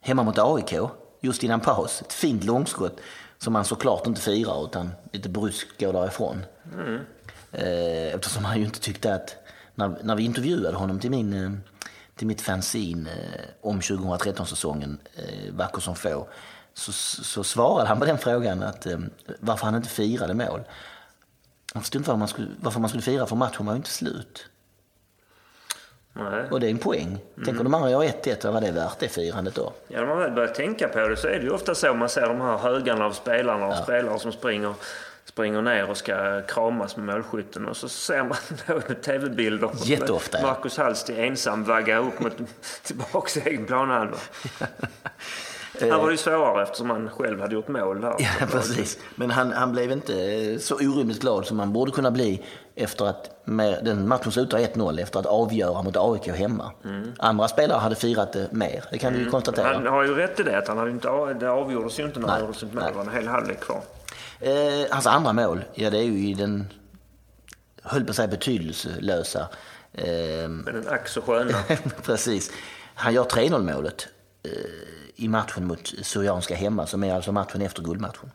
[0.00, 0.74] hemma mot AIK,
[1.20, 2.02] just innan paus.
[2.02, 3.00] Ett fint långskott
[3.38, 6.44] som han såklart inte firar utan lite bryskt går därifrån.
[6.74, 7.00] Mm.
[8.14, 9.36] Eftersom han ju inte tyckte att,
[9.74, 11.52] när, när vi intervjuade honom till, min, eh,
[12.16, 14.98] till mitt fanzine eh, om 2013-säsongen,
[15.50, 16.28] Vacker som få,
[16.74, 18.86] så, så svarade han på den frågan att
[19.40, 20.60] varför han inte firade mål.
[21.74, 23.90] Han förstod inte varför man skulle, varför man skulle fira för matchen var ju inte
[23.90, 24.46] slut.
[26.16, 26.44] Nej.
[26.50, 27.06] Och det är en poäng.
[27.06, 27.20] Mm.
[27.44, 29.72] Tänk om de andra gör 1-1, vad var det värt det firandet då?
[29.88, 32.08] Ja, när man väl börjar tänka på det så är det ju ofta så man
[32.08, 33.82] ser de här högarna av spelarna och ja.
[33.82, 34.74] spelare som springer,
[35.24, 38.36] springer ner och ska kramas med målskytten och så ser man
[38.66, 42.36] då tv-bilder Jätteofta, med Marcus Hallstig ensam vagga upp mot
[42.82, 44.16] tillbaks egen planhalva.
[45.80, 48.14] Här var det ju svårare eftersom han själv hade gjort mål där.
[48.18, 48.98] Ja, precis.
[49.14, 52.42] Men han, han blev inte så orimligt glad som man borde kunna bli
[52.76, 56.72] efter att med, den matchen slutade 1-0 efter att avgöra mot AIK hemma.
[56.84, 57.12] Mm.
[57.18, 59.24] Andra spelare hade firat det mer, det kan mm.
[59.24, 59.74] vi konstatera.
[59.74, 62.28] Han har ju rätt i det, att han hade inte, det avgjordes ju inte när
[62.28, 62.84] han gjorde sitt mål.
[62.84, 63.80] Det var en hel halvlek kvar.
[64.40, 66.68] Eh, hans andra mål, ja det är ju i den,
[67.82, 69.48] höll på att säga betydelselösa.
[69.92, 70.06] Eh,
[70.48, 71.58] Men den ack så sköna.
[72.02, 72.50] precis.
[72.94, 74.08] Han gör 3-0 målet.
[74.42, 74.50] Eh,
[75.16, 78.30] i matchen mot Syrianska hemma, som är alltså matchen efter guldmatchen.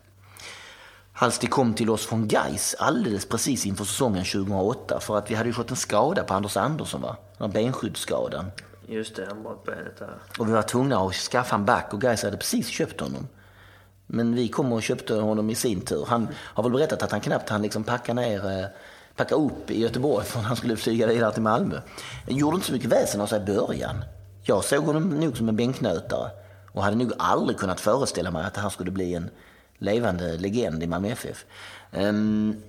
[1.20, 5.48] Halsti kom till oss från Geis alldeles precis inför säsongen 2008 för att vi hade
[5.48, 7.16] ju fått en skada på Anders Andersson, va?
[7.38, 8.50] Den benskyddsskadan.
[8.86, 10.14] Just det, han bröt benet där.
[10.38, 13.28] Och vi var tvungna att skaffa en back och Geis hade precis köpt honom.
[14.06, 16.04] Men vi kom och köpte honom i sin tur.
[16.08, 18.66] Han har väl berättat att han knappt hann liksom packa ner, eh,
[19.16, 21.80] packa upp i Göteborg för han skulle flyga vidare till Malmö.
[22.26, 24.04] Han gjorde inte så mycket väsen av sig i början.
[24.42, 26.30] Jag såg honom nog som en bänknötare.
[26.72, 29.30] Och hade nog aldrig kunnat föreställa mig att han skulle bli en
[29.80, 31.44] levande legend i Malmö FF.
[31.92, 32.62] Um,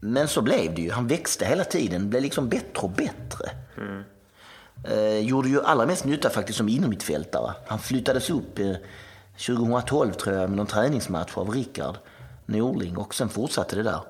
[0.00, 0.90] men så blev det ju.
[0.90, 3.50] Han växte hela tiden, blev liksom bättre och bättre.
[3.76, 4.04] Mm.
[4.90, 7.54] Uh, gjorde ju allra mest nytta faktiskt som innermittfältare.
[7.66, 8.76] Han flyttades upp uh,
[9.46, 11.96] 2012 tror jag med någon träningsmatch av Rickard
[12.46, 14.00] Norling och sen fortsatte det där.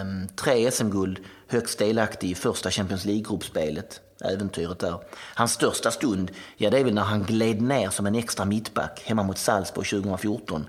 [0.00, 4.98] Um, tre SM-guld, högst delaktig i första Champions League-gruppspelet äventyret där.
[5.34, 9.02] Hans största stund, ja det är väl när han gled ner som en extra mittback
[9.04, 10.66] hemma mot Salzburg 2014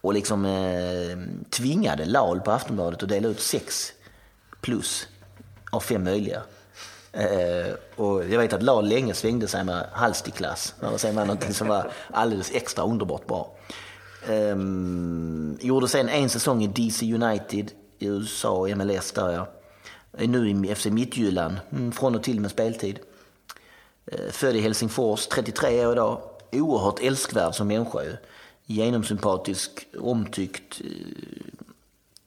[0.00, 1.18] och liksom eh,
[1.50, 3.92] tvingade Laul på Aftonbladet att dela ut sex
[4.60, 5.08] plus
[5.70, 6.42] av fem möjliga.
[7.12, 11.54] Eh, och jag vet att Laul länge svängde sig med Halstiklass när Det var någonting
[11.54, 13.52] som var alldeles extra underbart bra.
[14.28, 14.56] Eh,
[15.66, 19.48] gjorde sen en säsong i DC United i USA MLS där ja
[20.12, 22.98] nu i FC Midtjylland, mm, från och till med speltid.
[24.06, 26.20] Eh, född i Helsingfors, 33 år idag.
[26.52, 28.16] Oerhört älskvärd som människa ju.
[28.66, 30.80] Genomsympatisk, omtyckt.
[30.80, 31.64] Eh,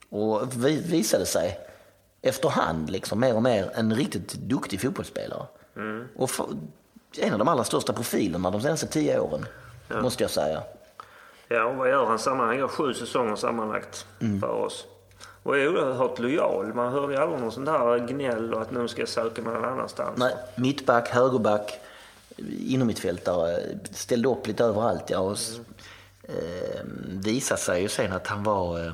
[0.08, 1.58] och visade sig
[2.22, 5.46] efterhand liksom mer och mer en riktigt duktig fotbollsspelare.
[5.76, 6.08] Mm.
[6.16, 6.30] Och
[7.18, 9.46] en av de allra största profilerna de senaste tio åren,
[9.88, 10.02] ja.
[10.02, 10.62] måste jag säga.
[11.48, 12.48] Ja, och vad gör han sammanlagt?
[12.48, 14.40] Han gör sju säsonger sammanlagt mm.
[14.40, 14.86] för oss
[15.44, 16.74] och är oerhört lojal.
[16.74, 19.54] Man hör ju aldrig någon sån där gnäll och att nu ska jag söka mig
[19.54, 20.18] någon annanstans.
[20.18, 21.80] Nej, mittback, högerback,
[22.66, 23.62] innermittfältare.
[23.90, 25.10] Ställde upp lite överallt.
[25.10, 25.38] Ja, och,
[26.28, 26.40] mm.
[26.40, 26.80] eh,
[27.24, 28.92] visade sig ju sen att han var, eh,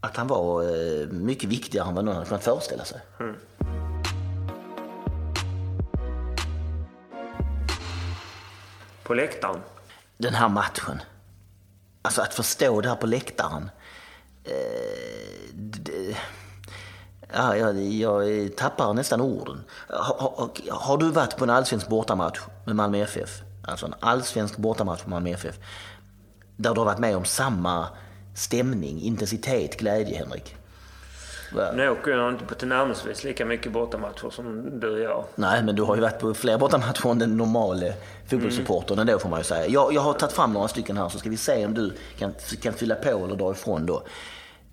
[0.00, 3.00] att han var eh, mycket viktigare än vad någon hade kunnat föreställa sig.
[3.20, 3.34] Mm.
[9.02, 9.60] På läktaren?
[10.16, 11.00] Den här matchen.
[12.02, 13.70] Alltså att förstå det här på läktaren.
[14.44, 16.16] Eh,
[17.32, 19.64] ja, jag, jag tappar nästan orden.
[19.88, 23.42] Har, har, har, du varit på en allsvensk bortamatch med Malmö FF?
[23.64, 25.58] Alltså en allsvensk bortamatch med Malmö FF.
[26.56, 27.88] Där du har varit med om samma
[28.34, 30.56] stämning, intensitet, glädje, Henrik?
[31.74, 35.24] Nu åker jag inte på tillnärmelsevis lika mycket bortamatcher som du gör.
[35.34, 37.86] Nej, men du har ju varit på fler bortamatcher än den normala
[38.26, 39.08] fotbollssupportern mm.
[39.08, 39.66] ändå får man ju säga.
[39.66, 42.34] Jag, jag har tagit fram några stycken här så ska vi se om du kan,
[42.62, 44.02] kan fylla på eller dra ifrån då.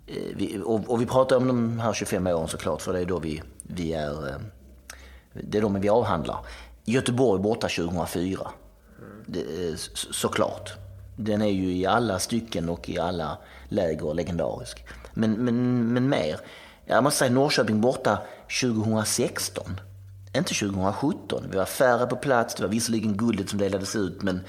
[0.06, 3.04] Eh, vi, och, och, vi pratar om de här 25 åren såklart för det är
[3.04, 4.28] då vi, vi är...
[4.28, 4.36] Eh,
[5.32, 6.38] det är de vi avhandlar.
[6.84, 8.50] Göteborg borta 2004.
[8.98, 9.24] Mm.
[9.26, 9.44] Det,
[9.94, 10.72] såklart.
[11.16, 13.38] Den är ju i alla stycken och i alla
[13.68, 14.84] läger legendarisk.
[15.14, 16.40] Men, men, men mer.
[16.84, 18.18] Jag måste säga Norrköping borta
[18.60, 19.80] 2016.
[20.36, 21.46] Inte 2017.
[21.50, 22.54] Vi var färre på plats.
[22.54, 24.22] Det var visserligen guldet som delades ut.
[24.22, 24.40] Men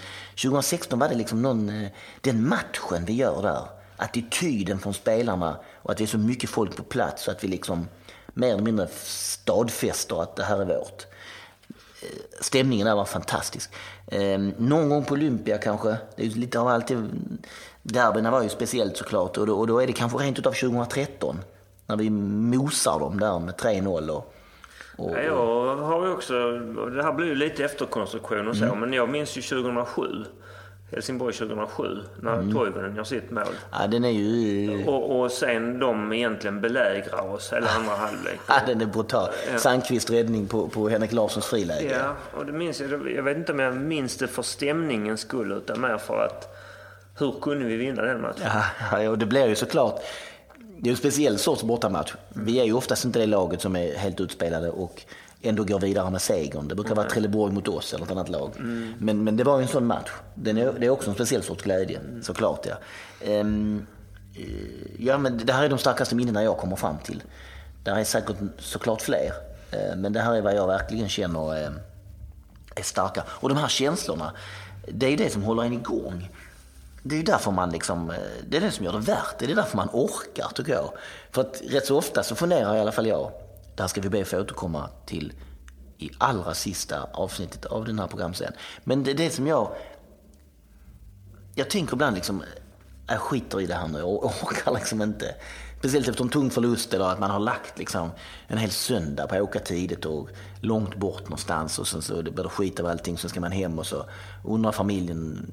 [0.41, 1.89] 2016 var det liksom någon, eh,
[2.21, 3.61] den matchen vi gör där.
[3.97, 7.23] Attityden från spelarna och att det är så mycket folk på plats.
[7.23, 7.87] Så att vi liksom
[8.33, 11.05] mer eller mindre stadfäster att det här är vårt.
[12.01, 12.07] Eh,
[12.41, 13.71] stämningen där var fantastisk.
[14.07, 15.97] Ehm, någon gång på Olympia kanske.
[16.15, 17.09] Det är lite av alltid.
[17.83, 19.37] Derbyna var ju speciellt såklart.
[19.37, 21.37] Och då, och då är det kanske rent utav 2013
[21.91, 22.09] när vi
[22.57, 24.33] mosar dem där med 3-0 och,
[24.97, 26.51] Och, Ja, Jag har ju också,
[26.95, 28.79] det här blir ju lite efterkonstruktion och så, Mm.
[28.79, 30.01] men jag minns ju 2007.
[30.91, 31.83] Helsingborg 2007,
[32.21, 32.53] när Mm.
[32.53, 33.43] Toivonen gör sitt mål.
[33.71, 34.85] ja, den är ju...
[34.87, 38.39] Och, och sen de egentligen belägrar oss hela andra halvlek.
[38.47, 39.29] Ja, den är brutal.
[39.57, 41.97] Sandqvist räddning på, på Henrik Larssons friläge.
[41.99, 43.11] Ja, och det minns jag.
[43.15, 46.57] Jag vet inte om jag minns det för stämningens skull, utan mer för att
[47.19, 48.47] hur kunde vi vinna den matchen?
[48.91, 50.01] Ja, ja, och det blir ju såklart...
[50.83, 52.13] Det är en speciell sorts bortamatch.
[52.29, 55.01] Vi är ju oftast inte det laget som är helt utspelade och
[55.41, 56.67] ändå går vidare med segern.
[56.67, 58.51] Det brukar vara Trelleborg mot oss eller ett annat lag.
[58.97, 60.09] Men, men det var ju en sån match.
[60.35, 62.65] Den är, det är också en speciell sorts glädje, såklart.
[62.65, 62.75] Ja.
[63.21, 63.45] Eh,
[64.99, 67.23] ja, men det här är de starkaste minnena jag kommer fram till.
[67.83, 69.31] Det är säkert såklart fler.
[69.71, 71.71] Eh, Men det här är vad jag verkligen känner eh,
[72.75, 73.23] är starka.
[73.27, 74.31] Och de här känslorna,
[74.87, 76.29] det är det som håller en igång.
[77.03, 78.15] Det är ju därför man liksom, eh,
[78.47, 79.45] det är det som gör det värt det.
[79.45, 80.93] Det är därför man orkar tycker jag.
[81.31, 83.31] För att rätt så ofta så funderar i alla fall jag,
[83.75, 85.33] det här ska vi be att få återkomma till
[85.97, 88.53] i allra sista avsnittet av den här programserien.
[88.83, 89.71] Men det är det som jag,
[91.55, 92.47] jag tänker ibland liksom, äh,
[93.07, 95.35] jag skiter i det här nu och orkar liksom inte.
[95.79, 98.09] Speciellt efter en tung förlust eller att man har lagt liksom
[98.47, 100.29] en hel söndag på att åka tidigt och
[100.59, 103.17] långt bort någonstans och sen så blir det skit av allting.
[103.17, 104.05] Sen ska man hem och så
[104.45, 105.47] undrar familjen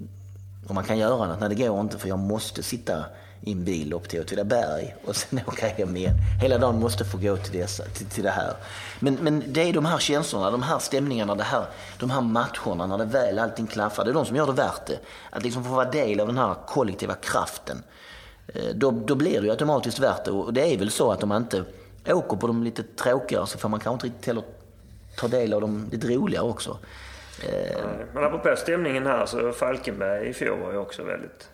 [0.69, 1.41] om man kan göra något.
[1.41, 3.05] Nej, det går inte för jag måste sitta
[3.41, 6.15] i en bil upp till Åtvidaberg och sen åka hem igen.
[6.43, 8.55] Hela dagen måste få gå till, dessa, till, till det här.
[9.01, 11.65] Men, men det är de här känslorna, de här stämningarna, det här,
[11.99, 14.05] de här matcherna när det väl allting klaffar.
[14.05, 14.99] Det är de som gör det värt det.
[15.31, 17.83] Att liksom få vara del av den här kollektiva kraften.
[18.55, 20.31] Eh, då, då blir det ju automatiskt värt det.
[20.31, 21.65] Och det är väl så att om man inte
[22.07, 24.43] åker på de lite tråkigare så får man kanske inte riktigt heller
[25.17, 26.79] ta del av de lite roligare också.
[27.45, 27.81] Eh,
[28.15, 31.49] Men apropå stämningen här, så Falkenberg i fjol var ju också väldigt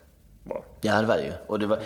[0.44, 0.64] bra.
[0.80, 1.32] Ja, det var det ju.
[1.46, 1.78] Och det var,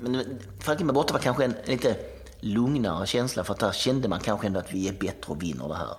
[0.00, 1.96] men Falkenberg borta var kanske en lite
[2.40, 5.68] lugnare känsla för att där kände man kanske ändå att vi är bättre och vinner
[5.68, 5.96] det här.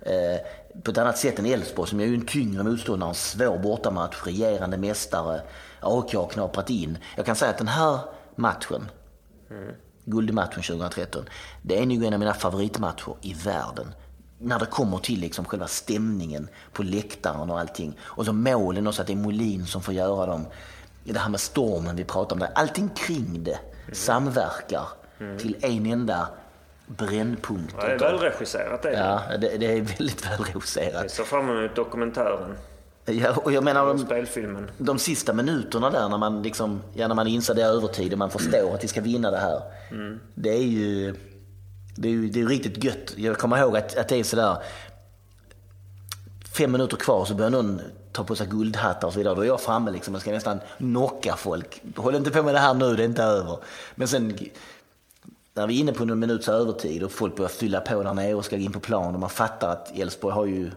[0.00, 0.40] Eh,
[0.82, 4.26] på ett annat sätt än Elfsborg som är ju en tyngre motståndare, en svår bortamatch,
[4.26, 5.40] regerande mästare.
[5.80, 6.98] AIK har knaprat in.
[7.16, 7.98] Jag kan säga att den här
[8.36, 8.90] matchen,
[10.04, 11.24] guldmatchen 2013,
[11.62, 13.94] det är nog en av mina favoritmatcher i världen.
[14.38, 17.98] När det kommer till liksom själva stämningen på läktaren och allting.
[18.02, 20.46] Och så målen också, att det är Molin som får göra dem.
[21.04, 22.50] Det här med stormen vi pratar om, där.
[22.54, 23.58] allting kring det
[23.92, 24.82] samverkar
[25.38, 26.28] till en enda
[26.86, 27.74] brännpunkt.
[27.80, 28.92] Ja, det är välregisserat det.
[28.92, 31.10] Ja, det, det är väldigt Jag välregisserat.
[31.10, 32.56] ser fram emot dokumentären,
[33.04, 34.70] Ja, och jag menar, de, spelfilmen.
[34.78, 38.18] de sista minuterna där när man, liksom, ja, när man inser det är övertid och
[38.18, 39.62] man förstår att vi ska vinna det här.
[40.34, 41.14] Det är ju
[41.98, 43.14] det är, ju, det är riktigt gött.
[43.16, 44.56] Jag kommer ihåg att, att det är sådär
[46.52, 47.80] fem minuter kvar så börjar någon
[48.12, 49.34] ta på sig guldhattar och så vidare.
[49.34, 51.82] Då är jag framme liksom och ska nästan knocka folk.
[51.96, 53.58] Håll inte på med det här nu, det är inte över.
[53.94, 54.38] Men sen
[55.54, 58.34] när vi är inne på någon minuts övertid och folk börjar fylla på där nere
[58.34, 60.70] och ska in på plan och man fattar att Elfsborg har ju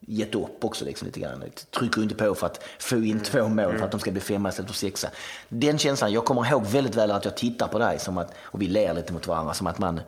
[0.00, 1.44] gett upp också liksom lite grann.
[1.78, 4.48] Trycker inte på för att få in två mål för att de ska bli femma
[4.48, 5.08] istället för sexa.
[5.48, 8.62] Den känslan, jag kommer ihåg väldigt väl att jag tittar på dig som att, och
[8.62, 10.00] vi ler lite mot varandra som att man,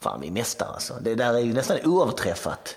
[0.00, 0.94] fan vi är mästare alltså.
[1.00, 2.76] Det där är ju nästan oöverträffat.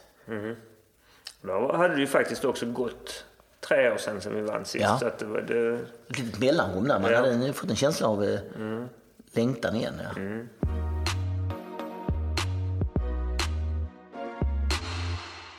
[1.41, 3.25] Då hade det ju faktiskt också gått
[3.67, 4.81] tre år sedan som vi vann sist.
[4.83, 4.99] Ja.
[4.99, 5.79] Så att det, var- det,
[6.09, 7.17] Ett litet mellanrum där, man Ja.
[7.17, 8.39] hade fått en känsla av eh,
[9.33, 10.01] längtan igen.
[10.03, 10.21] Ja.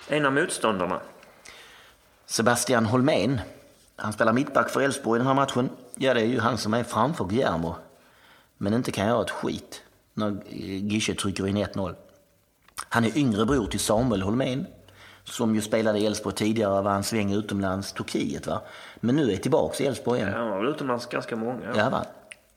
[0.08, 1.00] en av motståndarna.
[2.26, 3.40] Sebastian Holmén.
[3.96, 5.70] Han spelar mittback för Elfsborg i den här matchen.
[5.94, 7.74] Ja, det är ju han som är framför Guillermo.
[8.58, 9.82] Men inte kan göra ett skit
[10.20, 10.42] när
[10.90, 11.94] Gische trycker in 1-0.
[12.88, 14.66] Han är yngre bror till Samuel Holmén
[15.24, 18.62] som ju spelade i Elfsborg tidigare, var en sväng utomlands, Turkiet va.
[19.00, 20.32] Men nu är tillbaka i Elfsborg igen.
[20.32, 21.72] Ja, han var väl utomlands ganska många.
[21.76, 22.04] Ja, va?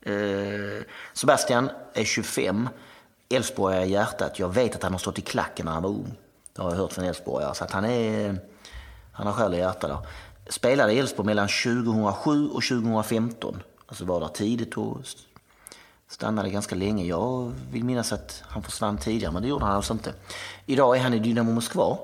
[0.01, 0.83] Eh,
[1.13, 2.69] Sebastian är 25.
[3.29, 4.39] Elfsborg är i hjärtat.
[4.39, 6.15] Jag vet att han har stått i klacken när han var ung.
[6.53, 7.45] Det har jag hört från Elfsborg.
[7.53, 8.37] Så att han, är,
[9.11, 9.89] han har själ i hjärtat.
[9.89, 9.97] Där.
[10.49, 13.63] Spelade i Elfsborg mellan 2007 och 2015.
[13.87, 14.97] Alltså var där tidigt och
[16.13, 17.05] stannade ganska länge.
[17.05, 20.13] Jag vill minnas att han försvann tidigare, men det gjorde han alltså inte.
[20.65, 21.97] Idag är han i Dynamo Moskva.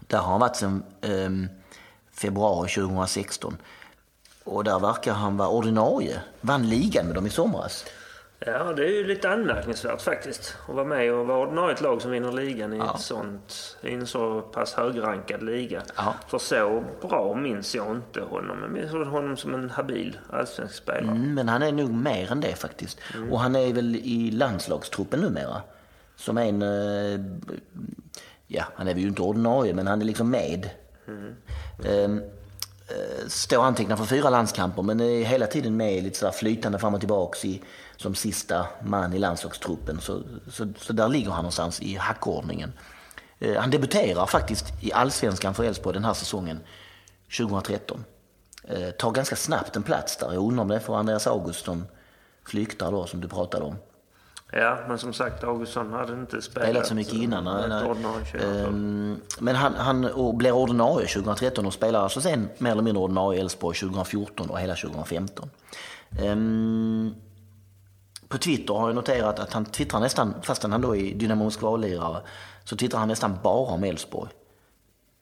[0.00, 1.30] Där har han varit sedan eh,
[2.12, 3.56] februari 2016.
[4.44, 6.20] Och där verkar han vara ordinarie.
[6.40, 7.84] Vann ligan med dem i somras.
[8.38, 10.56] Ja, det är ju lite anmärkningsvärt faktiskt.
[10.68, 12.94] Att vara med och vara ordinarie ett lag som vinner ligan i, Ja.
[12.94, 15.82] ett sånt, i en så pass högrankad liga.
[15.96, 16.14] Ja.
[16.28, 18.58] För så bra minns jag inte honom.
[18.62, 21.00] Jag minns honom som en habil allsvensk spelare.
[21.16, 22.98] Mm, men han är nog mer än det faktiskt.
[23.30, 25.62] Och han är väl i landslagstruppen numera.
[26.16, 26.62] Som en...
[26.62, 27.20] eh,
[28.48, 30.70] Ja, han är väl ju inte ordinarie, men han är liksom med.
[31.84, 32.18] Ehm,
[32.88, 36.94] eh, står antecknad för fyra landskamper, men är hela tiden med lite sådär flytande fram
[36.94, 37.62] och tillbaks i,
[37.96, 40.00] som sista man i landslagstruppen.
[40.00, 42.72] Så, så, så där ligger han någonstans i hackordningen.
[43.38, 46.60] Eh, han debuterar faktiskt i allsvenskan för Elfsborg den här säsongen
[47.38, 48.04] 2013.
[48.68, 50.32] Eh, tar ganska snabbt en plats där.
[50.32, 51.84] Jag undrar om det är för Andreas Augustsson
[52.44, 53.76] flyktar då som du pratade om.
[54.52, 57.44] Ja, men som sagt Augustsson hade inte spelat, spelat så mycket innan.
[57.44, 58.42] Nej, nej.
[58.44, 60.00] Ehm, men han, han
[60.38, 64.60] blir ordinarie 2013 och spelar alltså sen mer eller mindre ordinarie i Elfsborg 2014 och
[64.60, 65.50] hela 2015.
[66.18, 67.14] Ehm,
[68.28, 72.20] på Twitter har jag noterat att han twittrar nästan, fastän han då är Dynamo Moskva-lirare,
[72.64, 74.30] så twittrar han nästan bara om Elfsborg.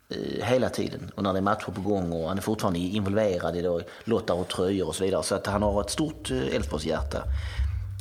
[0.08, 1.10] Eh, hela tiden.
[1.14, 4.34] Och när det är matcher på gång och han är fortfarande involverad i då, lottar
[4.34, 5.22] och tröjor och så vidare.
[5.22, 7.22] Så att han har ett stort eh, Elfsborgshjärta.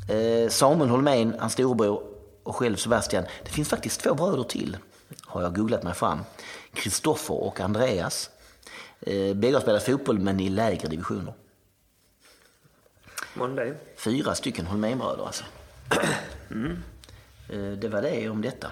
[0.10, 2.04] Eh, Samuel Holmén, hans storebror
[2.44, 3.24] och själv Sebastian.
[3.44, 4.78] Det finns faktiskt två bröder till,
[5.26, 6.20] har jag googlat mig fram.
[6.74, 8.30] Kristoffer och Andreas.
[9.02, 11.34] Eh, Bägge har spelat fotboll men i lägre divisioner.
[13.36, 13.74] Måndag.
[13.96, 15.44] Fyra stycken Holménbröder alltså.
[16.52, 16.84] Mm.
[17.80, 18.72] Det var det om detta.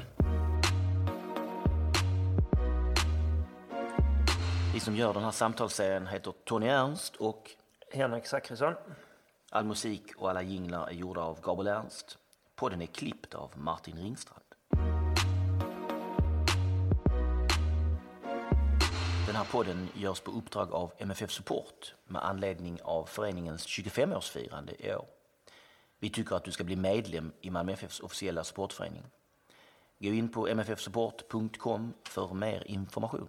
[4.74, 7.52] Vi som gör den här samtalsserien heter Tony Ernst och
[7.94, 8.74] Henrik Zackrisson.
[9.50, 12.18] all musik och alla jinglar är gjorda av Gabriel Ernst.
[12.56, 14.41] Podden är klippt av Martin Ringstrand.
[19.28, 24.96] Den här podden görs på uppdrag av MFF Support med anledning av föreningens 25-årsfirande i
[24.96, 25.06] år.
[26.00, 29.04] Vi tycker att du ska bli medlem i Malmö FFs officiella supportförening.
[30.00, 33.28] Gå in på mffsupport.com för mer information.